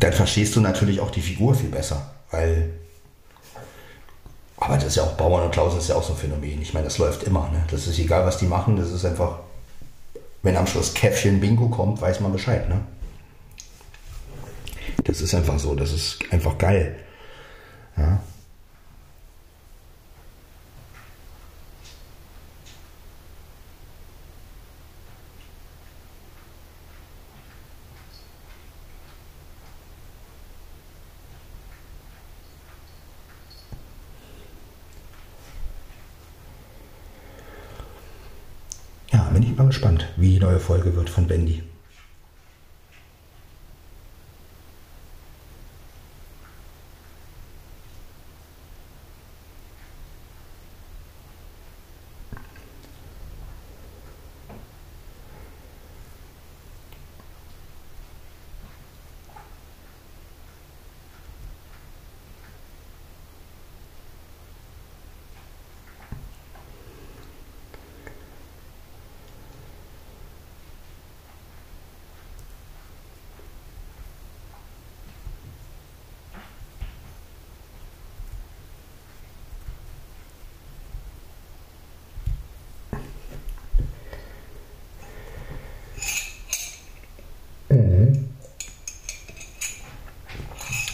Dann 0.00 0.12
verstehst 0.12 0.56
du 0.56 0.60
natürlich 0.60 0.98
auch 0.98 1.12
die 1.12 1.20
Figur 1.20 1.54
viel 1.54 1.68
besser, 1.68 2.10
weil. 2.32 2.70
Aber 4.56 4.74
das 4.74 4.86
ist 4.86 4.96
ja 4.96 5.04
auch 5.04 5.12
Bauern 5.12 5.44
und 5.44 5.52
Klausen 5.52 5.78
ist 5.78 5.88
ja 5.88 5.94
auch 5.94 6.02
so 6.02 6.12
ein 6.12 6.18
Phänomen. 6.18 6.60
Ich 6.60 6.74
meine, 6.74 6.84
das 6.84 6.98
läuft 6.98 7.22
immer. 7.22 7.48
Ne? 7.50 7.64
Das 7.70 7.86
ist 7.86 7.98
egal, 7.98 8.26
was 8.26 8.38
die 8.38 8.46
machen. 8.46 8.76
Das 8.76 8.90
ist 8.90 9.04
einfach, 9.04 9.38
wenn 10.42 10.56
am 10.56 10.66
Schluss 10.66 10.94
Käffchen 10.94 11.40
Bingo 11.40 11.68
kommt, 11.68 12.00
weiß 12.00 12.20
man 12.20 12.32
Bescheid. 12.32 12.68
Ne? 12.68 12.80
Das 15.04 15.20
ist 15.20 15.34
einfach 15.34 15.58
so. 15.58 15.74
Das 15.74 15.92
ist 15.92 16.18
einfach 16.30 16.56
geil. 16.58 16.96
Ja 17.96 18.20
bin 39.40 39.52
ich 39.52 39.56
mal 39.56 39.66
gespannt, 39.66 40.06
wie 40.16 40.29
die 40.29 40.29
neue 40.40 40.58
Folge 40.58 40.96
wird 40.96 41.10
von 41.10 41.26
Bendy. 41.26 41.62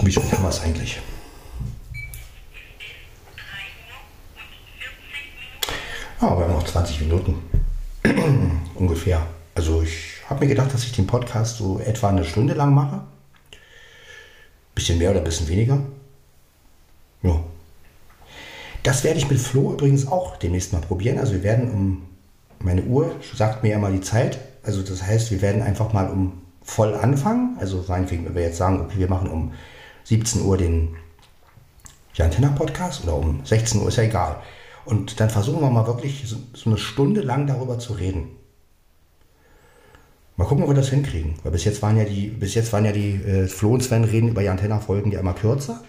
Wie 0.06 0.12
spät 0.12 0.30
haben 0.30 0.44
wir 0.44 0.50
es 0.50 0.60
eigentlich? 0.60 1.00
Ja, 6.20 6.38
wir 6.38 6.44
haben 6.44 6.52
noch 6.52 6.62
20 6.62 7.00
Minuten. 7.00 7.42
Ungefähr. 8.76 9.26
Also 9.56 9.82
ich 9.82 10.22
habe 10.30 10.44
mir 10.44 10.46
gedacht, 10.46 10.72
dass 10.72 10.84
ich 10.84 10.92
den 10.92 11.08
Podcast 11.08 11.56
so 11.56 11.80
etwa 11.80 12.10
eine 12.10 12.24
Stunde 12.24 12.54
lang 12.54 12.72
mache. 12.72 13.00
Bisschen 14.76 14.98
mehr 14.98 15.10
oder 15.10 15.22
bisschen 15.22 15.48
weniger. 15.48 15.80
Ja. 17.24 17.40
Das 18.84 19.02
werde 19.02 19.18
ich 19.18 19.28
mit 19.28 19.40
Flo 19.40 19.72
übrigens 19.72 20.06
auch 20.06 20.36
demnächst 20.36 20.72
mal 20.72 20.82
probieren. 20.82 21.18
Also 21.18 21.32
wir 21.32 21.42
werden 21.42 21.68
um, 21.72 22.06
meine 22.60 22.82
Uhr 22.82 23.16
sagt 23.34 23.64
mir 23.64 23.70
ja 23.70 23.78
mal 23.80 23.92
die 23.92 24.02
Zeit. 24.02 24.38
Also 24.62 24.82
das 24.82 25.02
heißt, 25.02 25.32
wir 25.32 25.42
werden 25.42 25.62
einfach 25.62 25.92
mal 25.92 26.08
um 26.08 26.42
voll 26.62 26.94
anfangen. 26.94 27.56
Also 27.58 27.84
meinetwegen, 27.88 28.24
wenn 28.24 28.36
wir 28.36 28.42
jetzt 28.42 28.58
sagen, 28.58 28.80
okay, 28.82 28.98
wir 28.98 29.08
machen 29.08 29.28
um 29.28 29.52
17 30.06 30.42
Uhr 30.42 30.56
den 30.56 30.96
Jantenna-Podcast 32.14 33.02
oder 33.04 33.16
um 33.16 33.44
16 33.44 33.80
Uhr, 33.80 33.88
ist 33.88 33.96
ja 33.96 34.04
egal. 34.04 34.36
Und 34.84 35.18
dann 35.18 35.30
versuchen 35.30 35.60
wir 35.60 35.70
mal 35.70 35.86
wirklich 35.86 36.22
so, 36.26 36.36
so 36.54 36.70
eine 36.70 36.78
Stunde 36.78 37.22
lang 37.22 37.48
darüber 37.48 37.80
zu 37.80 37.92
reden. 37.94 38.28
Mal 40.36 40.44
gucken, 40.44 40.62
ob 40.62 40.70
wir 40.70 40.76
das 40.76 40.90
hinkriegen. 40.90 41.34
Weil 41.42 41.50
bis 41.50 41.64
jetzt 41.64 41.82
waren 41.82 41.96
ja 41.96 42.04
die, 42.04 42.28
bis 42.28 42.54
jetzt 42.54 42.72
waren 42.72 42.84
ja 42.84 42.92
die 42.92 43.14
äh, 43.14 43.48
Flo 43.48 43.72
und 43.72 43.82
Sven 43.82 44.04
reden 44.04 44.28
über 44.28 44.42
die 44.42 44.48
Antenna-Folgen 44.48 45.10
ja 45.10 45.18
immer 45.18 45.34
kürzer. 45.34 45.82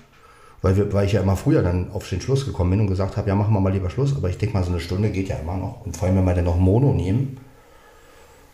Weil, 0.64 0.76
wir, 0.76 0.92
weil 0.94 1.06
ich 1.06 1.14
ja 1.14 1.22
immer 1.22 1.36
früher 1.36 1.62
dann 1.62 1.92
auf 1.92 2.10
den 2.10 2.20
Schluss 2.20 2.46
gekommen 2.46 2.72
bin 2.72 2.80
und 2.80 2.88
gesagt 2.88 3.18
habe, 3.18 3.30
ja, 3.30 3.36
machen 3.36 3.54
wir 3.54 3.60
mal 3.60 3.72
lieber 3.72 3.92
Schluss. 3.92 4.16
Aber 4.16 4.32
ich 4.32 4.40
denke 4.40 4.58
mal, 4.58 4.64
so 4.64 4.72
eine 4.72 4.80
Stunde 4.80 5.12
geht 5.12 5.28
ja 5.28 5.36
immer 5.36 5.58
noch. 5.58 5.86
Und 5.86 5.96
vor 5.96 6.08
allem, 6.08 6.18
wenn 6.18 6.26
wir 6.26 6.34
dann 6.34 6.46
noch 6.46 6.58
Mono 6.58 6.92
nehmen, 6.92 7.38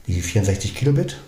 die 0.07 0.19
64 0.19 0.75
Kilobit, 0.75 1.21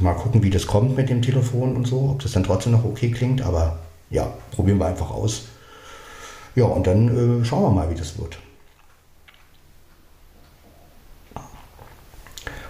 mal 0.00 0.14
gucken, 0.14 0.42
wie 0.42 0.50
das 0.50 0.66
kommt 0.66 0.96
mit 0.96 1.08
dem 1.08 1.22
Telefon 1.22 1.76
und 1.76 1.86
so, 1.86 2.10
ob 2.10 2.22
das 2.22 2.32
dann 2.32 2.44
trotzdem 2.44 2.72
noch 2.72 2.84
okay 2.84 3.10
klingt, 3.10 3.42
aber 3.42 3.78
ja, 4.10 4.32
probieren 4.50 4.78
wir 4.78 4.86
einfach 4.86 5.10
aus. 5.10 5.46
Ja, 6.54 6.64
und 6.64 6.86
dann 6.86 7.42
äh, 7.42 7.44
schauen 7.44 7.62
wir 7.62 7.70
mal, 7.70 7.90
wie 7.90 7.94
das 7.94 8.18
wird. 8.18 8.38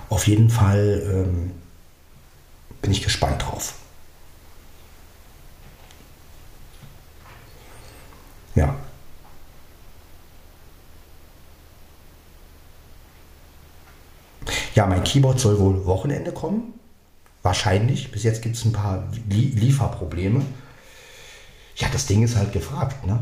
Auf 0.08 0.26
jeden 0.26 0.48
Fall 0.50 1.02
ähm, 1.10 1.50
bin 2.80 2.92
ich 2.92 3.02
gespannt 3.02 3.42
drauf. 3.42 3.74
Ja. 8.54 8.74
Ja, 14.74 14.86
mein 14.86 15.02
Keyboard 15.02 15.40
soll 15.40 15.58
wohl 15.58 15.84
Wochenende 15.86 16.32
kommen. 16.32 16.74
Wahrscheinlich. 17.44 18.10
Bis 18.10 18.22
jetzt 18.24 18.42
gibt 18.42 18.56
es 18.56 18.64
ein 18.64 18.72
paar 18.72 19.04
Lieferprobleme. 19.28 20.42
Ja, 21.76 21.88
das 21.92 22.06
Ding 22.06 22.22
ist 22.22 22.36
halt 22.36 22.52
gefragt, 22.52 23.06
ne? 23.06 23.20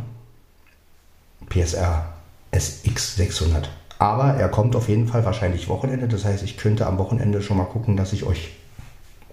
PSR 1.50 2.12
SX 2.52 3.16
600. 3.16 3.68
Aber 3.98 4.34
er 4.34 4.48
kommt 4.48 4.76
auf 4.76 4.88
jeden 4.88 5.08
Fall 5.08 5.24
wahrscheinlich 5.24 5.68
Wochenende. 5.68 6.06
Das 6.06 6.24
heißt, 6.24 6.44
ich 6.44 6.56
könnte 6.56 6.86
am 6.86 6.98
Wochenende 6.98 7.42
schon 7.42 7.56
mal 7.56 7.64
gucken, 7.64 7.96
dass 7.96 8.12
ich 8.12 8.22
euch 8.22 8.50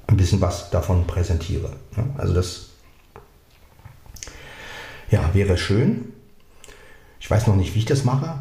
ein 0.07 0.17
bisschen 0.17 0.41
was 0.41 0.71
davon 0.71 1.05
präsentiere. 1.05 1.71
Ne? 1.95 2.05
Also 2.17 2.33
das 2.33 2.69
ja, 5.11 5.33
wäre 5.35 5.57
schön. 5.57 6.13
Ich 7.19 7.29
weiß 7.29 7.45
noch 7.45 7.55
nicht, 7.55 7.75
wie 7.75 7.79
ich 7.79 7.85
das 7.85 8.05
mache. 8.05 8.39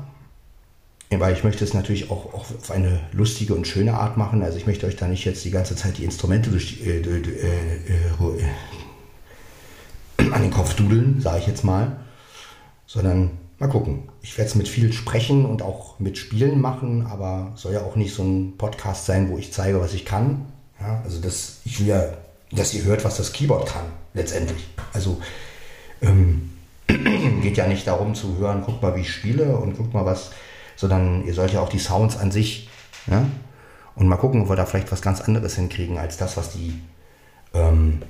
Weil 1.11 1.33
ich 1.33 1.43
möchte 1.43 1.65
es 1.65 1.73
natürlich 1.73 2.11
auch, 2.11 2.35
auch, 2.35 2.51
auf 2.51 2.71
eine 2.71 3.01
lustige 3.13 3.55
und 3.55 3.67
schöne 3.67 3.95
Art 3.95 4.17
machen. 4.17 4.43
Also 4.43 4.59
ich 4.59 4.67
möchte 4.67 4.87
euch 4.87 4.97
da 4.97 5.09
nicht 5.09 5.25
jetzt 5.25 5.45
die 5.45 5.51
ganze 5.51 5.75
Zeit 5.75 5.97
die 5.99 6.05
Instrumente 6.05 6.51
durch, 6.51 6.87
äh, 6.87 6.99
äh, 6.99 7.23
äh, 7.23 8.45
an 10.31 10.43
den 10.43 10.51
Kopf 10.51 10.75
dudeln, 10.75 11.21
sage 11.21 11.39
ich 11.39 11.47
jetzt 11.47 11.65
mal. 11.65 11.97
Sondern 12.87 13.31
mal 13.59 13.69
gucken. 13.69 14.11
Ich 14.21 14.37
werde 14.37 14.51
es 14.51 14.55
mit 14.55 14.69
viel 14.69 14.93
sprechen 14.93 15.47
und 15.47 15.63
auch 15.63 15.99
mit 15.99 16.19
Spielen 16.19 16.61
machen, 16.61 17.07
aber 17.07 17.53
soll 17.57 17.73
ja 17.73 17.83
auch 17.83 17.97
nicht 17.97 18.15
so 18.15 18.23
ein 18.23 18.59
Podcast 18.59 19.07
sein, 19.07 19.31
wo 19.31 19.39
ich 19.39 19.53
zeige, 19.53 19.81
was 19.81 19.95
ich 19.95 20.05
kann. 20.05 20.47
Ja, 20.81 21.01
also 21.05 21.21
das, 21.21 21.61
ich 21.65 21.81
will 21.81 22.13
dass 22.53 22.75
ihr 22.75 22.85
hört, 22.85 23.05
was 23.05 23.17
das 23.17 23.33
Keyboard 23.33 23.67
kann, 23.67 23.85
letztendlich. 24.15 24.67
Also 24.93 25.21
ähm, 26.01 26.51
geht 27.43 27.57
ja 27.57 27.67
nicht 27.67 27.87
darum 27.87 28.15
zu 28.15 28.39
hören, 28.39 28.63
guck 28.65 28.83
mal, 28.83 28.97
wie 28.97 29.01
ich 29.01 29.13
spiele 29.13 29.57
und 29.57 29.77
guck 29.77 29.93
mal, 29.93 30.05
was 30.05 30.31
sondern 30.79 31.27
ihr 31.27 31.35
sollt 31.35 31.53
ja 31.53 31.61
auch 31.61 31.69
die 31.69 31.81
Sounds 31.81 32.17
an 32.17 32.31
sich. 32.31 32.71
Ja? 33.09 33.27
Und 33.97 34.07
mal 34.07 34.17
gucken, 34.17 34.43
ob 34.43 34.49
wir 34.49 34.55
da 34.55 34.65
vielleicht 34.65 34.93
was 34.93 35.03
ganz 35.03 35.21
anderes 35.21 35.57
hinkriegen 35.57 35.99
als 35.99 36.17
das, 36.17 36.37
was 36.37 36.53
die, 36.53 36.81
ähm, 37.53 38.01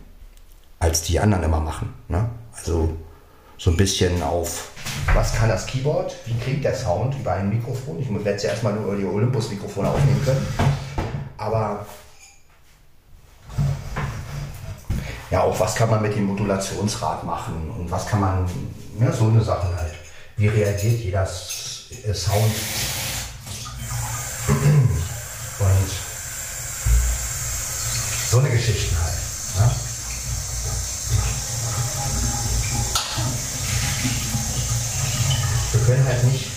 als 0.79 1.03
die 1.03 1.19
anderen 1.19 1.45
immer 1.45 1.61
machen. 1.61 1.95
Ne? 2.09 2.29
Also 2.55 2.95
so 3.57 3.71
ein 3.71 3.77
bisschen 3.79 4.23
auf, 4.23 4.71
was 5.15 5.35
kann 5.35 5.49
das 5.49 5.67
Keyboard, 5.67 6.15
wie 6.27 6.35
klingt 6.35 6.63
der 6.63 6.75
Sound 6.75 7.15
über 7.19 7.33
ein 7.33 7.49
Mikrofon. 7.49 7.99
Ich 8.01 8.11
werde 8.11 8.35
es 8.35 8.43
ja 8.43 8.51
erstmal 8.51 8.75
nur 8.75 8.85
über 8.85 8.97
die 8.97 9.05
Olympus-Mikrofone 9.07 9.89
aufnehmen 9.89 10.23
können. 10.23 10.47
Aber 11.39 11.87
ja, 15.31 15.43
auch 15.43 15.59
was 15.59 15.75
kann 15.75 15.89
man 15.89 16.03
mit 16.03 16.15
dem 16.15 16.27
Modulationsrad 16.27 17.25
machen 17.25 17.71
und 17.79 17.91
was 17.91 18.07
kann 18.07 18.21
man, 18.21 18.47
ja, 19.01 19.11
so 19.11 19.25
eine 19.25 19.41
Sache 19.43 19.75
halt. 19.75 19.95
Wie 20.37 20.49
reagiert 20.49 21.01
jeder 21.01 21.25
äh, 21.91 22.13
Sound. 22.13 22.53
Und 25.59 25.91
so 28.31 28.39
eine 28.39 28.51
Geschichte 28.51 28.95
halt. 29.03 29.15
Ne? 29.57 29.71
Wir 35.73 35.81
können 35.81 36.05
halt 36.07 36.25
nicht, 36.25 36.51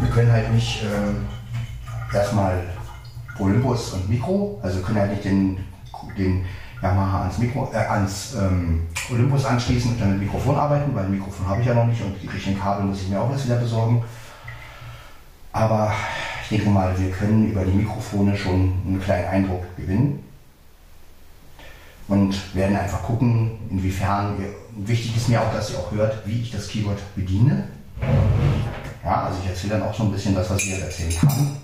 wir 0.00 0.08
können 0.10 0.32
halt 0.32 0.52
nicht 0.52 0.82
äh, 0.82 2.16
erstmal 2.16 2.64
Olympus 3.38 3.92
und 3.92 4.08
Mikro, 4.08 4.58
also 4.62 4.80
können 4.80 5.00
halt 5.00 5.10
nicht 5.10 5.24
den, 5.24 5.64
den 6.16 6.46
Yamaha 6.82 7.22
ans, 7.22 7.38
Mikro, 7.38 7.70
äh, 7.72 7.76
ans 7.76 8.34
ähm, 8.34 8.82
Olympus 9.10 9.44
anschließen 9.44 9.92
und 9.92 10.00
dann 10.00 10.10
mit 10.10 10.22
Mikrofon 10.22 10.56
arbeiten, 10.56 10.94
weil 10.94 11.04
ein 11.04 11.12
Mikrofon 11.12 11.46
habe 11.46 11.60
ich 11.60 11.66
ja 11.66 11.74
noch 11.74 11.86
nicht 11.86 12.02
und 12.02 12.20
die 12.20 12.26
richtigen 12.26 12.58
Kabel 12.58 12.84
muss 12.84 13.02
ich 13.02 13.08
mir 13.08 13.20
auch 13.20 13.30
erst 13.30 13.46
wieder 13.46 13.56
besorgen. 13.56 14.02
Aber 15.52 15.92
ich 16.42 16.48
denke 16.48 16.70
mal, 16.70 16.98
wir 16.98 17.10
können 17.10 17.50
über 17.50 17.64
die 17.64 17.72
Mikrofone 17.72 18.36
schon 18.36 18.72
einen 18.84 19.00
kleinen 19.00 19.28
Eindruck 19.28 19.64
gewinnen 19.76 20.24
und 22.08 22.54
werden 22.54 22.76
einfach 22.76 23.02
gucken, 23.02 23.58
inwiefern, 23.70 24.36
wichtig 24.76 25.16
ist 25.16 25.28
mir 25.28 25.40
auch, 25.40 25.52
dass 25.52 25.70
ihr 25.70 25.78
auch 25.78 25.92
hört, 25.92 26.26
wie 26.26 26.42
ich 26.42 26.50
das 26.50 26.68
Keyboard 26.68 26.98
bediene. 27.14 27.68
Ja, 29.04 29.24
also 29.24 29.38
ich 29.42 29.50
erzähle 29.50 29.74
dann 29.74 29.82
auch 29.82 29.94
so 29.94 30.04
ein 30.04 30.12
bisschen 30.12 30.34
das, 30.34 30.50
was 30.50 30.58
ich 30.58 30.70
jetzt 30.70 30.82
erzählen 30.82 31.14
kann. 31.20 31.56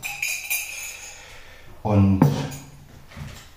Und 1.82 2.20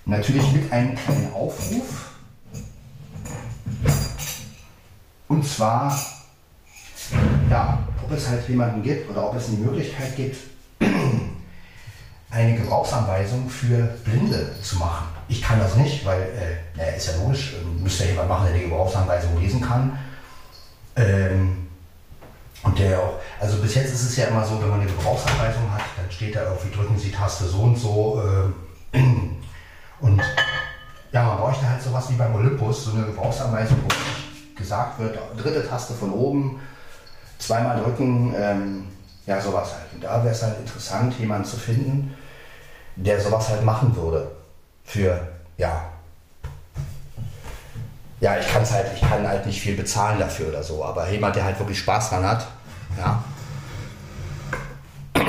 natürlich 0.06 0.52
mit 0.52 0.72
einem 0.72 0.95
kleinen 0.95 1.34
Aufruf. 1.34 2.12
Und 5.28 5.47
zwar, 5.47 5.97
ja, 7.49 7.80
ob 8.04 8.12
es 8.12 8.28
halt 8.28 8.47
jemanden 8.49 8.84
gibt 8.84 9.10
oder 9.10 9.30
ob 9.30 9.36
es 9.36 9.47
eine 9.47 9.58
Möglichkeit 9.58 10.16
gibt, 10.16 10.38
eine 12.32 12.58
Gebrauchsanweisung 12.58 13.49
für 13.49 13.97
Blinde 14.04 14.56
zu 14.62 14.78
machen. 14.78 15.08
Ich 15.28 15.41
kann 15.41 15.60
das 15.60 15.76
nicht, 15.76 16.06
weil, 16.06 16.22
äh, 16.22 16.78
naja, 16.78 16.91
ist 16.91 17.08
ja 17.08 17.14
logisch, 17.24 17.54
äh, 17.54 17.82
müsste 17.82 18.06
ja 18.06 18.12
jemand 18.12 18.30
machen, 18.30 18.47
der 18.47 18.56
die 18.56 18.64
Gebrauchsanweisung 18.64 19.39
lesen 19.39 19.62
kann. 19.62 19.97
Ähm, 20.95 21.68
und 22.64 22.78
der 22.78 22.99
auch, 22.99 23.20
also 23.39 23.58
bis 23.58 23.76
jetzt 23.76 23.93
ist 23.93 24.04
es 24.04 24.18
ja 24.18 24.26
immer 24.26 24.45
so, 24.45 24.62
wenn 24.62 24.70
man 24.70 24.82
eine 24.82 24.89
Gebrauchsanweisung 24.89 25.72
hat, 25.74 25.82
dann 25.97 26.12
steht 26.12 26.36
da 26.36 26.43
irgendwie, 26.43 26.76
drücken 26.76 26.97
Sie 26.97 27.12
Taste 27.12 27.45
so 27.45 27.60
und 27.62 27.78
so. 27.78 28.22
Äh, 28.93 28.99
und 30.02 30.22
ja, 31.12 31.24
man 31.24 31.38
bräuchte 31.38 31.70
halt 31.70 31.82
sowas 31.82 32.10
wie 32.10 32.16
beim 32.16 32.34
Olympus, 32.36 32.86
so 32.86 32.91
eine 32.91 33.06
Gebrauchsanweisung, 33.06 33.78
wo 33.84 34.58
gesagt 34.58 34.99
wird, 34.99 35.18
dritte 35.38 35.68
Taste 35.68 35.93
von 35.93 36.12
oben, 36.12 36.60
zweimal 37.38 37.82
drücken, 37.82 38.34
ähm, 38.38 38.88
ja, 39.26 39.41
sowas 39.41 39.74
halt. 39.74 39.93
Und 39.93 40.04
da 40.04 40.24
wäre 40.24 40.34
es 40.34 40.43
halt 40.43 40.60
interessant, 40.60 41.18
jemanden 41.20 41.45
zu 41.45 41.58
finden, 41.58 42.16
der 42.95 43.20
sowas 43.20 43.49
halt 43.49 43.64
machen 43.64 43.95
würde. 43.95 44.32
Für, 44.84 45.28
ja. 45.58 45.84
Ja, 48.20 48.38
ich 48.38 48.47
kann 48.47 48.62
es 48.62 48.72
halt, 48.72 48.88
ich 48.93 49.02
kann 49.02 49.28
halt 49.28 49.45
nicht 49.45 49.60
viel 49.60 49.76
bezahlen 49.76 50.20
dafür 50.20 50.49
oder 50.49 50.64
so, 50.64 50.86
aber 50.86 51.10
jemand, 51.10 51.36
der 51.36 51.43
halt 51.43 51.58
wirklich 51.60 51.80
Spaß 51.80 52.10
dran 52.10 52.28
hat, 52.28 52.47
ja, 52.97 53.24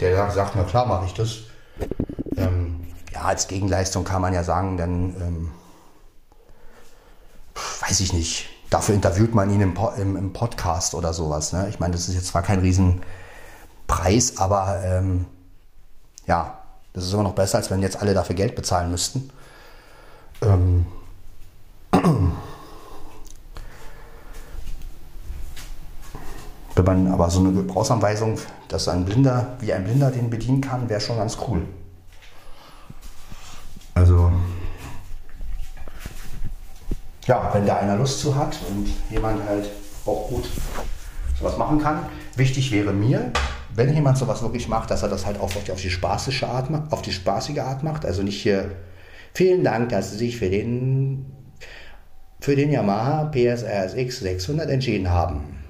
der 0.00 0.16
sagt, 0.16 0.32
sagt 0.32 0.52
na 0.56 0.64
klar, 0.64 0.86
mache 0.86 1.06
ich 1.06 1.14
das. 1.14 1.38
Ja, 3.16 3.22
als 3.22 3.48
Gegenleistung 3.48 4.04
kann 4.04 4.20
man 4.20 4.34
ja 4.34 4.44
sagen, 4.44 4.76
dann 4.76 5.16
ähm, 5.18 5.50
weiß 7.80 8.00
ich 8.00 8.12
nicht. 8.12 8.50
Dafür 8.68 8.94
interviewt 8.94 9.34
man 9.34 9.48
ihn 9.48 9.62
im, 9.62 9.74
im, 9.96 10.16
im 10.16 10.34
Podcast 10.34 10.94
oder 10.94 11.14
sowas. 11.14 11.54
Ne? 11.54 11.66
Ich 11.70 11.80
meine, 11.80 11.94
das 11.94 12.10
ist 12.10 12.14
jetzt 12.14 12.26
zwar 12.26 12.42
kein 12.42 12.58
Riesenpreis, 12.60 14.36
aber 14.36 14.82
ähm, 14.84 15.24
ja, 16.26 16.58
das 16.92 17.04
ist 17.04 17.14
immer 17.14 17.22
noch 17.22 17.32
besser, 17.32 17.56
als 17.56 17.70
wenn 17.70 17.80
jetzt 17.80 18.02
alle 18.02 18.12
dafür 18.12 18.36
Geld 18.36 18.54
bezahlen 18.54 18.90
müssten. 18.90 19.30
Ähm, 20.42 20.84
wenn 26.74 26.84
man 26.84 27.10
aber 27.10 27.30
so 27.30 27.40
eine 27.40 27.52
Gebrauchsanweisung, 27.52 28.38
dass 28.68 28.88
ein 28.88 29.06
Blinder, 29.06 29.56
wie 29.60 29.72
ein 29.72 29.84
Blinder 29.84 30.10
den 30.10 30.28
bedienen 30.28 30.60
kann, 30.60 30.90
wäre 30.90 31.00
schon 31.00 31.16
ganz 31.16 31.38
cool. 31.48 31.66
Also, 33.96 34.30
ja, 37.24 37.50
wenn 37.54 37.66
da 37.66 37.78
einer 37.78 37.96
Lust 37.96 38.20
zu 38.20 38.36
hat 38.36 38.54
und 38.68 38.88
jemand 39.10 39.42
halt 39.48 39.70
auch 40.04 40.28
gut 40.28 40.44
sowas 41.38 41.56
machen 41.56 41.78
kann. 41.78 42.00
Wichtig 42.36 42.70
wäre 42.72 42.92
mir, 42.92 43.32
wenn 43.74 43.94
jemand 43.94 44.18
sowas 44.18 44.42
wirklich 44.42 44.68
macht, 44.68 44.90
dass 44.90 45.02
er 45.02 45.08
das 45.08 45.24
halt 45.24 45.38
auch 45.38 45.44
auf 45.44 45.64
die, 45.64 45.72
auf 45.72 45.80
die 45.80 45.88
spaßige 45.88 46.42
Art 46.42 46.68
macht, 46.68 46.92
auf 46.92 47.00
die 47.00 47.12
spaßige 47.12 47.60
Art 47.60 47.82
macht. 47.82 48.04
Also 48.04 48.22
nicht 48.22 48.42
hier, 48.42 48.70
vielen 49.32 49.64
Dank, 49.64 49.88
dass 49.88 50.10
Sie 50.10 50.18
sich 50.18 50.36
für 50.36 50.50
den, 50.50 51.32
für 52.38 52.54
den 52.54 52.70
Yamaha 52.70 53.30
PSRSX 53.32 54.20
600 54.20 54.68
entschieden 54.68 55.08
haben. 55.08 55.64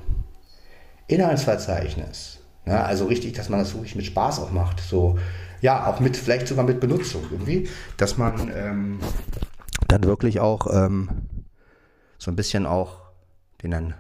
Inhaltsverzeichnis. 1.07 2.41
Ja, 2.67 2.85
also 2.85 3.05
richtig, 3.07 3.35
dass 3.35 3.49
man 3.49 3.61
das 3.61 3.73
wirklich 3.73 3.95
mit 3.95 4.07
Spaß 4.07 4.41
auch 4.41 4.51
macht. 4.51 4.81
So, 4.81 5.17
ja, 5.67 5.89
auch 5.89 5.99
mit, 5.99 6.17
vielleicht 6.17 6.47
sogar 6.47 6.65
mit 6.65 6.79
Benutzung 6.79 7.25
irgendwie, 7.29 7.69
dass 7.97 8.17
man 8.17 8.53
ähm, 8.55 9.01
dann 9.89 10.05
wirklich 10.05 10.39
auch 10.39 10.69
ähm, 10.73 11.09
so 12.19 12.31
ein 12.31 12.37
bisschen 12.37 12.67
auch 12.67 13.01
den 13.65 13.73
dann 13.73 13.95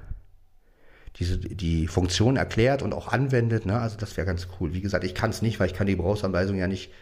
diese, 1.17 1.39
die 1.39 1.89
Funktion 1.89 2.37
erklärt 2.37 2.83
und 2.83 2.95
auch 2.95 3.09
anwendet. 3.09 3.67
Ne? 3.67 3.81
Also 3.81 3.97
das 3.97 4.17
wäre 4.17 4.29
ganz 4.29 4.47
cool. 4.61 4.75
Wie 4.75 4.81
gesagt, 4.81 5.03
ich 5.03 5.17
kann 5.17 5.31
es 5.31 5.43
nicht, 5.43 5.59
weil 5.59 5.67
ich 5.67 5.75
kann 5.75 5.89
die 5.89 5.97
Gebrauchsanweisung 5.97 6.57
ja 6.57 6.69
nicht 6.69 6.93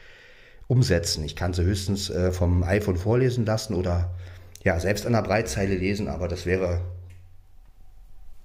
umsetzen. 0.66 1.24
Ich 1.24 1.36
kann 1.36 1.52
sie 1.52 1.62
höchstens 1.62 2.08
äh, 2.08 2.32
vom 2.32 2.62
iPhone 2.62 2.96
vorlesen 2.96 3.44
lassen 3.44 3.74
oder 3.74 4.14
ja, 4.62 4.80
selbst 4.80 5.04
an 5.04 5.12
der 5.12 5.20
Breitzeile 5.20 5.74
lesen, 5.74 6.08
aber 6.08 6.26
das 6.26 6.46
wäre, 6.46 6.80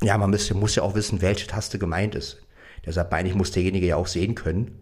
ja, 0.03 0.17
man 0.17 0.31
müsste, 0.31 0.53
muss 0.53 0.75
ja 0.75 0.83
auch 0.83 0.95
wissen, 0.95 1.21
welche 1.21 1.47
Taste 1.47 1.79
gemeint 1.79 2.13
ist. 2.13 2.41
Deshalb 2.85 3.09
meine 3.09 3.29
ich, 3.29 3.35
muss 3.35 3.53
derjenige 3.53 3.87
ja 3.87 3.95
auch 3.95 4.07
sehen 4.07 4.35
können 4.35 4.79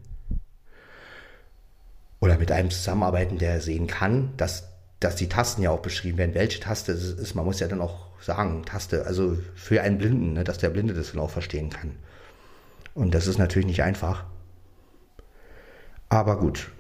oder 2.20 2.38
mit 2.38 2.52
einem 2.52 2.70
zusammenarbeiten, 2.70 3.38
der 3.38 3.62
sehen 3.62 3.88
kann, 3.88 4.34
dass, 4.38 4.70
dass 5.00 5.16
die 5.16 5.30
Tasten 5.30 5.62
ja 5.62 5.72
auch 5.72 5.82
beschrieben 5.82 6.18
werden, 6.18 6.36
welche 6.36 6.60
Taste 6.60 6.92
es 6.92 7.04
ist. 7.04 7.36
Man 7.36 7.46
muss 7.46 7.60
ja 7.60 7.68
dann 7.68 7.82
auch 7.82 8.08
sagen, 8.22 8.66
Taste, 8.66 9.06
also 9.06 9.38
für 9.56 9.82
einen 9.82 9.98
Blinden, 9.98 10.34
ne, 10.34 10.44
dass 10.44 10.58
der 10.58 10.70
Blinde 10.70 10.94
das 10.94 11.12
dann 11.12 11.22
auch 11.22 11.30
verstehen 11.30 11.70
kann. 11.70 11.96
Und 12.96 13.14
das 13.14 13.28
ist 13.28 13.38
natürlich 13.38 13.68
nicht 13.68 13.84
einfach. 13.84 14.26
Aber 16.10 16.40
gut. 16.40 16.72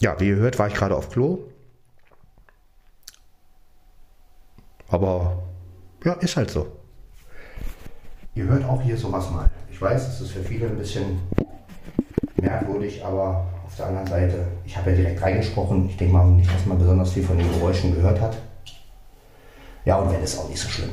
Ja, 0.00 0.18
wie 0.20 0.28
ihr 0.28 0.36
hört, 0.36 0.58
war 0.58 0.68
ich 0.68 0.74
gerade 0.74 0.96
auf 0.96 1.10
Klo. 1.10 1.50
Aber 4.88 5.42
ja, 6.04 6.14
ist 6.14 6.36
halt 6.36 6.50
so. 6.50 6.76
Ihr 8.34 8.44
hört 8.44 8.64
auch 8.64 8.80
hier 8.82 8.96
sowas 8.96 9.30
mal. 9.30 9.50
Ich 9.70 9.80
weiß, 9.80 10.08
es 10.08 10.20
ist 10.20 10.30
für 10.32 10.42
viele 10.42 10.68
ein 10.68 10.78
bisschen 10.78 11.18
merkwürdig, 12.46 13.04
aber 13.04 13.44
auf 13.66 13.76
der 13.76 13.86
anderen 13.86 14.06
Seite, 14.06 14.46
ich 14.64 14.76
habe 14.76 14.90
ja 14.90 14.96
direkt 14.96 15.22
reingesprochen. 15.22 15.88
Ich 15.88 15.96
denke 15.96 16.14
mal 16.14 16.26
nicht, 16.26 16.52
dass 16.52 16.64
man 16.66 16.78
besonders 16.78 17.12
viel 17.12 17.22
von 17.22 17.36
den 17.36 17.50
Geräuschen 17.52 17.94
gehört 17.94 18.20
hat. 18.20 18.36
Ja, 19.84 19.96
und 19.96 20.12
wenn, 20.12 20.22
ist 20.22 20.38
auch 20.38 20.48
nicht 20.48 20.60
so 20.60 20.68
schlimm. 20.68 20.90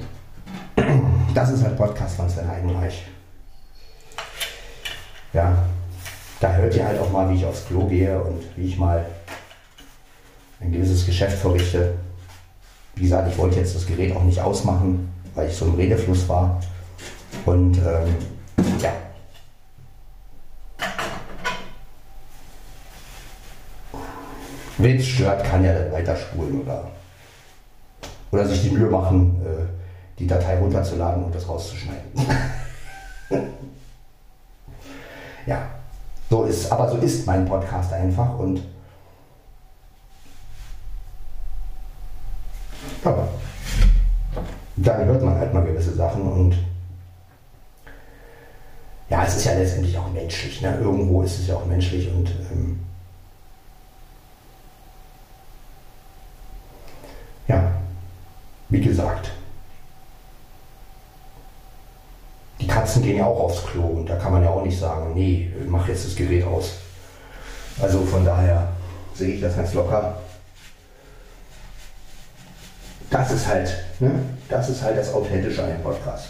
Das 1.33 1.49
ist 1.49 1.63
halt 1.63 1.75
Podcast 1.77 2.15
von 2.15 2.29
Sven 2.29 2.47
Heidenreich. 2.47 3.07
Ja, 5.33 5.57
da 6.39 6.53
hört 6.53 6.75
ihr 6.75 6.85
halt 6.85 6.99
auch 6.99 7.11
mal, 7.11 7.27
wie 7.31 7.37
ich 7.37 7.45
aufs 7.45 7.65
Klo 7.65 7.87
gehe 7.87 8.21
und 8.21 8.43
wie 8.55 8.67
ich 8.67 8.77
mal 8.77 9.03
ein 10.59 10.71
gewisses 10.71 11.07
Geschäft 11.07 11.39
verrichte. 11.39 11.95
Wie 12.95 13.03
gesagt, 13.03 13.31
ich 13.31 13.37
wollte 13.39 13.59
jetzt 13.59 13.75
das 13.75 13.87
Gerät 13.87 14.15
auch 14.15 14.21
nicht 14.23 14.39
ausmachen, 14.39 15.11
weil 15.33 15.49
ich 15.49 15.55
so 15.55 15.65
im 15.65 15.73
Redefluss 15.73 16.29
war. 16.29 16.61
Und 17.45 17.77
ähm, 17.77 18.15
ja. 18.79 18.91
Wenn 24.83 24.97
es 24.97 25.07
stört, 25.07 25.45
kann 25.45 25.63
dann 25.63 25.91
weiterspulen 25.93 26.61
oder 26.61 26.91
oder 28.31 28.45
sich 28.45 28.63
die 28.63 28.71
Mühe 28.71 28.89
machen, 28.89 29.41
äh, 29.45 30.19
die 30.19 30.27
Datei 30.27 30.57
runterzuladen 30.57 31.23
und 31.23 31.33
das 31.33 31.47
rauszuschneiden. 31.47 32.11
ja, 35.45 35.69
so 36.29 36.43
ist, 36.43 36.69
aber 36.69 36.89
so 36.89 36.97
ist 36.97 37.25
mein 37.25 37.45
Podcast 37.45 37.93
einfach 37.93 38.37
und 38.37 38.61
ja, 43.05 43.15
dann 44.75 45.05
hört 45.05 45.23
man 45.23 45.35
halt 45.37 45.53
mal 45.53 45.63
gewisse 45.63 45.93
Sachen 45.93 46.23
und 46.23 46.57
ja, 49.09 49.23
es 49.23 49.37
ist 49.37 49.45
ja 49.45 49.53
letztendlich 49.53 49.97
auch 49.97 50.11
menschlich. 50.11 50.61
Ne? 50.61 50.77
Irgendwo 50.81 51.21
ist 51.21 51.39
es 51.39 51.47
ja 51.47 51.55
auch 51.55 51.65
menschlich 51.65 52.11
und 52.11 52.29
ähm, 52.51 52.79
Wie 58.73 58.81
gesagt, 58.81 59.29
die 62.59 62.65
Katzen 62.65 63.03
gehen 63.03 63.17
ja 63.17 63.25
auch 63.27 63.41
aufs 63.41 63.63
Klo 63.67 63.83
und 63.83 64.09
da 64.09 64.15
kann 64.15 64.31
man 64.31 64.41
ja 64.41 64.49
auch 64.49 64.65
nicht 64.65 64.79
sagen, 64.79 65.13
nee, 65.13 65.53
mach 65.67 65.87
jetzt 65.87 66.07
das 66.07 66.15
Gerät 66.15 66.43
aus. 66.43 66.77
Also 67.79 68.01
von 68.01 68.25
daher 68.25 68.69
sehe 69.13 69.35
ich 69.35 69.41
das 69.41 69.55
ganz 69.55 69.75
locker. 69.75 70.17
Das 73.11 73.31
ist 73.31 73.47
halt, 73.47 73.71
ne? 73.99 74.11
das 74.49 74.69
ist 74.69 74.81
halt 74.81 74.97
das 74.97 75.13
Authentische 75.13 75.63
an 75.63 75.69
dem 75.69 75.83
Podcast. 75.83 76.29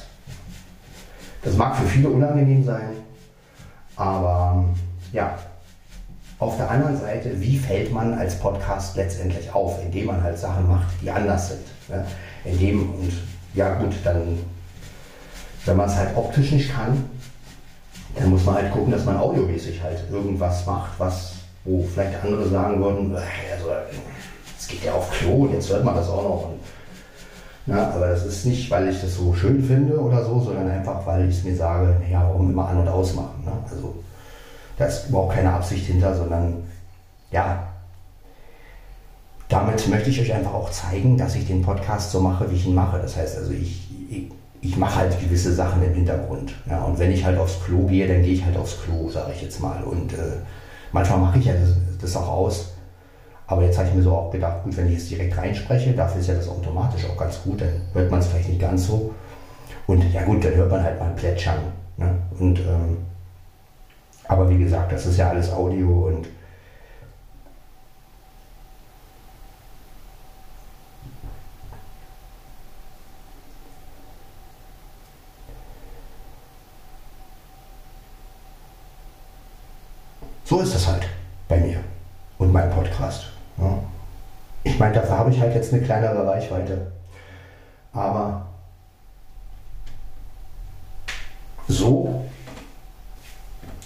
Das 1.43 1.55
mag 1.55 1.77
für 1.77 1.87
viele 1.87 2.09
unangenehm 2.09 2.65
sein, 2.65 2.89
aber 3.95 4.65
ja, 5.13 5.37
auf 6.39 6.57
der 6.57 6.69
anderen 6.69 6.99
Seite, 6.99 7.39
wie 7.39 7.57
fällt 7.57 7.93
man 7.93 8.15
als 8.15 8.37
Podcast 8.37 8.97
letztendlich 8.97 9.49
auf, 9.53 9.81
indem 9.81 10.07
man 10.07 10.21
halt 10.21 10.37
Sachen 10.37 10.67
macht, 10.67 10.87
die 11.01 11.09
anders 11.09 11.47
sind. 11.47 11.65
Ne? 11.87 12.05
Indem, 12.45 12.93
und 12.93 13.13
ja 13.53 13.75
gut, 13.75 13.93
dann, 14.03 14.39
wenn 15.65 15.77
man 15.77 15.87
es 15.87 15.95
halt 15.95 16.15
optisch 16.15 16.51
nicht 16.51 16.73
kann, 16.73 17.09
dann 18.15 18.29
muss 18.29 18.45
man 18.45 18.55
halt 18.55 18.71
gucken, 18.71 18.91
dass 18.91 19.05
man 19.05 19.17
audiomäßig 19.17 19.81
halt 19.81 19.99
irgendwas 20.11 20.65
macht, 20.65 20.91
was, 20.99 21.33
wo 21.63 21.83
vielleicht 21.83 22.23
andere 22.23 22.47
sagen 22.47 22.81
würden, 22.81 23.15
also 23.15 23.69
es 24.59 24.67
geht 24.67 24.83
ja 24.83 24.93
auf 24.93 25.09
Klo 25.11 25.49
jetzt 25.51 25.69
hört 25.69 25.83
man 25.83 25.95
das 25.95 26.09
auch 26.09 26.23
noch. 26.23 26.45
Und, 26.49 26.59
na, 27.65 27.91
aber 27.91 28.07
das 28.07 28.25
ist 28.25 28.45
nicht, 28.45 28.69
weil 28.69 28.89
ich 28.89 28.99
das 28.99 29.15
so 29.15 29.33
schön 29.33 29.63
finde 29.63 29.99
oder 29.99 30.23
so, 30.25 30.39
sondern 30.39 30.69
einfach, 30.69 31.05
weil 31.05 31.29
ich 31.29 31.37
es 31.37 31.43
mir 31.43 31.55
sage, 31.55 31.95
naja, 32.01 32.23
warum 32.27 32.51
immer 32.51 32.67
an- 32.67 32.79
und 32.79 32.87
ausmachen. 32.89 33.43
Ne? 33.45 33.51
Also 33.71 33.95
da 34.77 34.85
ist 34.85 35.07
überhaupt 35.07 35.35
keine 35.35 35.53
Absicht 35.53 35.85
hinter, 35.85 36.15
sondern 36.15 36.63
ja, 37.31 37.72
damit 39.49 39.87
möchte 39.87 40.09
ich 40.09 40.19
euch 40.19 40.33
einfach 40.33 40.53
auch 40.53 40.69
zeigen, 40.71 41.17
dass 41.17 41.35
ich 41.35 41.47
den 41.47 41.61
Podcast 41.61 42.11
so 42.11 42.19
mache, 42.19 42.49
wie 42.49 42.55
ich 42.55 42.65
ihn 42.65 42.75
mache. 42.75 42.99
Das 42.99 43.17
heißt 43.17 43.37
also, 43.37 43.51
ich, 43.51 43.89
ich, 44.09 44.31
ich 44.61 44.77
mache 44.77 44.95
halt 44.95 45.19
gewisse 45.19 45.53
Sachen 45.53 45.83
im 45.83 45.93
Hintergrund. 45.93 46.53
Ja, 46.69 46.83
und 46.83 46.97
wenn 46.99 47.11
ich 47.11 47.23
halt 47.23 47.37
aufs 47.37 47.63
Klo 47.63 47.85
gehe, 47.85 48.07
dann 48.07 48.23
gehe 48.23 48.33
ich 48.33 48.45
halt 48.45 48.57
aufs 48.57 48.81
Klo, 48.81 49.09
sage 49.09 49.31
ich 49.35 49.41
jetzt 49.41 49.59
mal. 49.59 49.83
Und 49.83 50.13
äh, 50.13 50.37
manchmal 50.91 51.19
mache 51.19 51.39
ich 51.39 51.45
ja 51.45 51.53
das, 51.53 51.75
das 52.01 52.15
auch 52.15 52.29
aus. 52.29 52.73
Aber 53.47 53.63
jetzt 53.63 53.77
habe 53.77 53.89
ich 53.89 53.95
mir 53.95 54.01
so 54.01 54.13
auch 54.13 54.31
gedacht, 54.31 54.63
gut, 54.63 54.75
wenn 54.77 54.87
ich 54.87 54.93
jetzt 54.93 55.11
direkt 55.11 55.37
reinspreche, 55.37 55.93
dafür 55.93 56.21
ist 56.21 56.27
ja 56.27 56.35
das 56.35 56.47
automatisch 56.47 57.05
auch 57.05 57.17
ganz 57.17 57.41
gut, 57.43 57.61
dann 57.61 57.81
hört 57.93 58.09
man 58.09 58.19
es 58.19 58.27
vielleicht 58.27 58.49
nicht 58.49 58.61
ganz 58.61 58.87
so. 58.87 59.13
Und 59.85 60.11
ja 60.13 60.23
gut, 60.23 60.43
dann 60.43 60.55
hört 60.55 60.71
man 60.71 60.81
halt 60.81 60.99
mal 60.99 61.11
Plätschern. 61.11 61.59
Ne? 61.97 62.15
Und 62.39 62.59
ähm, 62.59 62.97
aber 64.27 64.49
wie 64.49 64.57
gesagt, 64.57 64.91
das 64.91 65.05
ist 65.05 65.17
ja 65.17 65.29
alles 65.29 65.51
Audio 65.51 66.07
und 66.07 66.27
so 80.43 80.59
ist 80.59 80.75
das 80.75 80.87
halt 80.87 81.07
bei 81.47 81.57
mir 81.59 81.79
und 82.37 82.51
meinem 82.51 82.71
Podcast. 82.71 83.27
Ja. 83.57 83.79
Ich 84.63 84.77
meine, 84.79 84.93
dafür 84.93 85.17
habe 85.17 85.31
ich 85.31 85.39
halt 85.39 85.55
jetzt 85.55 85.73
eine 85.73 85.81
kleinere 85.81 86.25
Reichweite. 86.25 86.91
Aber 87.93 88.45
so 91.67 92.25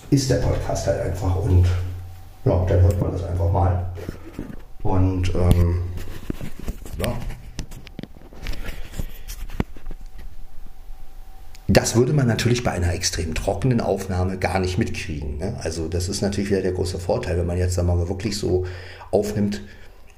ist 0.10 0.30
der 0.30 0.38
Podcast 0.38 0.88
halt 0.88 1.02
einfach 1.02 1.36
und 1.36 1.66
ja, 2.46 2.66
dann 2.66 2.82
hört 2.82 3.02
man 3.02 3.12
das 3.12 3.24
einfach 3.24 3.52
mal. 3.52 3.86
Und 4.84 5.34
ähm, 5.36 5.84
ja. 6.98 7.14
Das 11.78 11.96
würde 11.96 12.12
man 12.12 12.26
natürlich 12.26 12.64
bei 12.64 12.72
einer 12.72 12.92
extrem 12.92 13.36
trockenen 13.36 13.82
Aufnahme 13.82 14.40
gar 14.40 14.58
nicht 14.58 14.80
mitkriegen. 14.80 15.38
Ne? 15.38 15.60
Also 15.62 15.88
das 15.88 16.10
ist 16.10 16.24
natürlich 16.24 16.50
wieder 16.50 16.64
der 16.64 16.72
große 16.72 16.98
Vorteil, 16.98 17.38
wenn 17.38 17.46
man 17.46 17.60
jetzt 17.60 17.76
sagen 17.76 17.88
wir 17.88 17.94
mal 17.94 18.10
wirklich 18.10 18.36
so 18.36 18.66
aufnimmt. 19.12 19.62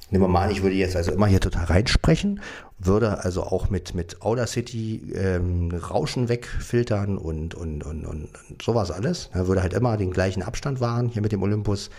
Nehmen 0.10 0.24
wir 0.24 0.30
mal 0.30 0.46
an, 0.46 0.52
ich 0.52 0.64
würde 0.64 0.78
jetzt 0.78 0.96
also 0.96 1.12
immer 1.12 1.28
hier 1.28 1.42
total 1.42 1.66
reinsprechen, 1.66 2.40
würde 2.78 3.26
also 3.26 3.44
auch 3.44 3.70
mit, 3.70 3.94
mit 3.94 4.22
Audacity 4.22 5.12
ähm, 5.14 5.70
Rauschen 5.72 6.30
wegfiltern 6.30 7.18
und, 7.18 7.56
und, 7.56 7.86
und, 7.86 8.06
und, 8.06 8.30
sowas 8.64 8.90
alles. 8.90 9.30
Da 9.34 9.46
würde 9.48 9.62
halt 9.62 9.74
immer 9.74 9.98
den 9.98 10.12
gleichen 10.12 10.44
Abstand 10.44 10.80
wahren, 10.80 11.10
hier 11.10 11.22
mit 11.22 11.34
dem 11.34 11.44
Olympus. 11.44 11.90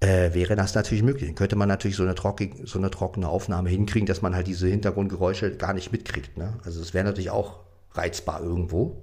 Äh, 0.00 0.34
wäre 0.34 0.56
das 0.56 0.74
natürlich 0.74 1.04
möglich. 1.04 1.28
Dann 1.28 1.36
könnte 1.36 1.54
man 1.54 1.68
natürlich 1.68 1.96
so 1.96 2.02
eine, 2.02 2.16
trocken, 2.16 2.66
so 2.66 2.80
eine 2.80 2.90
trockene 2.90 3.28
Aufnahme 3.28 3.70
hinkriegen, 3.70 4.06
dass 4.06 4.22
man 4.22 4.34
halt 4.34 4.48
diese 4.48 4.66
Hintergrundgeräusche 4.66 5.56
gar 5.56 5.72
nicht 5.72 5.92
mitkriegt. 5.92 6.36
Ne? 6.36 6.54
Also 6.64 6.82
es 6.82 6.94
wäre 6.94 7.04
natürlich 7.04 7.30
auch 7.30 7.65
reizbar 7.96 8.42
irgendwo. 8.42 8.96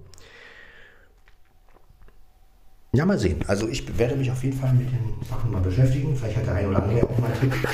Ja, 2.96 3.06
mal 3.06 3.18
sehen. 3.18 3.44
Also 3.48 3.68
ich 3.68 3.98
werde 3.98 4.16
mich 4.16 4.30
auf 4.30 4.44
jeden 4.44 4.58
Fall 4.58 4.72
mit 4.74 4.88
den 4.92 5.16
Sachen 5.28 5.52
mal 5.52 5.62
beschäftigen. 5.62 6.16
Vielleicht 6.16 6.38
hat 6.38 6.46
der 6.46 6.56
eine 6.56 6.70
oder 6.70 6.84
andere 6.84 7.04
auch 7.08 7.18
mal 7.18 7.32
einen 7.32 7.52
Tipp, 7.52 7.68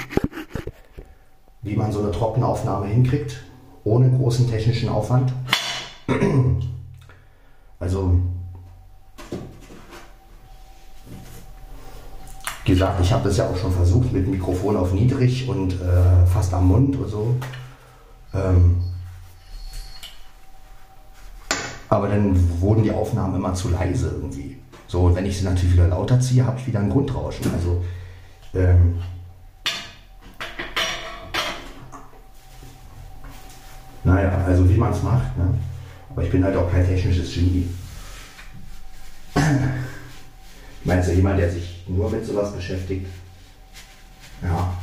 wie 1.61 1.75
man 1.75 1.91
so 1.91 1.99
eine 1.99 2.11
trockene 2.11 2.45
Aufnahme 2.45 2.87
hinkriegt, 2.87 3.43
ohne 3.83 4.09
großen 4.09 4.49
technischen 4.49 4.87
Aufwand. 4.87 5.33
Also, 7.79 8.19
wie 12.63 12.71
gesagt, 12.71 13.01
ich 13.01 13.11
habe 13.11 13.27
das 13.27 13.37
ja 13.37 13.49
auch 13.49 13.57
schon 13.57 13.73
versucht 13.73 14.13
mit 14.13 14.27
Mikrofon 14.27 14.77
auf 14.77 14.93
niedrig 14.93 15.49
und 15.49 15.73
äh, 15.73 16.25
fast 16.27 16.53
am 16.53 16.67
Mund 16.67 16.95
und 16.95 17.09
so. 17.09 17.35
Ähm, 18.33 18.81
aber 21.89 22.07
dann 22.07 22.61
wurden 22.61 22.83
die 22.83 22.91
Aufnahmen 22.91 23.35
immer 23.35 23.53
zu 23.53 23.69
leise 23.69 24.11
irgendwie. 24.21 24.57
So, 24.87 25.01
und 25.01 25.15
wenn 25.15 25.25
ich 25.25 25.37
sie 25.37 25.45
natürlich 25.45 25.73
wieder 25.73 25.87
lauter 25.87 26.19
ziehe, 26.19 26.45
habe 26.45 26.59
ich 26.59 26.67
wieder 26.67 26.79
ein 26.79 26.89
Grundrauschen. 26.89 27.51
Also, 27.53 27.83
ähm, 28.53 28.99
naja, 34.03 34.43
also 34.45 34.69
wie 34.69 34.77
man 34.77 34.91
es 34.91 35.03
macht. 35.03 35.37
Ne? 35.37 35.53
Aber 36.09 36.23
ich 36.23 36.31
bin 36.31 36.43
halt 36.43 36.55
auch 36.55 36.71
kein 36.71 36.85
technisches 36.85 37.33
Genie. 37.33 37.67
Meine, 40.83 41.03
so 41.03 41.11
jemand, 41.11 41.39
der 41.39 41.51
sich 41.51 41.85
nur 41.87 42.09
mit 42.09 42.25
sowas 42.25 42.53
beschäftigt, 42.53 43.07
ja, 44.41 44.73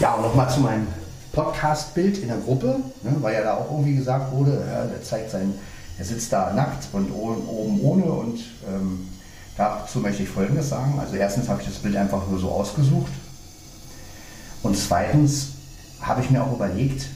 Ja, 0.00 0.14
und 0.14 0.22
nochmal 0.22 0.48
zu 0.48 0.60
meinem 0.60 0.86
Podcast-Bild 1.32 2.18
in 2.18 2.28
der 2.28 2.36
Gruppe, 2.36 2.78
ne, 3.02 3.16
weil 3.20 3.34
ja 3.34 3.42
da 3.42 3.54
auch 3.54 3.70
irgendwie 3.70 3.96
gesagt 3.96 4.32
wurde, 4.32 4.64
ja, 4.70 4.84
der 4.84 5.02
zeigt 5.02 5.32
sein, 5.32 5.54
er 5.98 6.04
sitzt 6.04 6.32
da 6.32 6.52
nackt 6.52 6.86
und 6.92 7.10
oben 7.10 7.80
ohne 7.82 8.04
und 8.04 8.38
ähm, 8.68 9.08
dazu 9.56 9.98
möchte 9.98 10.22
ich 10.22 10.28
Folgendes 10.28 10.68
sagen. 10.68 11.00
Also 11.00 11.16
erstens 11.16 11.48
habe 11.48 11.60
ich 11.60 11.66
das 11.66 11.78
Bild 11.78 11.96
einfach 11.96 12.28
nur 12.28 12.38
so 12.38 12.48
ausgesucht 12.48 13.10
und 14.62 14.76
zweitens 14.76 15.48
habe 16.00 16.22
ich 16.22 16.30
mir 16.30 16.44
auch 16.44 16.52
überlegt, 16.52 17.06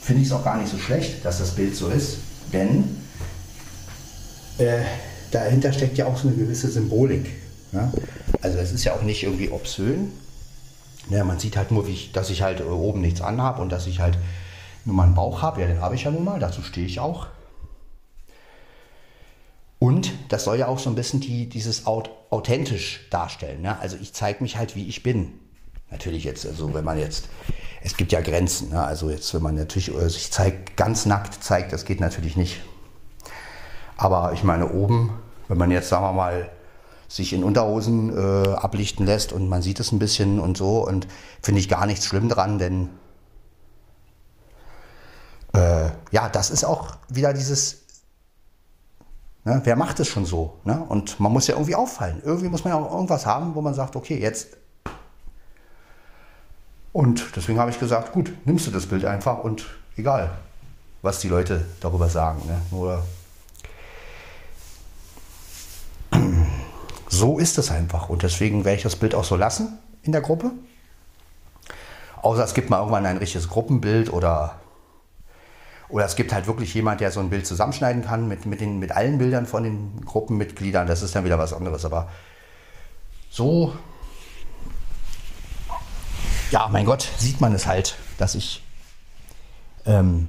finde 0.00 0.22
ich 0.22 0.28
es 0.28 0.32
auch 0.32 0.44
gar 0.44 0.56
nicht 0.58 0.70
so 0.70 0.78
schlecht, 0.78 1.24
dass 1.24 1.38
das 1.38 1.52
Bild 1.52 1.76
so 1.76 1.88
ist, 1.88 2.16
denn 2.52 2.96
äh, 4.58 4.80
dahinter 5.30 5.72
steckt 5.72 5.96
ja 5.96 6.06
auch 6.06 6.16
so 6.16 6.26
eine 6.26 6.36
gewisse 6.36 6.68
Symbolik. 6.68 7.30
Ja? 7.70 7.92
Also 8.42 8.58
es 8.58 8.72
ist 8.72 8.82
ja 8.82 8.94
auch 8.94 9.02
nicht 9.02 9.22
irgendwie 9.22 9.50
obszön, 9.50 10.10
ja, 11.08 11.24
man 11.24 11.38
sieht 11.38 11.56
halt 11.56 11.70
nur, 11.70 11.86
ich, 11.86 12.12
dass 12.12 12.30
ich 12.30 12.42
halt 12.42 12.64
oben 12.64 13.00
nichts 13.00 13.20
anhabe 13.20 13.62
und 13.62 13.70
dass 13.70 13.86
ich 13.86 14.00
halt 14.00 14.18
nur 14.84 14.96
mal 14.96 15.04
einen 15.04 15.14
Bauch 15.14 15.42
habe. 15.42 15.60
Ja, 15.60 15.66
den 15.66 15.80
habe 15.80 15.94
ich 15.94 16.04
ja 16.04 16.10
nun 16.10 16.24
mal, 16.24 16.40
dazu 16.40 16.62
stehe 16.62 16.86
ich 16.86 17.00
auch. 17.00 17.28
Und 19.78 20.12
das 20.30 20.44
soll 20.44 20.58
ja 20.58 20.68
auch 20.68 20.78
so 20.78 20.90
ein 20.90 20.94
bisschen 20.96 21.20
die, 21.20 21.48
dieses 21.48 21.86
authentisch 21.86 23.06
darstellen. 23.10 23.62
Ne? 23.62 23.78
Also 23.78 23.96
ich 24.00 24.12
zeige 24.14 24.42
mich 24.42 24.56
halt, 24.56 24.74
wie 24.74 24.88
ich 24.88 25.02
bin. 25.02 25.32
Natürlich 25.90 26.24
jetzt, 26.24 26.46
also 26.46 26.74
wenn 26.74 26.84
man 26.84 26.98
jetzt, 26.98 27.28
es 27.82 27.96
gibt 27.96 28.10
ja 28.10 28.20
Grenzen. 28.20 28.70
Ne? 28.70 28.82
Also 28.82 29.10
jetzt, 29.10 29.32
wenn 29.34 29.42
man 29.42 29.54
natürlich 29.54 29.92
sich 30.10 30.32
zeigt, 30.32 30.76
ganz 30.76 31.06
nackt 31.06 31.44
zeigt, 31.44 31.72
das 31.72 31.84
geht 31.84 32.00
natürlich 32.00 32.36
nicht. 32.36 32.60
Aber 33.96 34.32
ich 34.32 34.42
meine, 34.42 34.72
oben, 34.72 35.18
wenn 35.48 35.58
man 35.58 35.70
jetzt, 35.70 35.88
sagen 35.88 36.04
wir 36.04 36.12
mal, 36.12 36.50
sich 37.08 37.32
in 37.32 37.44
Unterhosen 37.44 38.16
äh, 38.16 38.48
ablichten 38.48 39.06
lässt 39.06 39.32
und 39.32 39.48
man 39.48 39.62
sieht 39.62 39.80
es 39.80 39.92
ein 39.92 39.98
bisschen 39.98 40.40
und 40.40 40.56
so 40.56 40.86
und 40.86 41.06
finde 41.42 41.60
ich 41.60 41.68
gar 41.68 41.86
nichts 41.86 42.06
schlimm 42.06 42.28
dran, 42.28 42.58
denn 42.58 42.88
äh, 45.56 45.90
ja, 46.10 46.28
das 46.28 46.50
ist 46.50 46.64
auch 46.64 46.96
wieder 47.08 47.32
dieses, 47.32 47.82
ne, 49.44 49.60
wer 49.64 49.76
macht 49.76 50.00
es 50.00 50.08
schon 50.08 50.26
so? 50.26 50.58
Ne? 50.64 50.84
Und 50.88 51.18
man 51.18 51.32
muss 51.32 51.46
ja 51.46 51.54
irgendwie 51.54 51.74
auffallen. 51.74 52.20
Irgendwie 52.24 52.48
muss 52.48 52.64
man 52.64 52.72
ja 52.74 52.78
auch 52.78 52.92
irgendwas 52.92 53.24
haben, 53.24 53.54
wo 53.54 53.62
man 53.62 53.74
sagt, 53.74 53.96
okay, 53.96 54.18
jetzt. 54.20 54.48
Und 56.92 57.36
deswegen 57.36 57.58
habe 57.58 57.70
ich 57.70 57.78
gesagt, 57.78 58.12
gut, 58.12 58.32
nimmst 58.44 58.66
du 58.66 58.70
das 58.70 58.86
Bild 58.86 59.04
einfach 59.04 59.44
und 59.44 59.66
egal, 59.96 60.30
was 61.02 61.20
die 61.20 61.28
Leute 61.28 61.64
darüber 61.80 62.08
sagen. 62.08 62.42
Ne? 62.46 62.60
Nur 62.70 63.02
so 67.08 67.38
ist 67.38 67.58
es 67.58 67.70
einfach. 67.70 68.08
Und 68.08 68.22
deswegen 68.22 68.64
werde 68.64 68.76
ich 68.76 68.82
das 68.82 68.96
Bild 68.96 69.14
auch 69.14 69.24
so 69.24 69.36
lassen 69.36 69.78
in 70.02 70.12
der 70.12 70.20
Gruppe. 70.20 70.50
Außer 72.22 72.44
es 72.44 72.54
gibt 72.54 72.70
mal 72.70 72.78
irgendwann 72.78 73.06
ein 73.06 73.18
richtiges 73.18 73.48
Gruppenbild 73.48 74.12
oder, 74.12 74.58
oder 75.88 76.04
es 76.04 76.16
gibt 76.16 76.32
halt 76.32 76.46
wirklich 76.46 76.74
jemand, 76.74 77.00
der 77.00 77.12
so 77.12 77.20
ein 77.20 77.30
Bild 77.30 77.46
zusammenschneiden 77.46 78.04
kann 78.04 78.26
mit, 78.26 78.46
mit, 78.46 78.60
den, 78.60 78.78
mit 78.78 78.92
allen 78.92 79.18
Bildern 79.18 79.46
von 79.46 79.62
den 79.62 80.04
Gruppenmitgliedern. 80.04 80.86
Das 80.86 81.02
ist 81.02 81.14
dann 81.14 81.24
wieder 81.24 81.38
was 81.38 81.52
anderes. 81.52 81.84
Aber 81.84 82.08
so, 83.30 83.74
ja, 86.50 86.68
mein 86.70 86.86
Gott, 86.86 87.08
sieht 87.18 87.40
man 87.40 87.54
es 87.54 87.66
halt, 87.66 87.96
dass 88.18 88.34
ich 88.34 88.62
ähm, 89.84 90.28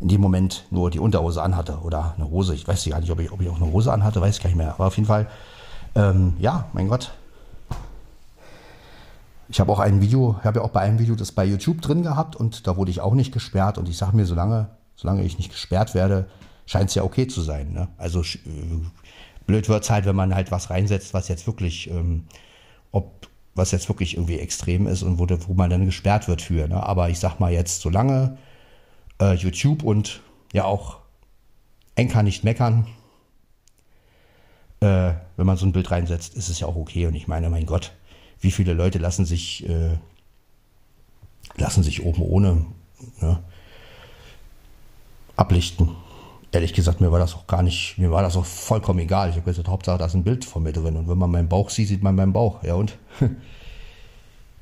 in 0.00 0.08
dem 0.08 0.20
Moment 0.20 0.66
nur 0.70 0.90
die 0.90 0.98
Unterhose 0.98 1.42
anhatte 1.42 1.78
oder 1.82 2.14
eine 2.16 2.28
Hose. 2.28 2.54
Ich 2.54 2.66
weiß 2.66 2.84
gar 2.86 3.00
nicht, 3.00 3.10
ob 3.10 3.20
ich, 3.20 3.30
ob 3.30 3.40
ich 3.40 3.48
auch 3.48 3.56
eine 3.56 3.70
Hose 3.70 3.92
anhatte, 3.92 4.20
weiß 4.20 4.36
ich 4.36 4.42
gar 4.42 4.48
nicht 4.48 4.56
mehr. 4.56 4.74
Aber 4.74 4.86
auf 4.86 4.96
jeden 4.96 5.06
Fall, 5.06 5.28
ähm, 5.94 6.34
ja, 6.38 6.68
mein 6.72 6.88
Gott. 6.88 7.12
Ich 9.48 9.60
habe 9.60 9.70
auch 9.70 9.80
ein 9.80 10.00
Video, 10.00 10.40
habe 10.42 10.60
ja 10.60 10.64
auch 10.64 10.70
bei 10.70 10.80
einem 10.80 10.98
Video 10.98 11.14
das 11.14 11.32
bei 11.32 11.44
YouTube 11.44 11.82
drin 11.82 12.02
gehabt 12.02 12.36
und 12.36 12.66
da 12.66 12.76
wurde 12.76 12.90
ich 12.90 13.00
auch 13.02 13.14
nicht 13.14 13.32
gesperrt. 13.32 13.76
Und 13.76 13.88
ich 13.88 13.98
sage 13.98 14.16
mir, 14.16 14.24
solange, 14.24 14.70
solange 14.96 15.24
ich 15.24 15.36
nicht 15.36 15.50
gesperrt 15.50 15.94
werde, 15.94 16.26
scheint 16.64 16.88
es 16.88 16.94
ja 16.94 17.02
okay 17.02 17.26
zu 17.26 17.42
sein. 17.42 17.72
Ne? 17.72 17.88
Also 17.98 18.22
äh, 18.22 18.80
blöd 19.46 19.68
wird 19.68 19.84
es 19.84 19.90
halt, 19.90 20.06
wenn 20.06 20.16
man 20.16 20.34
halt 20.34 20.50
was 20.50 20.70
reinsetzt, 20.70 21.12
was 21.12 21.28
jetzt 21.28 21.46
wirklich, 21.46 21.90
ähm, 21.90 22.24
ob, 22.92 23.28
was 23.54 23.72
jetzt 23.72 23.88
wirklich 23.90 24.16
irgendwie 24.16 24.38
extrem 24.38 24.86
ist 24.86 25.02
und 25.02 25.18
wo, 25.18 25.26
wo 25.28 25.52
man 25.52 25.68
dann 25.68 25.84
gesperrt 25.84 26.28
wird 26.28 26.40
für. 26.40 26.66
Ne? 26.66 26.82
Aber 26.82 27.10
ich 27.10 27.18
sag 27.18 27.38
mal 27.38 27.52
jetzt, 27.52 27.82
solange 27.82 28.38
äh, 29.20 29.34
YouTube 29.34 29.82
und 29.82 30.22
ja 30.54 30.64
auch 30.64 30.98
Enker 31.94 32.22
nicht 32.22 32.42
meckern. 32.42 32.86
Äh, 34.80 35.12
wenn 35.36 35.46
man 35.46 35.56
so 35.56 35.66
ein 35.66 35.72
Bild 35.72 35.90
reinsetzt, 35.90 36.34
ist 36.34 36.48
es 36.48 36.60
ja 36.60 36.66
auch 36.66 36.76
okay. 36.76 37.06
Und 37.06 37.14
ich 37.14 37.28
meine, 37.28 37.50
mein 37.50 37.66
Gott, 37.66 37.92
wie 38.40 38.50
viele 38.50 38.74
Leute 38.74 38.98
lassen 38.98 39.24
sich, 39.24 39.68
äh, 39.68 39.98
lassen 41.56 41.82
sich 41.82 42.04
oben 42.04 42.22
ohne 42.22 42.66
ne, 43.20 43.42
ablichten. 45.36 45.90
Ehrlich 46.52 46.74
gesagt, 46.74 47.00
mir 47.00 47.10
war 47.10 47.18
das 47.18 47.34
auch 47.34 47.46
gar 47.46 47.62
nicht, 47.62 47.96
mir 47.96 48.10
war 48.10 48.22
das 48.22 48.36
auch 48.36 48.44
vollkommen 48.44 48.98
egal. 48.98 49.30
Ich 49.30 49.36
habe 49.36 49.44
gesagt, 49.46 49.68
Hauptsache, 49.68 49.98
da 49.98 50.06
ist 50.06 50.14
ein 50.14 50.24
Bild 50.24 50.44
von 50.44 50.62
mir 50.62 50.72
drin. 50.72 50.96
Und 50.96 51.08
wenn 51.08 51.18
man 51.18 51.30
meinen 51.30 51.48
Bauch 51.48 51.70
sieht, 51.70 51.88
sieht 51.88 52.02
man 52.02 52.14
meinen 52.14 52.32
Bauch. 52.32 52.62
Ja 52.62 52.74
und? 52.74 52.98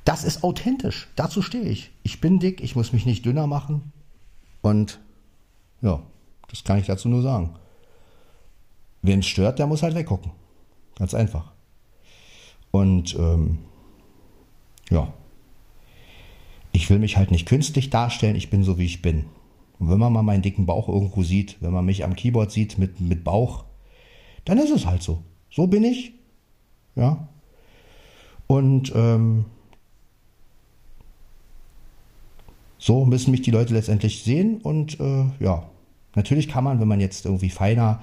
Das 0.05 0.25
ist 0.25 0.43
authentisch. 0.43 1.09
Dazu 1.15 1.43
stehe 1.43 1.65
ich. 1.65 1.91
Ich 2.03 2.21
bin 2.21 2.39
dick, 2.39 2.63
ich 2.63 2.75
muss 2.75 2.93
mich 2.93 3.05
nicht 3.07 3.25
dünner 3.25 3.47
machen. 3.47 3.93
Und 4.63 4.99
ja, 5.83 6.03
das 6.49 6.65
kann 6.65 6.79
ich 6.79 6.87
dazu 6.87 7.09
nur 7.09 7.23
sagen. 7.23 7.55
Wen 9.03 9.21
es 9.21 9.27
stört, 9.27 9.59
der 9.59 9.67
muss 9.67 9.83
halt 9.83 9.95
weggucken. 9.95 10.33
Ganz 11.01 11.15
einfach. 11.15 11.51
Und 12.71 13.17
ähm, 13.17 13.59
ja, 14.91 15.13
ich 16.71 16.89
will 16.89 17.01
mich 17.01 17.17
halt 17.17 17.33
nicht 17.33 17.47
künstlich 17.47 17.91
darstellen, 17.91 18.37
ich 18.37 18.51
bin 18.51 18.63
so 18.63 18.79
wie 18.79 18.85
ich 18.85 19.03
bin. 19.03 19.25
Und 19.81 19.91
wenn 19.91 19.99
man 19.99 20.13
mal 20.13 20.23
meinen 20.23 20.43
dicken 20.43 20.67
Bauch 20.67 20.89
irgendwo 20.89 21.25
sieht, 21.25 21.61
wenn 21.61 21.73
man 21.73 21.85
mich 21.85 22.05
am 22.05 22.15
Keyboard 22.15 22.53
sieht 22.53 22.79
mit, 22.79 23.01
mit 23.01 23.25
Bauch, 23.25 23.65
dann 24.45 24.59
ist 24.59 24.71
es 24.71 24.87
halt 24.87 25.03
so. 25.03 25.25
So 25.51 25.67
bin 25.67 25.83
ich. 25.83 26.13
Ja. 26.95 27.29
Und 28.47 28.93
ähm, 28.95 29.47
So 32.81 33.05
müssen 33.05 33.31
mich 33.31 33.43
die 33.43 33.51
Leute 33.51 33.75
letztendlich 33.75 34.23
sehen 34.23 34.59
und 34.63 34.99
äh, 35.01 35.25
ja, 35.39 35.69
natürlich 36.15 36.49
kann 36.49 36.65
man, 36.65 36.81
wenn 36.81 36.89
man 36.89 36.99
jetzt 36.99 37.27
irgendwie 37.27 37.51
feiner 37.51 38.03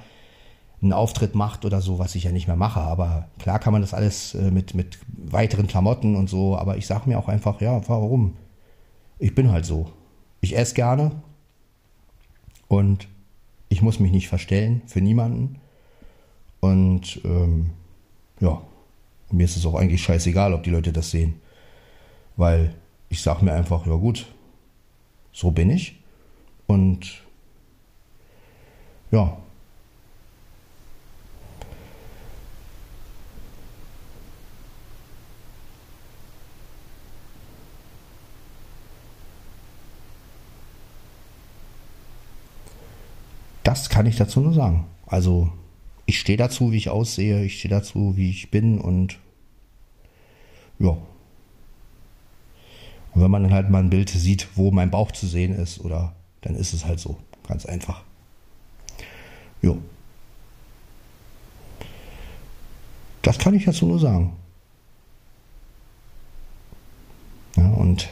einen 0.81 0.93
Auftritt 0.93 1.33
macht 1.33 1.65
oder 1.65 1.81
so, 1.81 1.97
was 1.99 2.15
ich 2.15 2.25
ja 2.25 2.31
nicht 2.31 2.47
mehr 2.47 2.55
mache, 2.55 2.79
aber 2.79 3.27
klar 3.39 3.59
kann 3.59 3.73
man 3.73 3.81
das 3.81 3.93
alles 3.93 4.35
äh, 4.35 4.51
mit, 4.51 4.75
mit 4.75 4.99
weiteren 5.09 5.67
Klamotten 5.67 6.15
und 6.15 6.29
so, 6.29 6.57
aber 6.57 6.77
ich 6.77 6.85
sage 6.85 7.09
mir 7.09 7.17
auch 7.17 7.27
einfach, 7.27 7.61
ja, 7.61 7.81
warum? 7.87 8.35
Ich 9.17 9.33
bin 9.33 9.51
halt 9.51 9.65
so. 9.65 9.91
Ich 10.39 10.55
esse 10.55 10.75
gerne 10.75 11.11
und 12.67 13.07
ich 13.69 13.81
muss 13.81 13.99
mich 13.99 14.11
nicht 14.11 14.27
verstellen 14.27 14.83
für 14.85 15.01
niemanden 15.01 15.59
und 16.59 17.21
ähm, 17.25 17.71
ja, 18.39 18.61
mir 19.31 19.45
ist 19.45 19.57
es 19.57 19.65
auch 19.65 19.75
eigentlich 19.75 20.03
scheißegal, 20.03 20.53
ob 20.53 20.63
die 20.63 20.69
Leute 20.69 20.93
das 20.93 21.09
sehen, 21.11 21.41
weil 22.35 22.75
ich 23.09 23.21
sage 23.21 23.43
mir 23.43 23.53
einfach, 23.53 23.85
ja 23.87 23.95
gut, 23.95 24.27
so 25.31 25.51
bin 25.51 25.69
ich. 25.69 25.95
Und 26.65 27.23
ja. 29.11 29.37
Das 43.67 43.89
kann 43.89 44.05
ich 44.05 44.15
dazu 44.15 44.39
nur 44.39 44.53
sagen. 44.53 44.85
Also 45.07 45.51
ich 46.05 46.21
stehe 46.21 46.37
dazu, 46.37 46.71
wie 46.71 46.77
ich 46.77 46.87
aussehe, 46.89 47.43
ich 47.43 47.59
stehe 47.59 47.69
dazu, 47.69 48.15
wie 48.15 48.29
ich 48.29 48.49
bin 48.49 48.79
und 48.79 49.19
ja, 50.79 50.91
und 53.17 53.23
wenn 53.23 53.29
man 53.29 53.43
dann 53.43 53.51
halt 53.51 53.69
mal 53.69 53.79
ein 53.79 53.89
Bild 53.89 54.09
sieht, 54.09 54.47
wo 54.55 54.71
mein 54.71 54.89
Bauch 54.89 55.11
zu 55.11 55.27
sehen 55.27 55.53
ist, 55.53 55.83
oder 55.83 56.15
dann 56.39 56.55
ist 56.55 56.71
es 56.71 56.85
halt 56.85 57.01
so. 57.01 57.17
Ganz 57.45 57.65
einfach. 57.65 58.03
Jo. 59.61 59.79
Das 63.21 63.37
kann 63.37 63.53
ich 63.53 63.65
dazu 63.65 63.85
nur 63.85 63.99
sagen. 63.99 64.33
Ja, 67.57 67.67
und 67.67 68.07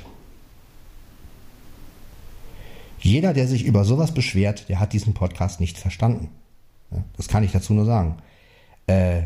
jeder, 3.06 3.34
der 3.34 3.48
sich 3.48 3.66
über 3.66 3.86
sowas 3.86 4.14
beschwert, 4.14 4.68
der 4.68 4.80
hat 4.80 4.94
diesen 4.94 5.14
Podcast 5.14 5.60
nicht 5.60 5.78
verstanden. 5.78 6.30
Das 7.16 7.28
kann 7.28 7.44
ich 7.44 7.52
dazu 7.52 7.74
nur 7.74 7.86
sagen. 7.86 8.18
Äh, 8.88 9.24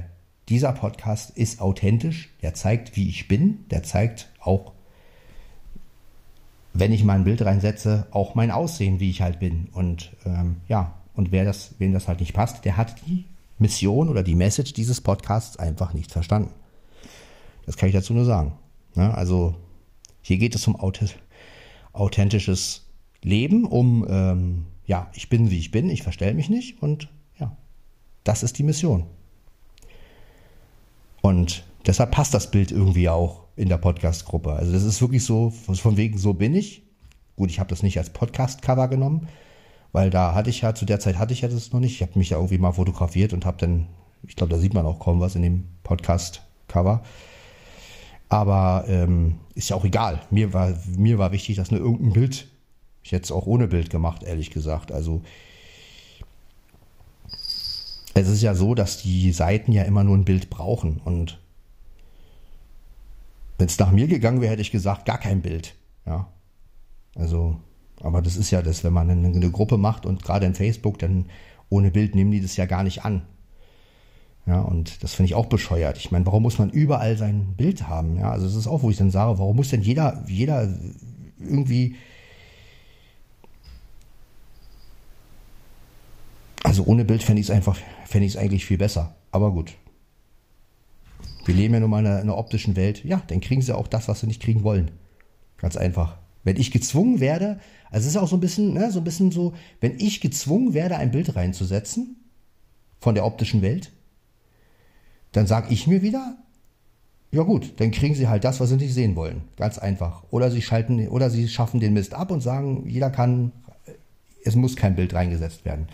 dieser 0.50 0.74
Podcast 0.74 1.30
ist 1.32 1.62
authentisch, 1.62 2.30
der 2.42 2.54
zeigt, 2.54 2.98
wie 2.98 3.08
ich 3.08 3.30
bin, 3.30 3.66
der 3.70 3.84
zeigt 3.84 4.30
auch, 4.42 4.74
wenn 6.74 6.92
ich 6.92 7.06
mal 7.06 7.14
ein 7.14 7.24
Bild 7.24 7.42
reinsetze, 7.42 8.08
auch 8.12 8.36
mein 8.36 8.52
Aussehen, 8.52 9.00
wie 9.00 9.10
ich 9.10 9.22
halt 9.22 9.40
bin. 9.40 9.70
Und 9.72 10.12
ähm, 10.26 10.58
ja, 10.68 10.96
und 11.14 11.32
wer 11.32 11.46
das, 11.46 11.76
wem 11.78 11.94
das 11.94 12.10
halt 12.10 12.20
nicht 12.20 12.34
passt, 12.34 12.66
der 12.66 12.76
hat 12.76 12.96
die 13.08 13.26
Mission 13.60 14.10
oder 14.10 14.24
die 14.24 14.36
Message 14.36 14.74
dieses 14.74 15.00
Podcasts 15.00 15.58
einfach 15.58 15.94
nicht 15.94 16.12
verstanden. 16.12 16.52
Das 17.66 17.78
kann 17.78 17.88
ich 17.88 17.96
dazu 17.96 18.14
nur 18.14 18.26
sagen. 18.26 18.54
Ja, 18.96 19.12
also 19.14 19.56
hier 20.22 20.38
geht 20.38 20.56
es 20.56 20.68
um 20.68 20.76
authentisches 21.94 22.89
Leben, 23.22 23.66
um 23.66 24.06
ähm, 24.10 24.66
ja, 24.86 25.10
ich 25.14 25.30
bin 25.30 25.52
wie 25.52 25.60
ich 25.60 25.72
bin, 25.72 25.90
ich 25.90 26.04
verstelle 26.04 26.34
mich 26.34 26.50
nicht 26.50 26.82
und 26.82 27.10
ja, 27.40 27.56
das 28.24 28.44
ist 28.44 28.58
die 28.58 28.64
Mission. 28.64 29.06
Und 31.22 31.64
deshalb 31.86 32.12
passt 32.12 32.34
das 32.34 32.52
Bild 32.52 32.72
irgendwie 32.72 33.10
auch 33.10 33.44
in 33.56 33.70
der 33.70 33.78
Podcast-Gruppe. 33.78 34.54
Also 34.54 34.72
das 34.72 34.84
ist 34.84 35.02
wirklich 35.02 35.24
so, 35.24 35.50
von 35.50 35.98
wegen 35.98 36.18
so 36.18 36.34
bin 36.34 36.56
ich. 36.56 36.84
Gut, 37.36 37.50
ich 37.52 37.60
habe 37.60 37.70
das 37.70 37.84
nicht 37.84 37.98
als 37.98 38.10
Podcast-Cover 38.10 38.88
genommen, 38.88 39.28
weil 39.92 40.10
da 40.10 40.34
hatte 40.34 40.50
ich 40.50 40.62
ja, 40.62 40.74
zu 40.74 40.86
der 40.86 41.00
Zeit 41.00 41.18
hatte 41.18 41.34
ich 41.34 41.42
ja 41.42 41.50
das 41.50 41.72
noch 41.72 41.80
nicht. 41.80 41.94
Ich 41.94 42.02
habe 42.02 42.18
mich 42.18 42.30
ja 42.30 42.38
irgendwie 42.38 42.58
mal 42.58 42.72
fotografiert 42.72 43.34
und 43.34 43.46
habe 43.46 43.58
dann, 43.58 43.88
ich 44.24 44.36
glaube, 44.36 44.54
da 44.54 44.60
sieht 44.60 44.74
man 44.74 44.86
auch 44.86 45.00
kaum 45.00 45.20
was 45.20 45.36
in 45.36 45.42
dem 45.42 45.66
Podcast-Cover. 45.84 47.04
Aber 48.30 48.86
ähm, 48.88 49.36
ist 49.56 49.70
ja 49.70 49.76
auch 49.76 49.86
egal. 49.86 50.22
Mir 50.30 50.54
war, 50.54 50.74
mir 50.98 51.18
war 51.18 51.32
wichtig, 51.32 51.58
dass 51.58 51.72
nur 51.72 51.80
irgendein 51.80 52.14
Bild, 52.14 52.48
ich 53.10 53.14
hätte 53.14 53.24
es 53.24 53.32
auch 53.32 53.48
ohne 53.48 53.68
Bild 53.68 53.90
gemacht, 53.90 54.22
ehrlich 54.22 54.52
gesagt. 54.52 54.92
Also 54.92 55.24
es 58.14 58.28
ist 58.28 58.44
ja 58.44 58.54
so, 58.54 58.76
dass 58.76 59.02
die 59.02 59.32
Seiten 59.32 59.72
ja 59.72 59.82
immer 59.82 60.04
nur 60.04 60.16
ein 60.16 60.26
Bild 60.26 60.52
brauchen 60.52 61.02
und 61.04 61.40
wenn 63.58 63.66
es 63.66 63.80
nach 63.80 63.90
mir 63.90 64.06
gegangen 64.06 64.42
wäre, 64.42 64.52
hätte 64.52 64.62
ich 64.62 64.70
gesagt, 64.70 65.06
gar 65.06 65.18
kein 65.18 65.42
Bild. 65.42 65.74
Ja. 66.06 66.28
Also, 67.16 67.58
aber 68.00 68.22
das 68.22 68.38
ist 68.38 68.52
ja 68.52 68.62
das, 68.62 68.84
wenn 68.84 68.94
man 68.94 69.10
eine, 69.10 69.50
Gruppe 69.50 69.80
macht 69.80 70.06
und 70.06 70.22
gerade 70.22 70.46
in 70.46 70.54
Facebook, 70.54 71.00
dann 71.00 71.26
ohne 71.68 71.90
Bild 71.90 72.14
nehmen 72.14 72.30
die 72.30 72.42
das 72.42 72.58
ja 72.58 72.68
gar 72.68 72.84
nicht 72.84 73.06
an. 73.06 73.24
Ja, 74.46 74.62
und 74.62 75.04
das 75.04 75.16
finde 75.16 75.30
ich 75.30 75.36
auch 75.36 75.48
bescheuert. 75.48 75.98
Ich 75.98 76.12
meine, 76.12 76.28
warum 76.28 76.44
muss 76.44 76.60
man 76.60 76.70
überall 76.70 77.18
sein 77.18 77.56
Bild 77.58 77.88
haben? 77.88 78.18
Ja, 78.18 78.30
also 78.30 78.46
das 78.46 78.56
ist 78.56 78.68
auch, 78.68 78.84
wo 78.84 78.92
ich 78.92 78.98
dann 78.98 79.10
sage, 79.10 79.40
warum 79.40 79.56
muss 79.56 79.70
denn 79.70 79.82
jeder, 79.82 80.24
jeder 80.28 80.72
irgendwie. 81.40 81.96
Also 86.70 86.84
ohne 86.84 87.04
Bild 87.04 87.24
fände 87.24 87.40
ich 87.40 87.48
es 87.48 87.52
einfach, 87.52 87.80
fände 88.06 88.28
ich 88.28 88.36
es 88.36 88.38
eigentlich 88.38 88.64
viel 88.64 88.78
besser. 88.78 89.16
Aber 89.32 89.52
gut, 89.52 89.74
wir 91.46 91.56
leben 91.56 91.74
ja 91.74 91.80
nun 91.80 91.90
mal 91.90 92.02
in 92.02 92.06
einer, 92.06 92.18
in 92.18 92.30
einer 92.30 92.38
optischen 92.38 92.76
Welt. 92.76 93.04
Ja, 93.04 93.24
dann 93.26 93.42
kriegen 93.42 93.64
sie 93.64 93.76
auch 93.76 93.88
das, 93.88 94.08
was 94.08 94.20
sie 94.20 94.28
nicht 94.28 94.40
kriegen 94.40 94.64
wollen. 94.64 94.92
Ganz 95.58 95.78
einfach. 95.78 96.20
Wenn 96.44 96.58
ich 96.58 96.70
gezwungen 96.70 97.20
werde, 97.20 97.60
also 97.90 98.06
es 98.06 98.14
ist 98.14 98.22
auch 98.22 98.28
so 98.28 98.38
ein 98.38 98.40
bisschen, 98.40 98.76
ne, 98.76 98.92
so 98.92 99.00
ein 99.00 99.04
bisschen 99.04 99.32
so, 99.32 99.54
wenn 99.82 100.00
ich 100.00 100.22
gezwungen 100.22 100.76
werde, 100.76 100.98
ein 100.98 101.10
Bild 101.10 101.36
reinzusetzen 101.36 102.18
von 103.00 103.16
der 103.16 103.26
optischen 103.26 103.64
Welt, 103.64 103.92
dann 105.32 105.48
sage 105.48 105.74
ich 105.74 105.88
mir 105.88 106.04
wieder, 106.04 106.38
ja 107.32 107.42
gut, 107.42 107.74
dann 107.78 107.90
kriegen 107.90 108.14
sie 108.14 108.28
halt 108.28 108.44
das, 108.44 108.60
was 108.60 108.70
sie 108.70 108.76
nicht 108.76 108.94
sehen 108.94 109.16
wollen. 109.16 109.42
Ganz 109.58 109.80
einfach. 109.80 110.22
Oder 110.30 110.52
sie 110.52 110.62
schalten, 110.62 111.08
oder 111.08 111.32
sie 111.32 111.48
schaffen 111.48 111.80
den 111.80 111.94
Mist 111.94 112.14
ab 112.14 112.30
und 112.30 112.42
sagen, 112.42 112.88
jeder 112.88 113.10
kann, 113.10 113.54
es 114.44 114.56
muss 114.56 114.76
kein 114.76 114.96
Bild 114.96 115.16
reingesetzt 115.16 115.66
werden. 115.66 115.88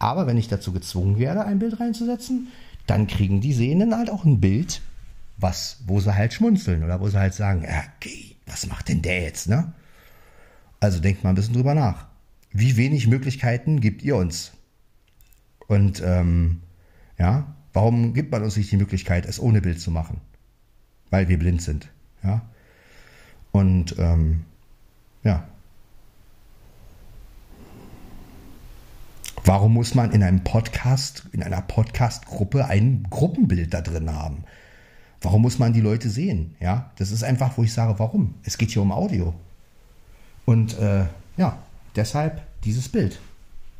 Aber 0.00 0.26
wenn 0.26 0.38
ich 0.38 0.48
dazu 0.48 0.72
gezwungen 0.72 1.18
werde, 1.18 1.44
ein 1.44 1.60
Bild 1.60 1.78
reinzusetzen, 1.78 2.48
dann 2.86 3.06
kriegen 3.06 3.40
die 3.40 3.52
Sehenden 3.52 3.94
halt 3.94 4.10
auch 4.10 4.24
ein 4.24 4.40
Bild, 4.40 4.80
was, 5.36 5.76
wo 5.86 6.00
sie 6.00 6.16
halt 6.16 6.32
schmunzeln 6.32 6.82
oder 6.82 7.00
wo 7.00 7.08
sie 7.08 7.18
halt 7.18 7.34
sagen, 7.34 7.64
okay, 7.64 8.34
was 8.46 8.66
macht 8.66 8.88
denn 8.88 9.02
der 9.02 9.20
jetzt, 9.22 9.48
ne? 9.48 9.72
Also 10.80 11.00
denkt 11.00 11.22
mal 11.22 11.30
ein 11.30 11.36
bisschen 11.36 11.54
drüber 11.54 11.74
nach. 11.74 12.06
Wie 12.50 12.76
wenig 12.76 13.06
Möglichkeiten 13.06 13.80
gibt 13.80 14.02
ihr 14.02 14.16
uns? 14.16 14.52
Und 15.68 16.02
ähm, 16.04 16.62
ja, 17.18 17.54
warum 17.74 18.14
gibt 18.14 18.32
man 18.32 18.42
uns 18.42 18.56
nicht 18.56 18.72
die 18.72 18.78
Möglichkeit, 18.78 19.26
es 19.26 19.38
ohne 19.38 19.60
Bild 19.60 19.80
zu 19.80 19.90
machen? 19.90 20.20
Weil 21.10 21.28
wir 21.28 21.38
blind 21.38 21.60
sind. 21.60 21.90
Ja. 22.24 22.40
Und 23.52 23.96
ähm, 23.98 24.44
ja. 25.22 25.46
Warum 29.44 29.72
muss 29.74 29.94
man 29.94 30.12
in 30.12 30.22
einem 30.22 30.44
Podcast, 30.44 31.24
in 31.32 31.42
einer 31.42 31.62
Podcast-Gruppe 31.62 32.66
ein 32.66 33.06
Gruppenbild 33.08 33.72
da 33.72 33.80
drin 33.80 34.12
haben? 34.12 34.44
Warum 35.22 35.42
muss 35.42 35.58
man 35.58 35.72
die 35.72 35.80
Leute 35.80 36.10
sehen? 36.10 36.54
Ja, 36.60 36.92
das 36.96 37.10
ist 37.10 37.24
einfach, 37.24 37.56
wo 37.56 37.62
ich 37.62 37.72
sage, 37.72 37.98
warum? 37.98 38.34
Es 38.42 38.58
geht 38.58 38.70
hier 38.70 38.82
um 38.82 38.92
Audio. 38.92 39.34
Und 40.44 40.78
äh, 40.78 41.06
ja, 41.36 41.58
deshalb 41.96 42.42
dieses 42.64 42.88
Bild 42.88 43.20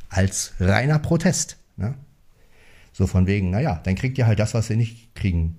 als 0.09 0.55
reiner 0.61 0.99
Protest. 0.99 1.57
Ne? 1.77 1.95
So 2.93 3.07
von 3.07 3.27
wegen, 3.27 3.51
naja, 3.51 3.81
dann 3.85 3.95
kriegt 3.95 4.19
ihr 4.19 4.27
halt 4.27 4.39
das, 4.39 4.55
was 4.55 4.71
ihr 4.71 4.77
nicht 4.77 5.15
kriegen 5.15 5.59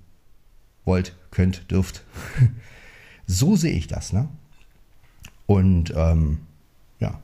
wollt, 0.84 1.16
könnt, 1.30 1.70
dürft. 1.70 2.02
so 3.26 3.56
sehe 3.56 3.72
ich 3.72 3.86
das. 3.86 4.12
Ne? 4.12 4.28
Und 5.46 5.92
ähm, 5.96 6.40
ja. 6.98 7.20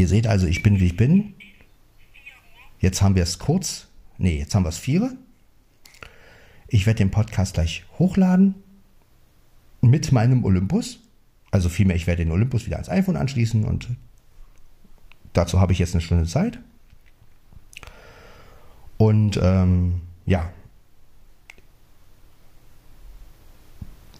Ihr 0.00 0.08
seht 0.08 0.26
also, 0.26 0.46
ich 0.46 0.62
bin 0.62 0.80
wie 0.80 0.86
ich 0.86 0.96
bin. 0.96 1.34
Jetzt 2.78 3.02
haben 3.02 3.16
wir 3.16 3.22
es 3.22 3.38
kurz. 3.38 3.88
Nee, 4.16 4.38
jetzt 4.38 4.54
haben 4.54 4.64
wir 4.64 4.70
es 4.70 4.78
vier. 4.78 5.14
Ich 6.68 6.86
werde 6.86 6.96
den 6.96 7.10
Podcast 7.10 7.52
gleich 7.52 7.84
hochladen 7.98 8.54
mit 9.82 10.10
meinem 10.10 10.42
Olympus. 10.46 11.00
Also 11.50 11.68
vielmehr, 11.68 11.96
ich 11.96 12.06
werde 12.06 12.24
den 12.24 12.32
Olympus 12.32 12.64
wieder 12.64 12.76
ans 12.76 12.88
iPhone 12.88 13.16
anschließen 13.16 13.66
und 13.66 13.88
dazu 15.34 15.60
habe 15.60 15.74
ich 15.74 15.78
jetzt 15.78 15.94
eine 15.94 16.00
Stunde 16.00 16.24
Zeit. 16.24 16.58
Und 18.96 19.38
ähm, 19.42 20.00
ja, 20.24 20.50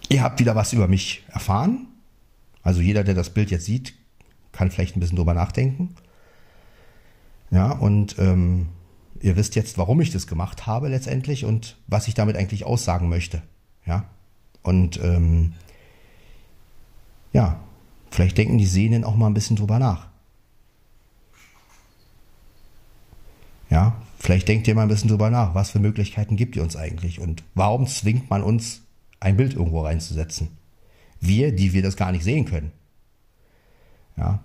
ihr 0.09 0.21
habt 0.21 0.39
wieder 0.39 0.55
was 0.55 0.73
über 0.73 0.87
mich 0.87 1.23
erfahren. 1.29 1.87
Also 2.61 2.81
jeder, 2.81 3.03
der 3.03 3.15
das 3.15 3.33
Bild 3.33 3.49
jetzt 3.49 3.65
sieht, 3.65 3.95
kann 4.51 4.71
vielleicht 4.71 4.95
ein 4.95 4.99
bisschen 4.99 5.17
drüber 5.17 5.33
nachdenken. 5.33 5.95
Ja, 7.51 7.71
und 7.71 8.17
ähm, 8.19 8.69
ihr 9.19 9.35
wisst 9.35 9.55
jetzt, 9.55 9.77
warum 9.77 10.01
ich 10.01 10.11
das 10.11 10.27
gemacht 10.27 10.65
habe 10.67 10.87
letztendlich 10.87 11.45
und 11.45 11.77
was 11.87 12.07
ich 12.07 12.13
damit 12.13 12.37
eigentlich 12.37 12.65
aussagen 12.65 13.09
möchte. 13.09 13.41
Ja, 13.85 14.05
und 14.63 15.01
ähm, 15.03 15.53
ja, 17.33 17.59
vielleicht 18.09 18.37
denken 18.37 18.57
die 18.57 18.65
Sehnen 18.65 19.03
auch 19.03 19.15
mal 19.15 19.27
ein 19.27 19.33
bisschen 19.33 19.55
drüber 19.55 19.79
nach. 19.79 20.09
Ja, 23.69 24.01
vielleicht 24.19 24.49
denkt 24.49 24.67
ihr 24.67 24.75
mal 24.75 24.83
ein 24.83 24.89
bisschen 24.89 25.09
drüber 25.09 25.29
nach, 25.29 25.55
was 25.55 25.71
für 25.71 25.79
Möglichkeiten 25.79 26.35
gibt 26.35 26.55
ihr 26.57 26.63
uns 26.63 26.75
eigentlich 26.75 27.19
und 27.19 27.43
warum 27.55 27.87
zwingt 27.87 28.29
man 28.29 28.43
uns, 28.43 28.81
ein 29.19 29.37
Bild 29.37 29.53
irgendwo 29.53 29.81
reinzusetzen? 29.81 30.49
Wir, 31.19 31.55
die 31.55 31.73
wir 31.73 31.83
das 31.83 31.95
gar 31.95 32.11
nicht 32.11 32.23
sehen 32.23 32.45
können. 32.45 32.71
Ja, 34.21 34.39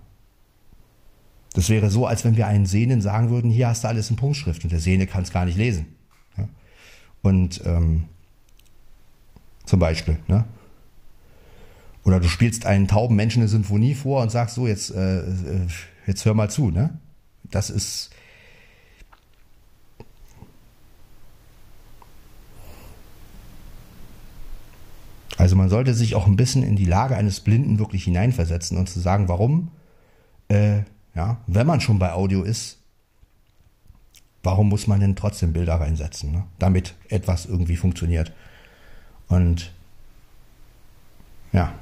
das 1.53 1.69
wäre 1.69 1.91
so, 1.91 2.07
als 2.07 2.25
wenn 2.25 2.35
wir 2.35 2.47
einen 2.47 2.65
Sehnen 2.65 2.99
sagen 2.99 3.29
würden, 3.29 3.51
hier 3.51 3.67
hast 3.67 3.83
du 3.83 3.87
alles 3.87 4.09
in 4.09 4.15
Punktschrift 4.15 4.63
und 4.63 4.71
der 4.71 4.79
Sehne 4.79 5.05
kann 5.05 5.21
es 5.21 5.31
gar 5.31 5.45
nicht 5.45 5.55
lesen. 5.57 5.85
Ja? 6.35 6.47
Und 7.21 7.61
ähm, 7.63 8.05
zum 9.65 9.79
Beispiel, 9.79 10.17
ne? 10.27 10.45
Oder 12.03 12.19
du 12.19 12.27
spielst 12.27 12.65
einen 12.65 12.87
tauben 12.87 13.15
Menschen 13.15 13.41
eine 13.41 13.49
Symphonie 13.49 13.93
vor 13.93 14.23
und 14.23 14.31
sagst 14.31 14.55
so, 14.55 14.65
jetzt, 14.65 14.95
äh, 14.95 15.19
äh, 15.19 15.67
jetzt 16.07 16.25
hör 16.25 16.33
mal 16.33 16.49
zu, 16.49 16.71
ne? 16.71 16.97
Das 17.51 17.69
ist. 17.69 18.09
Also 25.37 25.55
man 25.55 25.69
sollte 25.69 25.93
sich 25.93 26.15
auch 26.15 26.25
ein 26.25 26.35
bisschen 26.35 26.63
in 26.63 26.75
die 26.75 26.85
Lage 26.85 27.15
eines 27.15 27.39
Blinden 27.39 27.79
wirklich 27.79 28.03
hineinversetzen 28.03 28.77
und 28.77 28.89
zu 28.89 28.99
sagen, 28.99 29.27
warum 29.27 29.69
äh, 30.49 30.81
ja, 31.15 31.37
wenn 31.47 31.67
man 31.67 31.81
schon 31.81 31.99
bei 31.99 32.13
Audio 32.13 32.43
ist, 32.43 32.77
warum 34.43 34.69
muss 34.69 34.87
man 34.87 34.99
denn 34.99 35.15
trotzdem 35.15 35.53
Bilder 35.53 35.75
reinsetzen, 35.75 36.31
ne? 36.31 36.43
damit 36.59 36.93
etwas 37.09 37.45
irgendwie 37.45 37.75
funktioniert? 37.75 38.31
Und 39.27 39.73
ja, 41.51 41.73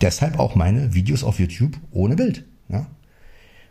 deshalb 0.00 0.38
auch 0.38 0.54
meine 0.54 0.94
Videos 0.94 1.24
auf 1.24 1.38
YouTube 1.40 1.76
ohne 1.90 2.16
Bild. 2.16 2.44
Ja? 2.68 2.86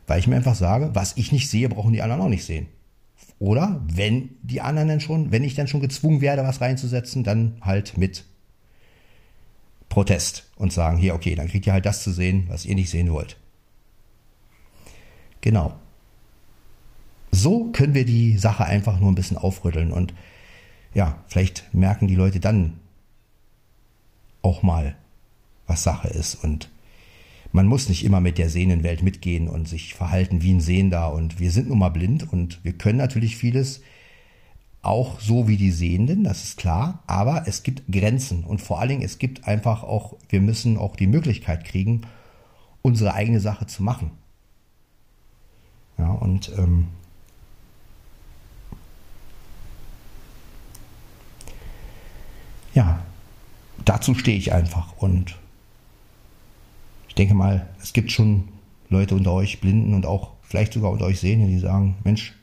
Weil 0.06 0.20
ich 0.20 0.28
mir 0.28 0.36
einfach 0.36 0.56
sage, 0.56 0.92
was 0.94 1.16
ich 1.18 1.32
nicht 1.32 1.50
sehe, 1.50 1.70
brauchen 1.70 1.94
die 1.94 2.02
anderen 2.02 2.22
auch 2.22 2.30
nicht 2.30 2.46
sehen. 2.46 2.68
Oder 3.40 3.82
wenn 3.92 4.30
die 4.42 4.62
anderen 4.62 4.90
dann 4.90 5.00
schon, 5.00 5.32
wenn 5.32 5.44
ich 5.44 5.56
dann 5.56 5.68
schon 5.68 5.82
gezwungen 5.82 6.22
werde, 6.22 6.44
was 6.44 6.62
reinzusetzen, 6.62 7.24
dann 7.24 7.58
halt 7.62 7.98
mit 7.98 8.26
Protest 9.90 10.50
und 10.56 10.74
sagen, 10.74 10.98
hier, 10.98 11.16
okay, 11.16 11.36
dann 11.36 11.48
kriegt 11.48 11.66
ihr 11.66 11.74
halt 11.74 11.86
das 11.86 12.04
zu 12.04 12.12
sehen, 12.12 12.46
was 12.50 12.66
ihr 12.66 12.76
nicht 12.76 12.90
sehen 12.90 13.12
wollt. 13.12 13.38
Genau. 15.42 15.74
So 17.32 17.72
können 17.72 17.94
wir 17.94 18.06
die 18.06 18.38
Sache 18.38 18.66
einfach 18.66 19.00
nur 19.00 19.12
ein 19.12 19.16
bisschen 19.16 19.38
aufrütteln 19.38 19.92
und 19.92 20.14
ja, 20.94 21.24
vielleicht 21.28 21.74
merken 21.74 22.08
die 22.08 22.16
Leute 22.16 22.40
dann 22.40 22.80
auch 24.42 24.64
mal, 24.64 24.96
was 25.68 25.84
Sache 25.84 26.08
ist 26.08 26.36
und 26.36 26.70
man 27.52 27.68
muss 27.68 27.90
nicht 27.90 28.04
immer 28.04 28.22
mit 28.22 28.38
der 28.38 28.50
Sehnenwelt 28.50 29.04
mitgehen 29.04 29.48
und 29.48 29.68
sich 29.68 29.94
verhalten 29.94 30.42
wie 30.42 30.54
ein 30.54 30.62
Sehender 30.62 31.14
und 31.14 31.40
wir 31.40 31.52
sind 31.52 31.70
nun 31.70 31.80
mal 31.80 31.90
blind 31.90 32.32
und 32.32 32.64
wir 32.64 32.74
können 32.74 32.98
natürlich 32.98 33.38
vieles 33.38 33.82
auch 34.88 35.20
so 35.20 35.48
wie 35.48 35.58
die 35.58 35.72
Sehenden, 35.72 36.24
das 36.24 36.44
ist 36.44 36.58
klar, 36.58 37.04
aber 37.08 37.44
es 37.46 37.64
gibt 37.64 37.92
Grenzen 37.92 38.44
und 38.44 38.62
vor 38.62 38.80
allen 38.80 38.90
Dingen 38.90 39.02
es 39.02 39.20
gibt 39.20 39.48
einfach 39.48 39.84
auch, 39.84 40.16
wir 40.30 40.42
müssen 40.42 40.78
auch 40.78 40.96
die 40.96 41.08
Möglichkeit 41.08 41.66
kriegen, 41.66 42.02
unsere 42.82 43.14
eigene 43.14 43.42
Sache 43.42 43.68
zu 43.68 43.84
machen. 43.84 44.12
Ja, 45.98 46.12
und 46.12 46.52
ähm, 46.58 46.88
ja, 52.74 53.02
dazu 53.84 54.14
stehe 54.14 54.38
ich 54.38 54.54
einfach. 54.54 54.96
Und 54.98 55.36
ich 57.10 57.16
denke 57.16 57.34
mal, 57.34 57.68
es 57.82 57.92
gibt 57.92 58.12
schon 58.12 58.48
Leute 58.90 59.16
unter 59.16 59.34
euch 59.34 59.60
Blinden 59.60 59.94
und 59.94 60.06
auch 60.06 60.32
vielleicht 60.44 60.74
sogar 60.74 60.92
unter 60.92 61.06
euch 61.06 61.20
Sehenden, 61.20 61.50
die 61.50 61.60
sagen, 61.60 61.98
Mensch, 62.04 62.37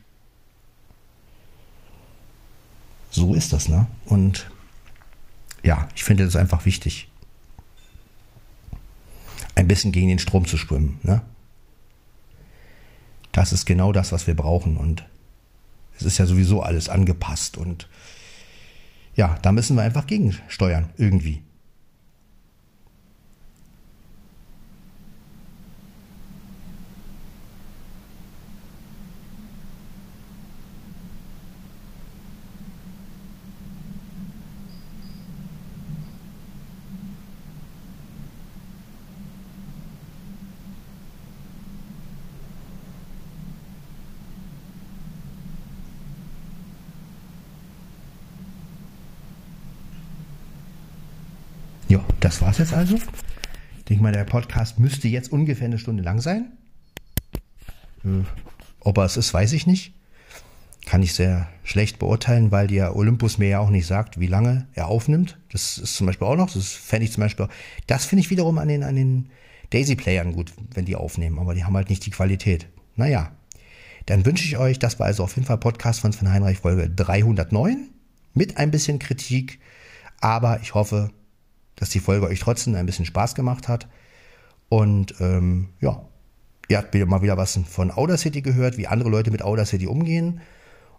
so 3.15 3.33
ist 3.33 3.53
das, 3.53 3.69
ne? 3.69 3.87
Und 4.05 4.49
ja, 5.63 5.87
ich 5.95 6.03
finde 6.03 6.25
es 6.25 6.35
einfach 6.35 6.65
wichtig, 6.65 7.09
ein 9.55 9.67
bisschen 9.67 9.91
gegen 9.91 10.09
den 10.09 10.19
Strom 10.19 10.45
zu 10.45 10.57
schwimmen, 10.57 10.99
ne? 11.03 11.21
das 13.35 13.51
ist 13.51 13.65
genau 13.65 13.91
das, 13.91 14.11
was 14.11 14.27
wir 14.27 14.35
brauchen. 14.35 14.77
Und 14.77 15.05
es 15.97 16.03
ist 16.03 16.17
ja 16.17 16.25
sowieso 16.25 16.61
alles 16.61 16.87
angepasst. 16.89 17.57
Und 17.57 17.87
ja, 19.15 19.37
da 19.41 19.51
müssen 19.51 19.75
wir 19.75 19.83
einfach 19.83 20.07
gegensteuern, 20.07 20.89
irgendwie. 20.97 21.41
Ja, 51.87 52.03
das 52.35 52.41
war's 52.41 52.57
jetzt 52.57 52.73
also. 52.73 52.95
Ich 53.77 53.85
denke 53.85 54.03
mal, 54.03 54.11
der 54.11 54.25
Podcast 54.25 54.77
müsste 54.77 55.07
jetzt 55.07 55.31
ungefähr 55.31 55.67
eine 55.67 55.79
Stunde 55.79 56.03
lang 56.03 56.19
sein. 56.19 56.51
Äh, 58.03 58.25
Ob 58.81 58.97
er 58.97 59.05
es 59.05 59.15
ist, 59.15 59.33
weiß 59.33 59.53
ich 59.53 59.67
nicht. 59.67 59.93
Kann 60.85 61.01
ich 61.01 61.13
sehr 61.13 61.47
schlecht 61.63 61.97
beurteilen, 61.97 62.51
weil 62.51 62.67
der 62.67 62.97
Olympus 62.97 63.37
mir 63.37 63.47
ja 63.47 63.59
auch 63.59 63.69
nicht 63.69 63.87
sagt, 63.87 64.19
wie 64.19 64.27
lange 64.27 64.67
er 64.73 64.87
aufnimmt. 64.87 65.37
Das 65.49 65.77
ist 65.77 65.95
zum 65.95 66.07
Beispiel 66.07 66.27
auch 66.27 66.35
noch, 66.35 66.51
das 66.51 66.73
fände 66.73 67.05
ich 67.05 67.13
zum 67.13 67.21
Beispiel, 67.21 67.47
das 67.87 68.03
finde 68.03 68.19
ich 68.19 68.29
wiederum 68.29 68.57
an 68.57 68.67
den, 68.67 68.83
an 68.83 68.97
den 68.97 69.29
Daisy-Playern 69.69 70.33
gut, 70.33 70.51
wenn 70.73 70.83
die 70.83 70.97
aufnehmen, 70.97 71.39
aber 71.39 71.55
die 71.55 71.63
haben 71.63 71.75
halt 71.75 71.89
nicht 71.89 72.05
die 72.05 72.11
Qualität. 72.11 72.67
Naja, 72.97 73.31
dann 74.07 74.25
wünsche 74.25 74.43
ich 74.43 74.57
euch, 74.57 74.77
das 74.77 74.99
war 74.99 75.07
also 75.07 75.23
auf 75.23 75.35
jeden 75.37 75.47
Fall 75.47 75.57
Podcast 75.57 76.01
von 76.01 76.11
Sven 76.11 76.31
Heinrich 76.31 76.59
Folge 76.59 76.89
309 76.89 77.89
mit 78.33 78.57
ein 78.57 78.71
bisschen 78.71 78.99
Kritik, 78.99 79.59
aber 80.19 80.59
ich 80.61 80.73
hoffe, 80.73 81.11
dass 81.75 81.89
die 81.89 81.99
Folge 81.99 82.27
euch 82.27 82.39
trotzdem 82.39 82.75
ein 82.75 82.85
bisschen 82.85 83.05
Spaß 83.05 83.35
gemacht 83.35 83.67
hat. 83.67 83.87
Und 84.69 85.15
ähm, 85.19 85.69
ja, 85.81 86.01
ihr 86.67 86.77
habt 86.77 86.93
mal 86.95 87.21
wieder 87.21 87.37
was 87.37 87.59
von 87.67 87.91
Outer 87.91 88.17
City 88.17 88.41
gehört, 88.41 88.77
wie 88.77 88.87
andere 88.87 89.09
Leute 89.09 89.31
mit 89.31 89.41
Outer 89.41 89.65
City 89.65 89.87
umgehen. 89.87 90.41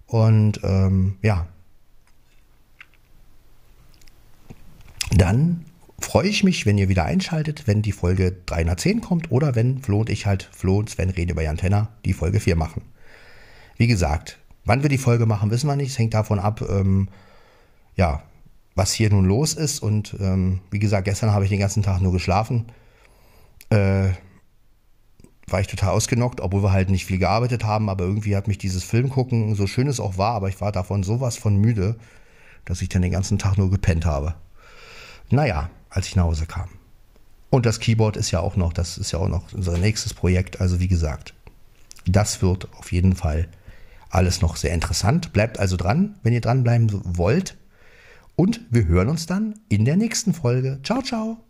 Und 0.07 0.61
ähm, 0.63 1.17
ja, 1.23 1.49
dann 5.17 5.65
freue 5.99 6.29
ich 6.29 6.45
mich, 6.45 6.67
wenn 6.67 6.79
ihr 6.79 6.89
wieder 6.89 7.05
einschaltet, 7.05 7.67
wenn 7.67 7.83
die 7.83 7.93
Folge 7.93 8.37
310 8.47 9.01
kommt 9.01 9.31
oder 9.31 9.55
wenn 9.55 9.83
Flo 9.83 10.01
und 10.01 10.11
ich 10.11 10.27
halt, 10.27 10.49
Flo 10.53 10.79
und 10.79 10.91
Sven 10.91 11.11
reden 11.11 11.33
über 11.33 11.43
Jan 11.43 11.57
Tenner, 11.57 11.89
die 12.05 12.13
Folge 12.13 12.39
4 12.39 12.55
machen. 12.55 12.83
Wie 13.77 13.87
gesagt, 13.87 14.39
wann 14.65 14.83
wir 14.83 14.89
die 14.89 14.99
Folge 14.99 15.27
machen, 15.27 15.51
wissen 15.51 15.69
wir 15.69 15.77
nicht. 15.77 15.91
Es 15.91 15.99
hängt 15.99 16.15
davon 16.15 16.39
ab, 16.39 16.63
ähm, 16.69 17.09
ja, 17.97 18.23
was 18.77 18.93
hier 18.93 19.11
nun 19.11 19.25
los 19.25 19.55
ist. 19.55 19.81
Und 19.81 20.15
ähm, 20.21 20.61
wie 20.71 20.79
gesagt, 20.79 21.07
gestern 21.07 21.33
habe 21.33 21.45
ich 21.45 21.51
den 21.51 21.59
ganzen 21.59 21.83
Tag 21.83 22.01
nur 22.01 22.13
geschlafen. 22.13 22.67
Äh, 23.71 24.11
war 25.49 25.61
ich 25.61 25.67
total 25.67 25.91
ausgenockt, 25.91 26.41
obwohl 26.41 26.63
wir 26.63 26.73
halt 26.73 26.91
nicht 26.91 27.07
viel 27.07 27.19
gearbeitet 27.19 27.65
haben, 27.65 27.89
aber 27.89 28.05
irgendwie 28.05 28.37
hat 28.37 28.49
mich 28.49 28.59
dieses 28.59 28.85
Film 28.85 29.09
gucken, 29.09 29.55
so 29.55 29.67
schön 29.67 29.87
es 29.87 30.01
auch 30.01 30.19
war, 30.19 30.35
aber 30.35 30.49
ich 30.49 30.61
war 30.61 30.73
davon 30.73 31.03
sowas 31.03 31.37
von 31.37 31.57
müde, 31.57 31.97
dass 32.65 32.83
ich 32.83 32.89
dann 32.89 33.03
den 33.03 33.13
ganzen 33.13 33.39
Tag 33.39 33.57
nur 33.57 33.71
gepennt 33.71 34.05
habe. 34.05 34.35
Naja, 35.31 35.71
als 35.89 36.09
ich 36.09 36.17
nach 36.17 36.25
Hause 36.25 36.47
kam. 36.47 36.69
Und 37.49 37.65
das 37.65 37.79
Keyboard 37.79 38.17
ist 38.17 38.33
ja 38.33 38.41
auch 38.41 38.57
noch, 38.57 38.73
das 38.73 38.99
ist 38.99 39.13
ja 39.13 39.21
auch 39.21 39.29
noch 39.29 39.53
unser 39.53 39.79
nächstes 39.79 40.15
Projekt. 40.15 40.61
Also 40.61 40.81
wie 40.81 40.89
gesagt, 40.89 41.33
das 42.07 42.43
wird 42.43 42.69
auf 42.77 42.91
jeden 42.91 43.15
Fall 43.15 43.49
alles 44.11 44.43
noch 44.43 44.57
sehr 44.57 44.75
interessant. 44.75 45.33
Bleibt 45.33 45.59
also 45.59 45.77
dran, 45.77 46.17
wenn 46.23 46.33
ihr 46.33 46.41
dranbleiben 46.41 46.91
wollt. 47.17 47.57
Und 48.37 48.61
wir 48.71 48.87
hören 48.87 49.09
uns 49.09 49.27
dann 49.27 49.55
in 49.69 49.85
der 49.85 49.97
nächsten 49.97 50.35
Folge. 50.35 50.79
Ciao, 50.83 51.01
ciao. 51.03 51.46